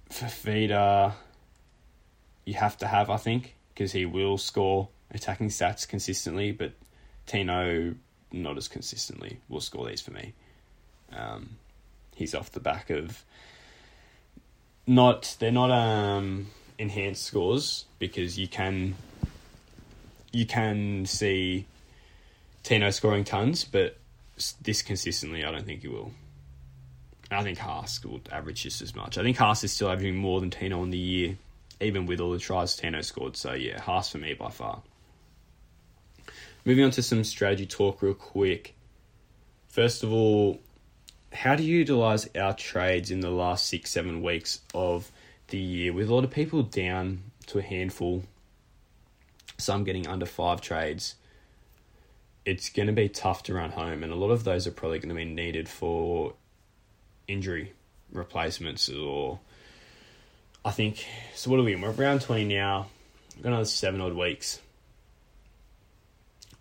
Fifita, 0.10 1.14
you 2.44 2.56
have 2.56 2.78
to 2.80 2.88
have, 2.88 3.10
I 3.10 3.18
think, 3.18 3.56
because 3.74 3.92
he 3.92 4.06
will 4.06 4.38
score 4.38 4.90
attacking 5.12 5.50
stats 5.50 5.88
consistently, 5.88 6.52
but 6.52 6.74
Tino, 7.26 7.96
not 8.32 8.58
as 8.58 8.68
consistently, 8.68 9.40
will 9.48 9.62
score 9.62 9.88
these 9.88 10.02
for 10.02 10.12
me. 10.12 10.34
Um, 11.14 11.52
he's 12.20 12.36
off 12.36 12.51
the 12.51 12.59
back 12.59 12.89
of 12.89 13.24
not 14.86 15.36
they're 15.39 15.51
not 15.51 15.72
um 15.72 16.47
enhanced 16.78 17.24
scores 17.24 17.86
because 17.97 18.38
you 18.38 18.47
can 18.47 18.95
you 20.32 20.45
can 20.45 21.05
see 21.05 21.65
Tino 22.63 22.89
scoring 22.91 23.24
tons, 23.24 23.63
but 23.63 23.97
this 24.61 24.82
consistently, 24.82 25.43
I 25.43 25.51
don't 25.51 25.65
think 25.65 25.82
he 25.82 25.88
will. 25.88 26.11
I 27.32 27.43
think 27.43 27.57
Haas 27.57 28.03
will 28.03 28.22
average 28.32 28.63
just 28.63 28.82
as 28.82 28.95
much. 28.95 29.17
I 29.17 29.24
think 29.24 29.38
Haas 29.38 29.63
is 29.63 29.72
still 29.72 29.89
averaging 29.89 30.17
more 30.17 30.39
than 30.39 30.49
Tino 30.49 30.84
in 30.84 30.89
the 30.89 30.97
year, 30.97 31.38
even 31.80 32.05
with 32.05 32.20
all 32.20 32.32
the 32.32 32.39
tries 32.39 32.76
Tino 32.76 33.01
scored. 33.01 33.38
So 33.38 33.53
yeah, 33.53 33.80
Haas 33.82 34.11
for 34.11 34.17
me 34.17 34.34
by 34.34 34.49
far. 34.49 34.82
Moving 36.65 36.86
on 36.86 36.91
to 36.91 37.01
some 37.01 37.24
strategy 37.24 37.65
talk 37.65 38.01
real 38.01 38.13
quick. 38.13 38.76
First 39.67 40.03
of 40.03 40.11
all, 40.11 40.59
how 41.34 41.55
do 41.55 41.63
you 41.63 41.80
utilize 41.80 42.30
our 42.36 42.53
trades 42.53 43.11
in 43.11 43.19
the 43.19 43.30
last 43.30 43.67
six, 43.67 43.91
seven 43.91 44.21
weeks 44.21 44.61
of 44.73 45.11
the 45.47 45.57
year 45.57 45.93
with 45.93 46.09
a 46.09 46.13
lot 46.13 46.23
of 46.23 46.32
people 46.32 46.63
down 46.63 47.23
to 47.47 47.59
a 47.59 47.61
handful 47.61 48.23
some 49.59 49.84
getting 49.84 50.07
under 50.07 50.25
five 50.25 50.61
trades, 50.61 51.15
it's 52.45 52.69
going 52.69 52.88
to 52.88 52.93
be 52.93 53.09
tough 53.09 53.43
to 53.43 53.53
run 53.53 53.71
home, 53.71 54.03
and 54.03 54.11
a 54.11 54.15
lot 54.15 54.32
of 54.32 54.43
those 54.43 54.65
are 54.65 54.71
probably 54.71 54.99
going 54.99 55.09
to 55.09 55.15
be 55.15 55.25
needed 55.25 55.67
for 55.67 56.34
injury 57.27 57.73
replacements 58.11 58.89
or. 58.89 59.39
I 60.65 60.71
think 60.71 61.05
so. 61.36 61.49
What 61.49 61.59
are 61.59 61.63
we? 61.63 61.75
We're 61.75 61.91
around 61.91 62.21
twenty 62.21 62.43
now. 62.43 62.88
We've 63.36 63.43
got 63.43 63.49
another 63.49 63.65
seven 63.65 64.01
odd 64.01 64.13
weeks. 64.13 64.59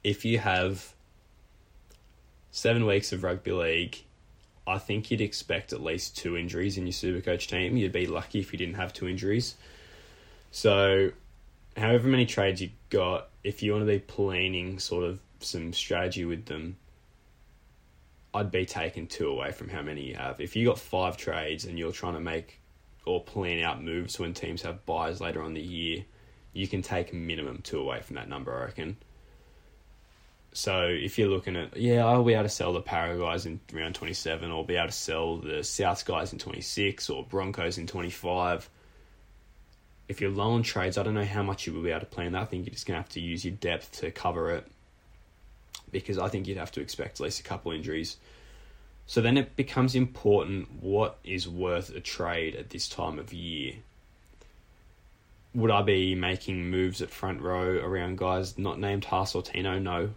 If 0.05 0.25
you 0.25 0.39
have 0.39 0.95
seven 2.53 2.87
weeks 2.87 3.13
of 3.13 3.25
rugby 3.25 3.51
league, 3.51 3.99
I 4.69 4.79
think 4.79 5.11
you'd 5.11 5.23
expect 5.23 5.73
at 5.73 5.83
least 5.83 6.17
two 6.17 6.37
injuries 6.37 6.77
in 6.77 6.85
your 6.85 6.93
super 6.93 7.23
coach 7.23 7.49
team. 7.49 7.77
You'd 7.77 7.93
be 7.93 8.07
lucky 8.07 8.41
if 8.41 8.53
you 8.53 8.59
didn't 8.59 8.75
have 8.75 8.93
two 8.93 9.09
injuries. 9.09 9.55
So 10.51 11.13
however 11.77 12.09
many 12.09 12.27
trades 12.27 12.61
you 12.61 12.71
got, 12.91 13.31
if 13.43 13.63
you 13.63 13.73
want 13.73 13.83
to 13.83 13.93
be 13.93 13.99
planning 13.99 14.79
sort 14.79 15.05
of 15.05 15.21
some 15.41 15.73
strategy 15.73 16.25
with 16.25 16.47
them, 16.47 16.77
I'd 18.35 18.51
be 18.51 18.67
taking 18.67 19.07
two 19.07 19.29
away 19.29 19.53
from 19.53 19.69
how 19.69 19.83
many 19.83 20.03
you 20.03 20.15
have. 20.17 20.41
If 20.41 20.55
you 20.55 20.67
got 20.67 20.79
five 20.79 21.17
trades 21.17 21.65
and 21.65 21.79
you're 21.79 21.93
trying 21.93 22.15
to 22.15 22.21
make 22.21 22.61
or 23.07 23.23
plan 23.25 23.65
out 23.65 23.83
moves 23.83 24.19
when 24.19 24.35
teams 24.35 24.63
have 24.63 24.85
byes 24.85 25.21
later 25.21 25.43
on 25.43 25.55
the 25.55 25.63
year, 25.63 26.05
you 26.53 26.69
can 26.69 26.83
take 26.83 27.15
minimum 27.15 27.61
two 27.63 27.81
away 27.81 28.03
from 28.03 28.17
that 28.17 28.29
number, 28.29 28.55
I 28.55 28.65
reckon. 28.65 28.99
So 30.53 30.87
if 30.89 31.19
you're 31.19 31.29
looking 31.29 31.57
at, 31.57 31.77
yeah, 31.77 32.05
I'll 32.05 32.25
be 32.25 32.35
able 32.35 32.45
to 32.45 32.49
sell 32.49 32.73
the 32.73 32.81
Parra 32.81 33.19
guys 33.19 33.47
in 33.47 33.61
round 33.73 33.95
27, 33.95 34.51
or 34.51 34.65
be 34.65 34.77
able 34.77 34.89
to 34.89 34.93
sell 34.93 35.37
the 35.37 35.63
South 35.63 36.05
guys 36.05 36.33
in 36.33 36.39
26, 36.39 37.11
or 37.11 37.25
Broncos 37.25 37.79
in 37.79 37.87
25 37.87 38.69
if 40.09 40.23
you're 40.23 40.31
low 40.31 40.53
on 40.53 40.63
trades, 40.63 40.97
I 40.97 41.03
don't 41.03 41.15
know 41.15 41.25
how 41.25 41.43
much 41.43 41.67
you 41.67 41.75
will 41.75 41.83
be 41.83 41.91
able 41.91 42.01
to 42.01 42.07
plan 42.07 42.33
that. 42.33 42.43
I 42.43 42.45
think 42.47 42.67
you're 42.67 42.73
just 42.73 42.87
going 42.87 42.97
to 42.97 43.03
have 43.03 43.11
to 43.11 43.21
use 43.21 43.45
your 43.45 43.55
depth 43.55 44.01
to 44.01 44.11
cover 44.11 44.51
it 44.53 44.67
because 45.93 46.19
I 46.19 46.29
think 46.29 46.49
you'd 46.49 46.57
have 46.57 46.73
to 46.73 46.81
expect 46.81 47.21
at 47.21 47.25
least 47.25 47.41
a 47.41 47.43
couple 47.43 47.73
injuries. 47.73 48.17
So 49.07 49.21
then 49.21 49.37
it 49.37 49.55
becomes 49.55 49.95
important 49.95 50.83
what 50.83 51.19
is 51.25 51.49
worth 51.49 51.95
a 51.95 52.01
trade 52.01 52.57
at 52.57 52.71
this 52.71 52.89
time 52.89 53.19
of 53.19 53.33
year. 53.33 53.75
Would 55.55 55.71
I 55.71 55.83
be 55.83 56.15
making 56.15 56.71
moves 56.71 57.01
at 57.01 57.11
front 57.11 57.41
row 57.41 57.79
around 57.79 58.19
guys 58.19 58.59
not 58.59 58.79
named 58.79 59.05
Haas 59.05 59.35
or 59.35 59.43
Tino? 59.43 59.79
No. 59.79 60.11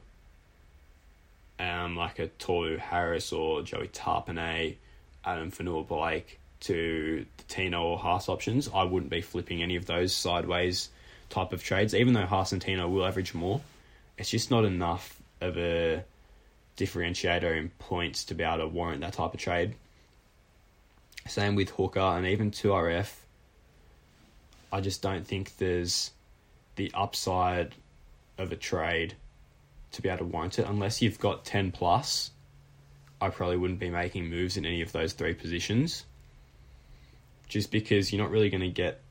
Um, 1.62 1.96
like 1.96 2.18
a 2.18 2.28
Tohu 2.28 2.80
Harris 2.80 3.32
or 3.32 3.62
Joey 3.62 3.88
Tapine, 3.90 4.78
Addin 5.24 5.52
Fonua-Blake 5.52 6.40
to 6.62 7.26
the 7.38 7.44
Tino 7.44 7.84
or 7.84 8.00
Haas 8.00 8.30
options, 8.30 8.68
I 8.74 8.84
wouldn't 8.84 9.12
be 9.12 9.22
flipping 9.22 9.62
any 9.62 9.76
of 9.76 9.86
those 9.86 10.16
sideways 10.16 10.90
type 11.30 11.54
of 11.54 11.64
trades. 11.64 11.94
Even 11.94 12.14
though 12.14 12.26
Haas 12.26 12.52
and 12.52 12.60
Tino 12.60 12.90
will 12.90 13.06
average 13.06 13.36
more, 13.36 13.62
it's 14.18 14.32
just 14.32 14.50
not 14.50 14.66
enough 14.66 15.22
of 15.40 15.56
a 15.56 16.04
differentiator 16.78 17.56
in 17.56 17.70
points 17.78 18.24
to 18.26 18.34
be 18.34 18.44
able 18.44 18.58
to 18.58 18.68
warrant 18.68 19.02
that 19.02 19.14
type 19.14 19.36
of 19.36 19.40
trade. 19.40 19.76
Same 21.28 21.54
with 21.54 21.70
Hooker 21.70 22.00
and 22.00 22.26
even 22.26 22.50
2RF. 22.50 23.14
I 24.74 24.82
just 24.82 25.04
don't 25.04 25.28
think 25.28 25.58
there's 25.58 26.10
the 26.76 26.92
upside 26.96 27.76
of 28.40 28.52
a 28.52 28.56
trade 28.56 29.14
to 29.92 30.02
be 30.02 30.10
able 30.10 30.20
to 30.20 30.26
warrant 30.26 30.60
it 30.60 30.66
unless 30.68 31.02
you've 31.02 31.20
got 31.20 31.46
10 31.46 31.72
plus. 31.72 32.32
I 33.20 33.30
probably 33.30 33.58
wouldn't 33.58 33.80
be 33.80 33.90
making 33.90 34.30
moves 34.30 34.58
in 34.58 34.66
any 34.66 34.82
of 34.82 34.92
those 34.92 35.14
three 35.14 35.34
positions 35.34 36.06
just 37.52 37.70
because 37.70 38.12
you're 38.12 38.22
not 38.24 38.32
really 38.32 38.50
going 38.50 38.62
to 38.62 38.70
get 38.70 39.02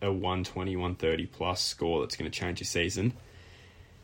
a 0.00 0.10
120, 0.10 0.76
130 0.76 1.26
plus 1.26 1.62
score 1.62 2.00
that's 2.00 2.16
going 2.16 2.30
to 2.30 2.36
change 2.36 2.58
your 2.58 2.64
season. 2.64 3.12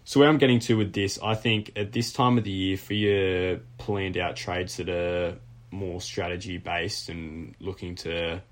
So 0.04 0.20
where 0.20 0.28
I'm 0.28 0.38
getting 0.38 0.60
to 0.60 0.76
with 0.76 0.92
this, 0.92 1.18
I 1.22 1.34
think 1.34 1.72
at 1.74 1.92
this 1.92 2.12
time 2.12 2.36
of 2.38 2.44
the 2.44 2.50
year 2.50 2.76
for 2.76 2.92
your 2.92 3.60
planned 3.78 4.18
out 4.18 4.36
trades 4.36 4.76
that 4.76 4.88
are 4.88 5.38
more 5.70 6.00
strategy 6.00 6.58
based 6.58 7.08
and 7.08 7.54
looking 7.58 7.94
to 7.96 8.42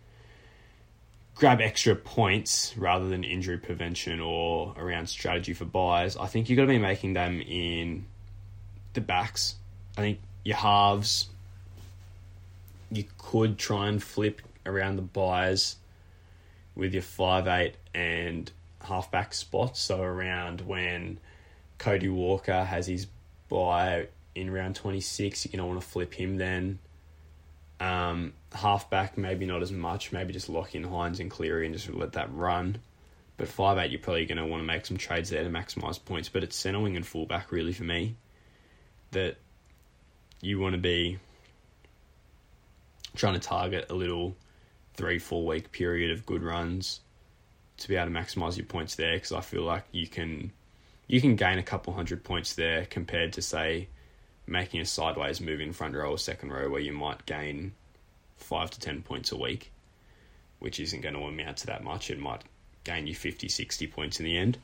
grab 1.35 1.61
extra 1.61 1.97
points 1.97 2.77
rather 2.77 3.09
than 3.09 3.25
injury 3.25 3.59
prevention 3.59 4.21
or 4.21 4.75
around 4.79 5.09
strategy 5.09 5.53
for 5.53 5.65
byes, 5.65 6.17
I 6.17 6.27
think 6.27 6.49
you've 6.49 6.57
got 6.57 6.63
to 6.63 6.69
be 6.69 6.79
making 6.79 7.15
them 7.15 7.41
in 7.41 8.07
the 8.93 9.01
backs. 9.01 9.57
I 9.99 10.01
think 10.01 10.21
your 10.45 10.57
halves, 10.57 11.29
you 12.91 13.05
could 13.19 13.59
try 13.59 13.89
and 13.89 14.03
flip 14.03 14.43
around 14.65 14.97
the 14.97 15.03
buys 15.03 15.77
with 16.77 16.93
your 16.93 17.03
five 17.03 17.47
eight 17.47 17.75
and 17.95 18.51
halfback 18.81 19.35
spots. 19.35 19.81
So 19.81 20.03
around 20.03 20.61
when 20.63 21.19
Cody 21.79 22.09
Walker 22.09 22.65
has 22.65 22.87
his 22.87 23.07
bye 23.49 24.09
in 24.35 24.51
round 24.51 24.77
twenty 24.77 25.01
six, 25.01 25.45
you're 25.45 25.59
gonna 25.59 25.69
want 25.69 25.81
to 25.81 25.87
flip 25.87 26.15
him 26.15 26.37
then. 26.37 26.79
Um, 27.85 28.33
halfback 28.53 29.19
maybe 29.19 29.45
not 29.45 29.61
as 29.61 29.71
much. 29.71 30.11
Maybe 30.11 30.33
just 30.33 30.49
lock 30.49 30.75
in 30.75 30.85
Hynes 30.85 31.21
and 31.21 31.31
Cleary 31.31 31.67
and 31.67 31.75
just 31.75 31.93
let 31.93 32.13
that 32.13 32.33
run. 32.33 32.79
But 33.37 33.49
five 33.49 33.77
eight, 33.77 33.91
you're 33.91 34.01
probably 34.01 34.25
going 34.25 34.39
to 34.39 34.47
want 34.47 34.63
to 34.63 34.67
make 34.67 34.87
some 34.87 34.97
trades 34.97 35.29
there 35.29 35.43
to 35.45 35.51
maximise 35.51 36.03
points. 36.03 36.31
But 36.31 36.43
it's 36.43 36.57
centre 36.57 36.81
wing 36.81 36.97
and 36.97 37.07
fullback 37.07 37.53
really 37.53 37.75
for 37.75 37.85
me 37.85 38.17
that 39.11 39.37
you 40.41 40.59
want 40.61 40.75
to 40.75 40.81
be 40.81 41.19
trying 43.17 43.35
to 43.35 43.41
target 43.41 43.91
a 43.91 43.95
little 43.95 44.35
three 44.95 45.19
four 45.19 45.45
week 45.45 45.71
period 45.71 46.11
of 46.11 46.25
good 46.25 46.43
runs 46.43 47.01
to 47.77 47.89
be 47.89 47.97
able 47.97 48.11
to 48.11 48.19
maximize 48.19 48.57
your 48.57 48.67
points 48.67 48.95
there 48.95 49.15
because 49.15 49.33
I 49.33 49.41
feel 49.41 49.63
like 49.63 49.85
you 49.93 50.07
can 50.07 50.53
you 51.07 51.21
can 51.21 51.37
gain 51.37 51.59
a 51.59 51.63
couple 51.63 51.93
hundred 51.93 52.25
points 52.25 52.55
there 52.55 52.87
compared 52.87 53.35
to 53.35 53.43
say 53.43 53.89
making 54.47 54.81
a 54.81 54.85
sideways 54.85 55.41
move 55.41 55.61
in 55.61 55.73
front 55.73 55.95
row 55.95 56.11
or 56.11 56.19
second 56.19 56.53
row 56.53 56.69
where 56.69 56.81
you 56.81 56.93
might 56.93 57.25
gain 57.27 57.73
five 58.37 58.71
to 58.71 58.81
ten 58.81 59.03
points 59.03 59.33
a 59.33 59.37
week, 59.37 59.73
which 60.59 60.81
isn't 60.81 61.01
going 61.01 61.15
to 61.15 61.23
amount 61.23 61.59
to 61.59 61.67
that 61.67 61.83
much. 61.83 62.11
It 62.11 62.19
might 62.19 62.43
gain 62.85 63.07
you 63.07 63.15
50, 63.15 63.49
60 63.49 63.87
points 63.87 64.21
in 64.21 64.25
the 64.25 64.37
end. 64.37 64.59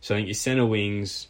So 0.00 0.14
I 0.14 0.18
think 0.18 0.28
your 0.28 0.34
centre 0.34 0.66
wings 0.66 1.26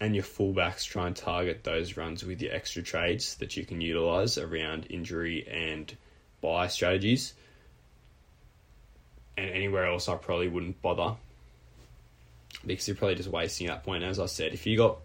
and 0.00 0.14
your 0.14 0.24
fullbacks 0.24 0.84
try 0.84 1.06
and 1.06 1.14
target 1.14 1.64
those 1.64 1.96
runs 1.96 2.24
with 2.24 2.42
your 2.42 2.52
extra 2.52 2.82
trades 2.82 3.36
that 3.36 3.56
you 3.56 3.64
can 3.64 3.80
utilise 3.80 4.36
around 4.36 4.86
injury 4.90 5.46
and 5.48 5.96
bye 6.40 6.66
strategies 6.68 7.32
and 9.36 9.50
anywhere 9.50 9.86
else 9.86 10.08
I 10.08 10.16
probably 10.16 10.48
wouldn't 10.48 10.80
bother. 10.82 11.16
because 12.64 12.88
you're 12.88 12.96
probably 12.96 13.16
just 13.16 13.28
wasting 13.28 13.66
that 13.68 13.84
point. 13.84 14.02
As 14.02 14.18
I 14.18 14.26
said, 14.26 14.52
if 14.54 14.66
you 14.66 14.76
got 14.76 14.98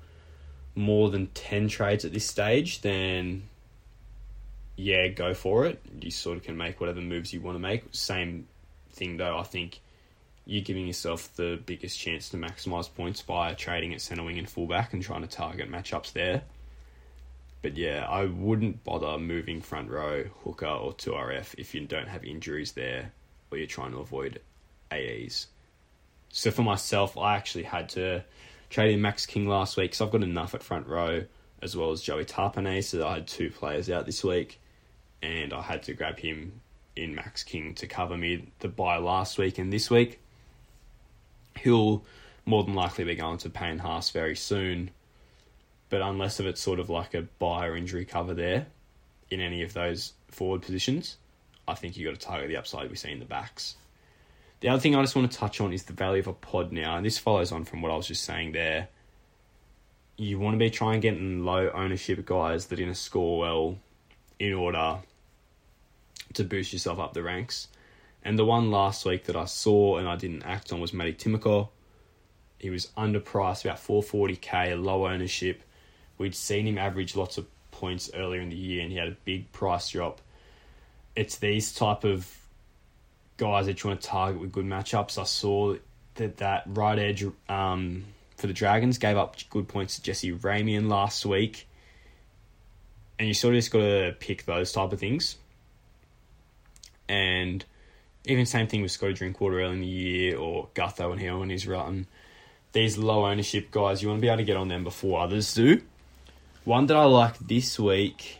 more 0.76 1.09
than 1.09 1.28
10 1.28 1.67
trades 1.67 2.05
at 2.05 2.13
this 2.13 2.26
stage, 2.26 2.82
then 2.82 3.43
yeah, 4.76 5.07
go 5.07 5.34
for 5.34 5.65
it. 5.65 5.82
You 6.01 6.11
sort 6.11 6.38
of 6.38 6.43
can 6.43 6.57
make 6.57 6.80
whatever 6.80 7.01
moves 7.01 7.34
you 7.34 7.41
want 7.41 7.55
to 7.55 7.59
make. 7.59 7.84
Same 7.91 8.47
thing 8.91 9.17
though, 9.17 9.38
I 9.38 9.43
think 9.43 9.80
you're 10.45 10.63
giving 10.63 10.88
yourself 10.88 11.34
the 11.36 11.59
biggest 11.65 11.99
chance 11.99 12.30
to 12.30 12.38
maximise 12.38 12.93
points 12.93 13.22
by 13.22 13.53
trading 13.53 13.93
at 13.93 14.01
centre 14.01 14.24
wing 14.24 14.39
and 14.39 14.49
fullback 14.49 14.93
and 14.93 15.03
trying 15.03 15.22
to 15.22 15.28
target 15.28 15.72
matchups 15.72 16.13
there. 16.13 16.41
But 17.61 17.78
yeah, 17.78 18.07
I 18.09 18.26
wouldn't 18.26 18.84
bother 18.84 19.19
moving 19.19 19.61
front 19.61 19.91
row, 19.91 20.24
hooker, 20.43 20.65
or 20.65 20.93
2RF 20.93 21.55
if 21.59 21.76
you 21.76 21.86
don't 21.86 22.07
have 22.07 22.24
injuries 22.24 22.72
there 22.72 23.11
or 23.51 23.57
you're 23.57 23.67
trying 23.67 23.91
to 23.91 23.99
avoid 23.99 24.41
AEs. 24.91 25.47
So 26.30 26.49
for 26.49 26.63
myself, 26.63 27.17
I 27.17 27.36
actually 27.36 27.65
had 27.65 27.89
to 27.89 28.24
trade 28.72 28.93
in 28.93 29.01
Max 29.01 29.28
King 29.28 29.47
last 29.47 29.78
week 29.78 29.93
so 29.93 30.05
I've 30.05 30.11
got 30.11 30.24
enough 30.24 30.55
at 30.55 30.63
front 30.63 30.88
row 30.88 31.26
as 31.61 31.76
well 31.78 31.91
as 31.91 32.01
Joey 32.01 32.26
Tapine, 32.26 32.84
so 32.84 33.07
I 33.07 33.15
had 33.15 33.28
two 33.28 33.51
players 33.51 33.89
out 33.89 34.05
this 34.05 34.24
week, 34.24 34.59
and 35.22 35.53
I 35.53 35.61
had 35.61 35.84
to 35.84 35.93
grab 35.93 36.17
him 36.17 36.61
in 36.95 37.15
Max 37.15 37.43
King 37.43 37.76
to 37.76 37.88
cover 37.88 38.17
me 38.17 38.51
the 38.59 38.67
bye 38.67 38.97
last 38.97 39.38
week 39.38 39.57
and 39.57 39.72
this 39.72 39.89
week. 39.89 40.19
He'll 41.59 42.03
more 42.45 42.63
than 42.63 42.74
likely 42.74 43.03
be 43.03 43.15
going 43.15 43.38
to 43.39 43.49
Payne 43.49 43.78
Haas 43.78 44.09
very 44.09 44.36
soon, 44.36 44.89
but 45.89 46.01
unless 46.01 46.39
if 46.39 46.45
it's 46.45 46.61
sort 46.61 46.80
of 46.80 46.89
like 46.89 47.13
a 47.13 47.22
bye 47.22 47.67
or 47.67 47.76
injury 47.76 48.05
cover 48.05 48.34
there 48.34 48.67
in 49.30 49.39
any 49.39 49.61
of 49.61 49.74
those 49.74 50.13
forward 50.30 50.63
positions, 50.63 51.17
I 51.67 51.76
think 51.76 51.95
you've 51.95 52.11
got 52.11 52.19
to 52.19 52.26
target 52.26 52.49
the 52.49 52.57
upside 52.57 52.89
we 52.89 52.95
see 52.95 53.11
in 53.11 53.19
the 53.19 53.26
backs. 53.26 53.76
The 54.62 54.70
other 54.70 54.80
thing 54.80 54.95
I 54.95 55.01
just 55.01 55.16
want 55.16 55.32
to 55.32 55.38
touch 55.38 55.59
on 55.59 55.74
is 55.74 55.84
the 55.84 55.93
value 55.93 56.22
of 56.22 56.28
a 56.28 56.34
pod 56.34 56.72
now, 56.72 56.95
and 56.95 57.05
this 57.05 57.18
follows 57.18 57.51
on 57.51 57.66
from 57.66 57.82
what 57.82 57.91
I 57.91 57.95
was 57.95 58.07
just 58.07 58.24
saying 58.24 58.51
there. 58.51 58.88
You 60.18 60.38
want 60.38 60.53
to 60.53 60.59
be 60.59 60.70
trying 60.70 60.99
getting 60.99 61.43
low 61.43 61.72
ownership 61.72 62.24
guys 62.26 62.68
that 62.68 62.78
are 62.78 62.84
going 62.84 62.93
to 62.93 62.99
score 62.99 63.39
well 63.39 63.78
in 64.39 64.53
order 64.53 64.99
to 66.34 66.43
boost 66.43 66.74
yourself 66.74 66.99
up 66.99 67.14
the 67.14 67.24
ranks. 67.24 67.68
And 68.24 68.38
the 68.38 68.45
one 68.45 68.70
last 68.70 69.03
week 69.03 69.26
that 69.26 69.36
I 69.36 69.45
saw 69.45 69.97
and 69.97 70.07
I 70.07 70.16
didn't 70.16 70.43
act 70.43 70.72
on 70.72 70.80
was 70.80 70.93
Matty 70.93 71.14
Timoko. 71.14 71.70
He 72.59 72.70
was 72.70 72.88
underpriced, 72.95 73.66
about 73.66 73.80
440k, 73.80 74.82
low 74.82 75.07
ownership. 75.07 75.64
We'd 76.20 76.36
seen 76.36 76.68
him 76.68 76.78
average 76.78 77.16
lots 77.16 77.39
of 77.39 77.47
points 77.72 78.12
earlier 78.14 78.41
in 78.41 78.49
the 78.49 78.55
year 78.55 78.84
and 78.84 78.91
he 78.91 78.97
had 78.99 79.07
a 79.07 79.18
big 79.26 79.51
price 79.51 79.89
drop. 79.89 80.22
It's 81.16 81.38
these 81.38 81.74
type 81.74 82.03
of 82.03 82.40
guys 83.41 83.65
that 83.65 83.83
you 83.83 83.89
want 83.89 83.99
to 83.99 84.07
target 84.07 84.39
with 84.39 84.51
good 84.51 84.65
matchups. 84.65 85.17
I 85.17 85.23
saw 85.23 85.75
that 86.15 86.37
that 86.37 86.63
right 86.67 86.99
edge 86.99 87.25
um, 87.49 88.05
for 88.37 88.45
the 88.45 88.53
Dragons 88.53 88.99
gave 88.99 89.17
up 89.17 89.35
good 89.49 89.67
points 89.67 89.95
to 89.95 90.03
Jesse 90.03 90.31
Ramien 90.31 90.87
last 90.87 91.25
week. 91.25 91.67
And 93.17 93.27
you 93.27 93.33
sort 93.33 93.55
of 93.55 93.57
just 93.57 93.71
got 93.71 93.79
to 93.79 94.15
pick 94.19 94.45
those 94.45 94.71
type 94.71 94.93
of 94.93 94.99
things. 94.99 95.37
And 97.09 97.65
even 98.25 98.45
same 98.45 98.67
thing 98.67 98.83
with 98.83 98.91
Scotty 98.91 99.13
Drinkwater 99.13 99.61
early 99.61 99.73
in 99.73 99.81
the 99.81 99.87
year 99.87 100.37
or 100.37 100.67
Gutho 100.75 101.11
and 101.11 101.19
Hill 101.19 101.41
and 101.41 101.49
his 101.49 101.65
run. 101.65 102.05
These 102.73 102.99
low 102.99 103.25
ownership 103.25 103.71
guys, 103.71 104.03
you 104.03 104.09
want 104.09 104.19
to 104.19 104.21
be 104.21 104.27
able 104.27 104.37
to 104.37 104.43
get 104.43 104.55
on 104.55 104.67
them 104.67 104.83
before 104.83 105.19
others 105.19 105.51
do. 105.55 105.81
One 106.63 106.85
that 106.85 106.95
I 106.95 107.05
like 107.05 107.39
this 107.39 107.79
week 107.79 108.37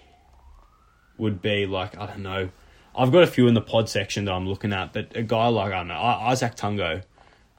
would 1.18 1.42
be 1.42 1.66
like, 1.66 1.98
I 1.98 2.06
don't 2.06 2.22
know, 2.22 2.50
I've 2.96 3.12
got 3.12 3.24
a 3.24 3.28
few 3.28 3.48
in 3.48 3.54
the 3.54 3.62
pod 3.62 3.90
section 3.90 4.26
that 4.26 4.34
I'm 4.34 4.48
looking 4.48 4.74
at, 4.74 4.94
but 4.94 5.16
a 5.16 5.24
guy 5.24 5.48
like 5.48 5.72
I 5.72 5.78
don't 5.78 5.88
know 5.88 5.96
Izack 5.96 6.58
Tago, 6.58 7.04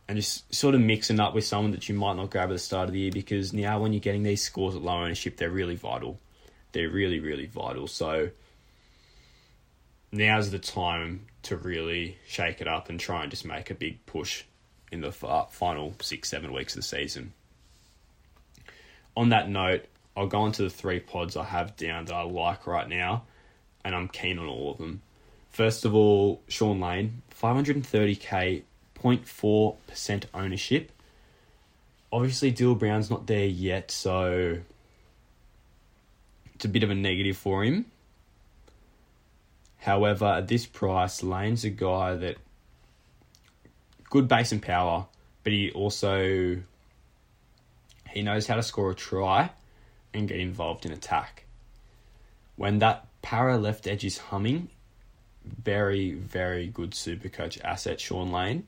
and 0.09 0.19
just 0.19 0.55
sort 0.55 0.75
of 0.75 0.81
mixing 0.81 1.21
up 1.21 1.35
with 1.35 1.45
someone 1.45 1.71
that 1.73 1.89
you 1.89 1.95
might 1.95 2.17
not 2.17 2.31
grab 2.31 2.51
at 2.51 2.53
the 2.53 2.59
start 2.59 2.89
of 2.89 2.93
the 2.93 3.01
year 3.01 3.13
because 3.13 3.53
now 3.53 3.81
when 3.81 3.93
you're 3.93 4.01
getting 4.01 4.23
these 4.23 4.43
scores 4.43 4.75
at 4.75 4.83
low 4.83 5.03
ownership, 5.03 5.37
they're 5.37 5.51
really 5.51 5.77
vital. 5.77 6.21
They're 6.73 6.91
really 6.91 7.21
really 7.21 7.47
vital. 7.47 7.87
So 7.87 8.31
now's 10.11 10.51
the 10.51 10.59
time 10.59 11.27
to 11.45 11.57
really 11.57 12.19
shake 12.27 12.61
it 12.61 12.69
up 12.69 12.91
and 12.91 13.01
try 13.01 13.23
and 13.23 13.31
just 13.31 13.45
make 13.45 13.71
a 13.71 13.75
big 13.75 14.05
push 14.07 14.45
in 14.93 15.01
the 15.01 15.13
final 15.13 15.95
six 16.01 16.29
seven 16.29 16.53
weeks 16.53 16.75
of 16.75 16.81
the 16.81 16.87
season. 16.87 17.33
On 19.17 19.31
that 19.31 19.49
note, 19.49 19.87
I'll 20.17 20.27
go 20.27 20.45
into 20.45 20.63
the 20.63 20.71
three 20.71 21.01
pods 21.01 21.37
I 21.37 21.45
have 21.45 21.77
down 21.77 22.05
that 22.07 22.15
I 22.15 22.23
like 22.23 22.67
right 22.67 22.89
now, 22.89 23.25
and 23.85 23.95
I'm 23.95 24.09
keen 24.09 24.39
on 24.39 24.47
all 24.47 24.73
of 24.73 24.79
them. 24.79 25.01
First 25.53 25.85
of 25.85 25.95
all, 25.95 26.43
Shaun 26.49 26.81
Lane, 26.81 27.23
530k, 27.39 28.63
0.4% 28.99 30.25
ownership. 30.33 30.91
Obviously, 32.11 32.51
Dill 32.51 32.75
Brown's 32.75 33.11
not 33.11 33.27
there 33.27 33.47
yet, 33.47 33.91
so 33.91 34.59
it's 36.55 36.65
a 36.65 36.69
bit 36.69 36.83
of 36.83 36.91
a 36.91 36.95
negative 36.95 37.37
for 37.37 37.65
him. 37.65 37.87
However, 39.79 40.27
at 40.27 40.49
this 40.49 40.65
price, 40.65 41.23
Lane's 41.23 41.65
a 41.65 41.71
guy 41.71 42.15
that 42.15 42.37
good 44.09 44.29
base 44.29 44.53
and 44.53 44.63
power, 44.63 45.07
but 45.43 45.53
he 45.53 45.71
also 45.73 46.59
he 48.11 48.23
knows 48.23 48.47
how 48.47 48.57
to 48.57 48.63
score 48.63 48.91
a 48.91 48.95
try 48.95 49.51
and 50.15 50.29
get 50.29 50.39
involved 50.39 50.87
in 50.87 50.93
attack. 50.93 51.45
When 52.57 52.79
that 52.79 53.07
Parra 53.23 53.57
left 53.59 53.87
edge 53.87 54.05
is 54.05 54.19
humming, 54.19 54.69
very, 55.45 56.13
very 56.13 56.67
good 56.69 56.95
super 56.95 57.29
coach 57.29 57.61
asset, 57.63 58.01
Shaun 58.01 58.33
Lane. 58.33 58.67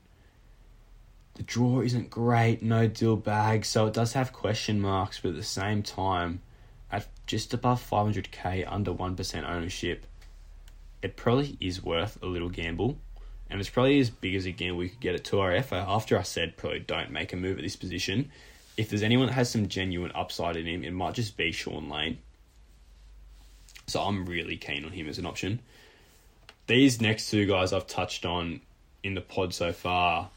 The 1.35 1.43
draw 1.43 1.81
isn't 1.81 2.11
great, 2.11 2.63
no 2.63 2.87
deal 2.87 3.17
bag, 3.17 3.65
so 3.65 3.87
it 3.87 3.95
does 3.95 4.13
have 4.13 4.33
question 4.33 4.81
marks, 4.81 5.19
but 5.21 5.31
at 5.31 5.37
the 5.37 5.43
same 5.43 5.83
time, 5.83 6.41
at 6.93 7.09
just 7.27 7.53
above 7.53 7.85
500k, 7.89 8.65
under 8.71 8.93
1% 8.93 9.49
ownership, 9.49 10.07
it 11.03 11.17
probably 11.17 11.57
is 11.61 11.83
worth 11.83 12.23
a 12.23 12.27
little 12.27 12.49
gamble. 12.49 12.99
And 13.51 13.61
it's 13.61 13.69
probably 13.69 13.99
as 13.99 14.11
big 14.11 14.35
as 14.37 14.47
a 14.47 14.53
gamble 14.53 14.79
we 14.79 14.89
could 14.89 15.01
get 15.01 15.15
at 15.15 15.25
2RF. 15.25 15.73
After 15.73 16.19
I 16.19 16.23
said 16.23 16.57
probably 16.57 16.81
don't 16.81 17.11
make 17.11 17.33
a 17.33 17.37
move 17.37 17.59
at 17.59 17.65
this 17.65 17.77
position, 17.77 18.31
if 18.77 18.89
there's 18.89 19.03
anyone 19.03 19.27
that 19.27 19.35
has 19.35 19.51
some 19.51 19.69
genuine 19.69 20.13
upside 20.15 20.57
in 20.57 20.67
him, 20.67 20.83
it 20.83 20.93
might 20.93 21.15
just 21.15 21.37
be 21.37 21.53
Sean 21.53 21.89
Lane. 21.89 22.19
So 23.87 24.01
I'm 24.01 24.25
really 24.25 24.57
keen 24.57 24.85
on 24.85 24.93
him 24.93 25.09
as 25.09 25.19
an 25.19 25.27
option 25.27 25.61
these 26.67 27.01
next 27.01 27.31
two 27.31 27.47
guys 27.47 27.73
I've 27.73 27.87
touched 27.87 28.25
on 28.25 28.61
in 29.03 29.15
the 29.15 29.21
pod 29.21 29.53
so 29.53 29.73
far, 29.73 30.31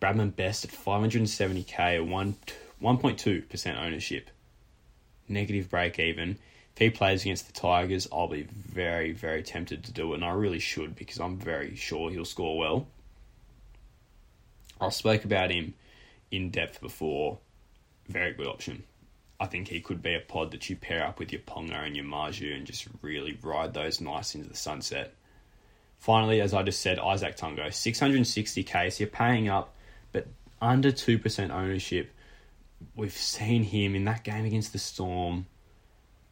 Bradman 0.00 0.36
Best 0.36 0.64
at 0.64 0.70
570k, 0.70 2.06
one 2.06 2.36
1.2% 2.82 3.78
ownership, 3.78 4.28
negative 5.28 5.70
break 5.70 5.98
even. 5.98 6.38
If 6.74 6.78
he 6.78 6.90
plays 6.90 7.22
against 7.22 7.46
the 7.46 7.58
Tigers, 7.58 8.08
I'll 8.12 8.28
be 8.28 8.42
very, 8.42 9.12
very 9.12 9.42
tempted 9.42 9.84
to 9.84 9.92
do 9.92 10.12
it, 10.12 10.16
and 10.16 10.24
I 10.24 10.32
really 10.32 10.58
should 10.58 10.96
because 10.96 11.18
I'm 11.18 11.38
very 11.38 11.76
sure 11.76 12.10
he'll 12.10 12.24
score 12.24 12.58
well. 12.58 12.86
I 14.80 14.88
spoke 14.90 15.24
about 15.24 15.50
him 15.50 15.74
in 16.30 16.50
depth 16.50 16.80
before. 16.80 17.38
Very 18.08 18.32
good 18.32 18.48
option. 18.48 18.82
I 19.40 19.46
think 19.46 19.68
he 19.68 19.80
could 19.80 20.02
be 20.02 20.14
a 20.14 20.20
pod 20.20 20.50
that 20.50 20.68
you 20.68 20.76
pair 20.76 21.06
up 21.06 21.18
with 21.18 21.32
your 21.32 21.40
Ponga 21.42 21.86
and 21.86 21.96
your 21.96 22.04
Marzhew 22.04 22.54
and 22.54 22.66
just 22.66 22.86
really 23.02 23.38
ride 23.40 23.72
those 23.72 24.00
nice 24.00 24.34
into 24.34 24.48
the 24.48 24.56
sunset. 24.56 25.14
Finally, 25.98 26.40
as 26.40 26.52
I 26.52 26.62
just 26.62 26.80
said, 26.80 26.98
Izack 26.98 27.38
Tago, 27.38 27.66
660k. 27.66 28.92
So 28.92 29.00
you're 29.00 29.08
paying 29.08 29.48
up, 29.48 29.74
but 30.12 30.26
under 30.60 30.92
2% 30.92 31.50
ownership. 31.50 32.10
We've 32.94 33.16
seen 33.16 33.62
him 33.62 33.94
in 33.94 34.04
that 34.04 34.24
game 34.24 34.44
against 34.44 34.72
the 34.72 34.78
Storm 34.78 35.46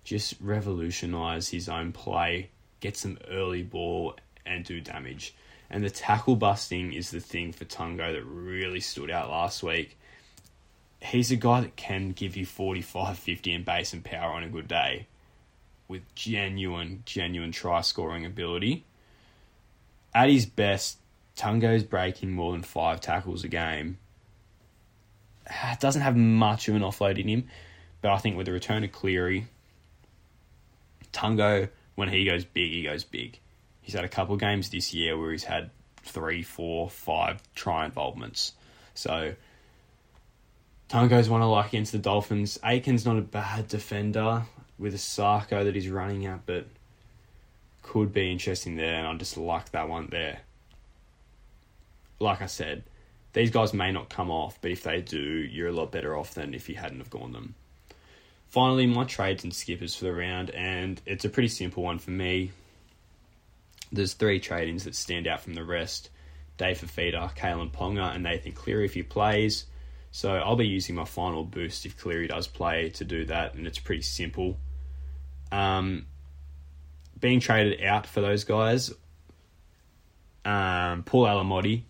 just 0.05 0.35
revolutionise 0.41 1.49
his 1.49 1.69
own 1.69 1.93
play, 1.93 2.51
get 2.81 2.97
some 2.97 3.19
early 3.31 3.63
ball, 3.63 4.17
and 4.45 4.65
do 4.65 4.81
damage. 4.81 5.35
And 5.71 5.83
the 5.85 5.91
tackle 5.91 6.37
busting 6.37 6.93
is 6.93 7.11
the 7.11 7.21
thing 7.21 7.53
for 7.53 7.65
Tago 7.65 8.13
that 8.13 8.25
really 8.25 8.81
stood 8.81 9.11
out 9.11 9.31
last 9.31 9.63
week. 9.63 9.97
He's 11.01 11.31
a 11.31 11.37
guy 11.37 11.63
that 11.63 11.77
can 11.77 12.13
give 12.13 12.37
you 12.37 12.47
45 12.47 13.19
50 13.19 13.53
in 13.53 13.65
base 13.65 13.93
and 13.93 14.05
power 14.05 14.33
on 14.33 14.43
a 14.43 14.49
good 14.49 14.69
day 14.69 15.07
with 15.89 16.15
genuine, 16.15 17.03
genuine 17.07 17.53
try 17.53 17.81
scoring 17.81 18.25
ability 18.25 18.85
at 20.15 20.29
his 20.29 20.47
best, 20.47 20.99
Tago's 21.37 21.83
breaking 21.83 22.33
more 22.33 22.53
than 22.53 22.63
five 22.63 23.01
tackles 23.01 23.45
a 23.45 23.49
game. 23.49 23.99
Ah, 25.51 25.77
doesn't 25.81 26.03
have 26.03 26.17
much 26.17 26.69
of 26.69 26.77
an 26.77 26.83
offload 26.83 27.19
in 27.19 27.29
him, 27.29 27.49
but 28.01 28.13
I 28.13 28.19
think 28.19 28.37
with 28.37 28.47
the 28.47 28.53
return 28.53 28.85
of 28.85 28.93
Cleary, 28.93 29.47
Tago, 31.13 31.69
when 31.95 32.09
he 32.09 32.25
goes 32.25 32.45
big, 32.45 32.71
he 32.73 32.83
goes 32.83 33.05
big. 33.05 33.39
He's 33.81 33.95
had 33.95 34.05
a 34.05 34.09
couple 34.09 34.35
of 34.35 34.41
games 34.41 34.71
this 34.71 34.95
year 34.95 35.19
where 35.19 35.33
he's 35.33 35.45
had 35.45 35.71
three, 36.03 36.43
four, 36.43 36.89
five 36.89 37.43
try 37.55 37.85
involvements. 37.85 38.53
So 38.95 39.35
Tago's 40.89 41.29
one 41.29 41.43
I 41.43 41.47
like 41.47 41.69
against 41.69 41.93
the 41.93 41.99
Dolphins. 41.99 42.59
Aiken's 42.65 43.05
not 43.05 43.19
a 43.19 43.23
bad 43.23 43.69
defender 43.69 44.43
with 44.79 44.95
a 44.95 44.99
Sarko 44.99 45.65
that 45.65 45.75
he's 45.75 45.89
running 45.89 46.27
at, 46.27 46.45
but 46.47 46.67
could 47.93 48.11
be 48.11 48.33
interesting 48.33 48.77
there, 48.77 48.95
and 48.95 49.07
I 49.07 49.15
just 49.17 49.37
like 49.37 49.73
that 49.73 49.87
one 49.87 50.09
there. 50.11 50.41
Like 52.21 52.41
I 52.41 52.47
said, 52.47 52.85
these 53.35 53.51
guys 53.51 53.75
may 53.75 53.93
not 53.93 54.09
come 54.09 54.31
off, 54.31 54.59
but 54.63 54.71
if 54.71 54.83
they 54.83 55.03
do, 55.03 55.19
you're 55.19 55.69
a 55.69 55.73
lot 55.73 55.93
better 55.93 56.17
off 56.17 56.33
than 56.33 56.55
if 56.55 56.71
you 56.71 56.75
hadn't 56.75 57.01
have 57.01 57.11
gone 57.11 57.33
them. 57.33 57.55
Finally, 58.49 58.87
my 58.87 59.05
trades 59.05 59.45
and 59.45 59.53
skippers 59.53 59.95
for 59.95 60.07
the 60.07 60.13
round, 60.15 60.49
and 60.53 61.03
it's 61.05 61.27
a 61.27 61.29
pretty 61.29 61.49
simple 61.49 61.83
one 61.83 61.99
for 61.99 62.13
me. 62.13 62.53
There's 63.93 64.15
three 64.15 64.41
trade-ins 64.41 64.85
that 64.85 64.95
stand 64.95 65.27
out 65.27 65.43
from 65.43 65.53
the 65.53 65.63
rest. 65.63 66.09
Dave 66.57 66.79
Fifita, 66.81 67.37
Kalyn 67.37 67.71
Ponga, 67.71 68.15
and 68.15 68.23
Nathan 68.23 68.53
Cleary 68.53 68.87
if 68.87 68.95
he 68.95 69.03
plays. 69.03 69.67
So 70.13 70.33
I'll 70.33 70.57
be 70.57 70.67
using 70.67 70.95
my 70.95 71.05
final 71.05 71.45
boost 71.45 71.85
if 71.85 71.99
Cleary 71.99 72.29
does 72.29 72.47
play 72.47 72.89
to 72.89 73.05
do 73.05 73.27
that, 73.27 73.53
and 73.53 73.67
it's 73.67 73.79
pretty 73.79 74.01
simple. 74.01 74.57
Um, 75.51 76.07
being 77.23 77.41
traded 77.41 77.83
out 77.83 78.07
for 78.07 78.21
those 78.21 78.45
guys, 78.45 78.91
um, 80.45 81.05
Paul 81.05 81.25
Alamoti 81.25 81.85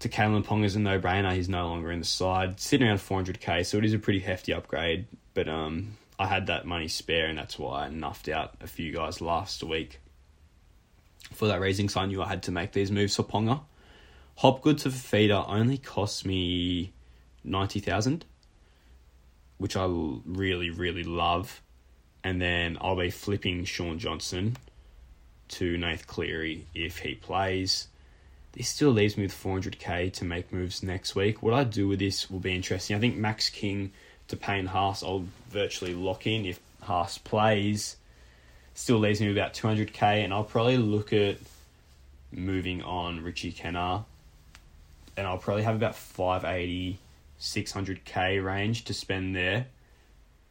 to 0.00 0.08
Kalyn 0.08 0.42
Ponga 0.42 0.64
is 0.64 0.74
a 0.74 0.80
no-brainer. 0.80 1.32
He's 1.34 1.48
no 1.48 1.68
longer 1.68 1.92
in 1.92 2.00
the 2.00 2.06
side, 2.06 2.58
sitting 2.58 2.88
around 2.88 2.98
400k, 2.98 3.64
so 3.64 3.78
it 3.78 3.84
is 3.84 3.92
a 3.92 3.98
pretty 3.98 4.20
hefty 4.20 4.52
upgrade. 4.52 5.06
But 5.34 5.48
um, 5.48 5.98
I 6.18 6.26
had 6.26 6.46
that 6.46 6.66
money 6.66 6.88
spare, 6.88 7.26
and 7.26 7.38
that's 7.38 7.58
why 7.58 7.86
I 7.86 7.90
nuffed 7.90 8.32
out 8.32 8.54
a 8.60 8.66
few 8.66 8.92
guys 8.92 9.20
last 9.20 9.62
week. 9.62 10.00
For 11.32 11.46
that 11.46 11.60
reason, 11.60 11.86
because 11.86 11.98
I 11.98 12.06
knew 12.06 12.22
I 12.22 12.28
had 12.28 12.42
to 12.44 12.50
make 12.50 12.72
these 12.72 12.90
moves 12.90 13.14
for 13.14 13.22
Ponga. 13.22 13.60
Hopgood 14.36 14.78
to 14.78 14.88
Fifita 14.88 15.44
only 15.48 15.76
cost 15.76 16.24
me 16.24 16.92
ninety 17.44 17.78
thousand, 17.78 18.24
which 19.58 19.76
I 19.76 19.84
really 19.84 20.70
really 20.70 21.04
love, 21.04 21.60
and 22.22 22.40
then 22.40 22.78
I'll 22.80 22.96
be 22.96 23.10
flipping 23.10 23.64
Shaun 23.64 23.98
Johnson 23.98 24.56
to 25.48 25.76
Nath 25.76 26.06
Cleary 26.06 26.66
if 26.74 26.98
he 26.98 27.14
plays. 27.14 27.88
This 28.52 28.68
still 28.68 28.90
leaves 28.90 29.16
me 29.16 29.24
with 29.24 29.32
400k 29.32 30.12
to 30.14 30.24
make 30.24 30.52
moves 30.52 30.82
next 30.82 31.14
week. 31.14 31.42
What 31.42 31.54
I 31.54 31.64
do 31.64 31.88
with 31.88 32.00
this 32.00 32.30
will 32.30 32.40
be 32.40 32.54
interesting. 32.54 32.96
I 32.96 33.00
think 33.00 33.16
Max 33.16 33.48
King 33.48 33.92
to 34.28 34.36
Payne 34.36 34.66
Haas 34.66 35.02
I'll 35.02 35.24
virtually 35.50 35.94
lock 35.94 36.26
in 36.26 36.44
if 36.46 36.60
Haas 36.82 37.18
plays. 37.18 37.96
Still 38.74 38.98
leaves 38.98 39.20
me 39.20 39.28
with 39.28 39.36
about 39.36 39.54
200k, 39.54 40.24
and 40.24 40.32
I'll 40.32 40.44
probably 40.44 40.78
look 40.78 41.12
at 41.12 41.36
moving 42.32 42.82
on 42.82 43.22
Richie 43.22 43.52
Kennar. 43.52 44.04
And 45.16 45.26
I'll 45.26 45.38
probably 45.38 45.64
have 45.64 45.76
about 45.76 45.96
580 45.96 46.98
600k 47.40 48.44
range 48.44 48.84
to 48.84 48.94
spend 48.94 49.34
there. 49.34 49.66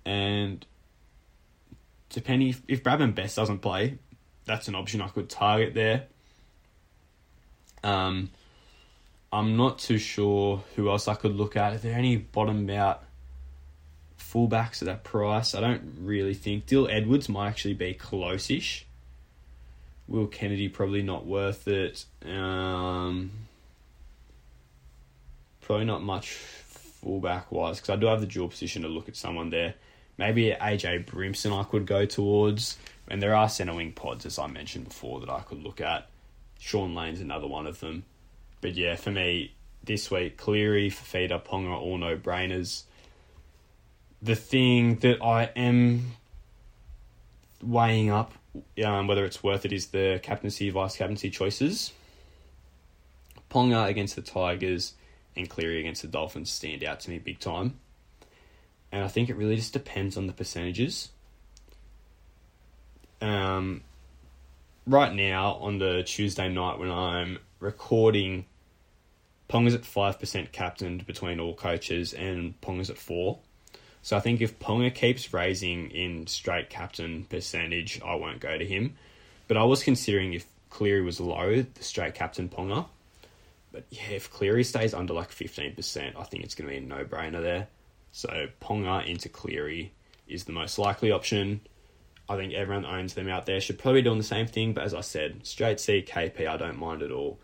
And 0.06 0.66
depending 2.10 2.50
if, 2.50 2.62
if 2.68 2.84
Bradman 2.84 3.16
Best 3.16 3.36
doesn't 3.36 3.60
play, 3.60 3.98
that's 4.46 4.68
an 4.68 4.76
option 4.76 5.02
I 5.02 5.08
could 5.08 5.30
target 5.30 5.74
there. 5.74 6.06
Um, 7.84 8.30
I'm 9.32 9.56
not 9.58 9.80
too 9.80 9.98
sure 9.98 10.64
who 10.76 10.90
else 10.90 11.08
I 11.08 11.16
could 11.16 11.36
look 11.36 11.56
at. 11.56 11.74
Are 11.74 11.78
there 11.78 11.98
any 11.98 12.18
bottom 12.18 12.70
out 12.70 13.04
fullbacks 14.20 14.82
at 14.82 14.88
that 14.88 15.04
price? 15.04 15.54
I 15.54 15.62
don't 15.62 15.98
really 16.02 16.34
think. 16.34 16.66
Dill 16.66 16.88
Edwards 16.90 17.30
might 17.30 17.48
actually 17.48 17.76
be 17.76 17.94
close-ish. 17.94 18.86
Will 20.08 20.26
Kennedy 20.26 20.68
probably 20.68 21.04
not 21.04 21.28
worth 21.28 21.68
it. 21.68 22.06
Um, 22.26 23.32
probably 25.62 25.86
not 25.86 26.02
much 26.02 26.32
fullback 26.32 27.52
wise 27.52 27.80
because 27.80 27.92
I 27.92 27.96
do 27.96 28.08
have 28.08 28.20
the 28.20 28.26
dual 28.26 28.48
position 28.50 28.82
to 28.82 28.88
look 28.88 29.08
at 29.08 29.16
someone 29.16 29.52
there. 29.52 29.76
Maybe 30.20 30.52
AJ 30.52 31.06
Brimson 31.06 31.58
I 31.58 31.64
could 31.64 31.86
go 31.86 32.06
towards, 32.06 32.78
and 33.08 33.22
there 33.22 33.34
are 33.34 33.48
centre 33.48 33.74
wing 33.74 33.94
pods 33.94 34.26
as 34.26 34.38
I 34.38 34.48
mentioned 34.48 34.90
before 34.90 35.22
that 35.22 35.30
I 35.30 35.40
could 35.40 35.64
look 35.64 35.80
at. 35.80 36.10
Shaun 36.60 36.94
Lane's 36.94 37.22
another 37.22 37.48
one 37.48 37.66
of 37.66 37.80
them, 37.80 38.04
but 38.60 38.76
yeah, 38.76 38.98
for 38.98 39.12
me 39.12 39.54
this 39.82 40.12
week 40.12 40.36
Cleary, 40.36 40.90
Fifita, 40.90 41.42
Ponga, 41.42 41.72
all 41.72 41.98
no 41.98 42.18
brainers. 42.18 42.84
The 44.22 44.36
thing 44.36 44.98
that 44.98 45.24
I 45.24 45.44
am 45.56 46.12
weighing 47.64 48.10
up 48.10 48.34
um, 48.84 49.08
whether 49.08 49.24
it's 49.24 49.42
worth 49.42 49.64
it 49.64 49.72
is 49.72 49.88
the 49.88 50.20
captaincy, 50.22 50.70
vice 50.70 50.98
captaincy 50.98 51.30
choices. 51.30 51.94
Ponga 53.50 53.88
against 53.88 54.18
the 54.18 54.22
Tigers 54.22 54.96
and 55.38 55.50
Cleary 55.50 55.80
against 55.80 56.02
the 56.02 56.10
Dolphins 56.10 56.52
stand 56.52 56.84
out 56.84 57.00
to 57.02 57.10
me 57.10 57.20
big 57.20 57.40
time. 57.40 57.80
And 58.92 59.04
I 59.04 59.08
think 59.08 59.30
it 59.30 59.36
really 59.36 59.56
just 59.56 59.74
depends 59.74 60.18
on 60.18 60.28
the 60.28 60.34
percentages. 60.34 61.10
Um, 63.22 63.82
right 64.88 65.14
now, 65.14 65.54
on 65.56 65.78
the 65.78 66.04
Tuesday 66.04 66.50
night 66.50 66.80
when 66.80 66.90
I'm 66.90 67.40
recording, 67.60 68.46
Pong 69.48 69.66
is 69.68 69.74
at 69.74 69.82
5% 69.82 70.52
captained 70.52 71.06
between 71.06 71.40
all 71.40 71.54
coaches 71.54 72.14
and 72.14 72.60
Pong 72.62 72.80
is 72.80 72.90
at 72.90 72.98
4 72.98 73.40
So 74.02 74.16
I 74.16 74.20
think 74.20 74.42
if 74.42 74.60
Ponga 74.60 74.94
keeps 74.94 75.34
raising 75.34 75.92
in 75.92 76.28
straight 76.28 76.70
captain 76.70 77.26
percentage, 77.26 78.02
I 78.02 78.16
won't 78.16 78.40
go 78.40 78.58
to 78.58 78.66
him. 78.66 78.96
But 79.48 79.58
I 79.58 79.64
was 79.64 79.84
considering 79.84 80.34
if 80.34 80.46
Cleary 80.70 81.02
was 81.02 81.20
low, 81.20 81.64
the 81.64 81.84
straight 81.84 82.14
captain 82.14 82.48
Ponga. 82.48 82.86
But 83.72 83.86
yeah, 83.90 84.10
if 84.12 84.32
Cleary 84.32 84.64
stays 84.64 84.94
under 84.94 85.14
like 85.14 85.30
15%, 85.30 86.16
I 86.16 86.24
think 86.24 86.44
it's 86.44 86.56
going 86.56 86.68
to 86.68 86.80
be 86.80 86.84
a 86.84 86.88
no 86.88 87.04
brainer 87.04 87.42
there. 87.42 87.68
So 88.12 88.48
Ponga 88.62 89.06
into 89.06 89.30
Cleary 89.30 89.94
is 90.28 90.46
the 90.46 90.52
most 90.52 90.78
likely 90.78 91.12
option. 91.12 91.62
I 92.28 92.36
think 92.36 92.54
everyone 92.54 92.86
owns 92.86 93.16
them 93.16 93.28
out 93.28 93.46
there 93.46 93.60
should 93.60 93.80
probably 93.80 94.02
be 94.02 94.06
doing 94.06 94.20
the 94.20 94.24
same 94.24 94.46
thing, 94.46 94.74
but 94.74 94.84
as 94.84 94.94
I 94.94 95.02
said, 95.02 95.46
straight 95.46 95.80
C 95.80 96.06
KP, 96.08 96.48
I 96.48 96.58
don't 96.58 96.78
mind 96.78 97.02
at 97.02 97.12
all. 97.12 97.40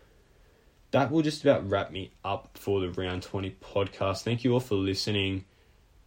That 0.92 1.10
will 1.10 1.22
just 1.22 1.42
about 1.42 1.68
wrap 1.68 1.90
me 1.90 2.12
up 2.24 2.50
for 2.54 2.80
the 2.80 2.90
round 2.90 3.24
20 3.24 3.56
podcast. 3.60 4.22
Thank 4.22 4.44
you 4.44 4.52
all 4.52 4.60
for 4.60 4.76
listening. 4.76 5.44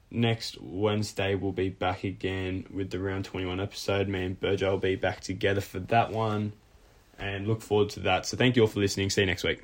Next 0.09 0.57
Wednesday, 0.61 1.35
we'll 1.35 1.51
be 1.51 1.69
back 1.69 2.03
again 2.03 2.65
with 2.73 2.89
the 2.89 2.99
round 2.99 3.25
21 3.25 3.59
episode. 3.59 4.07
Me 4.07 4.23
and 4.23 4.39
Burjo 4.39 4.71
will 4.71 4.77
be 4.77 4.95
back 4.95 5.19
together 5.19 5.61
for 5.61 5.79
that 5.79 6.11
one 6.11 6.53
and 7.19 7.47
look 7.47 7.61
forward 7.61 7.89
to 7.91 7.99
that. 8.01 8.25
So, 8.25 8.37
thank 8.37 8.55
you 8.55 8.63
all 8.63 8.67
for 8.67 8.79
listening. 8.79 9.09
See 9.09 9.21
you 9.21 9.27
next 9.27 9.43
week. 9.43 9.61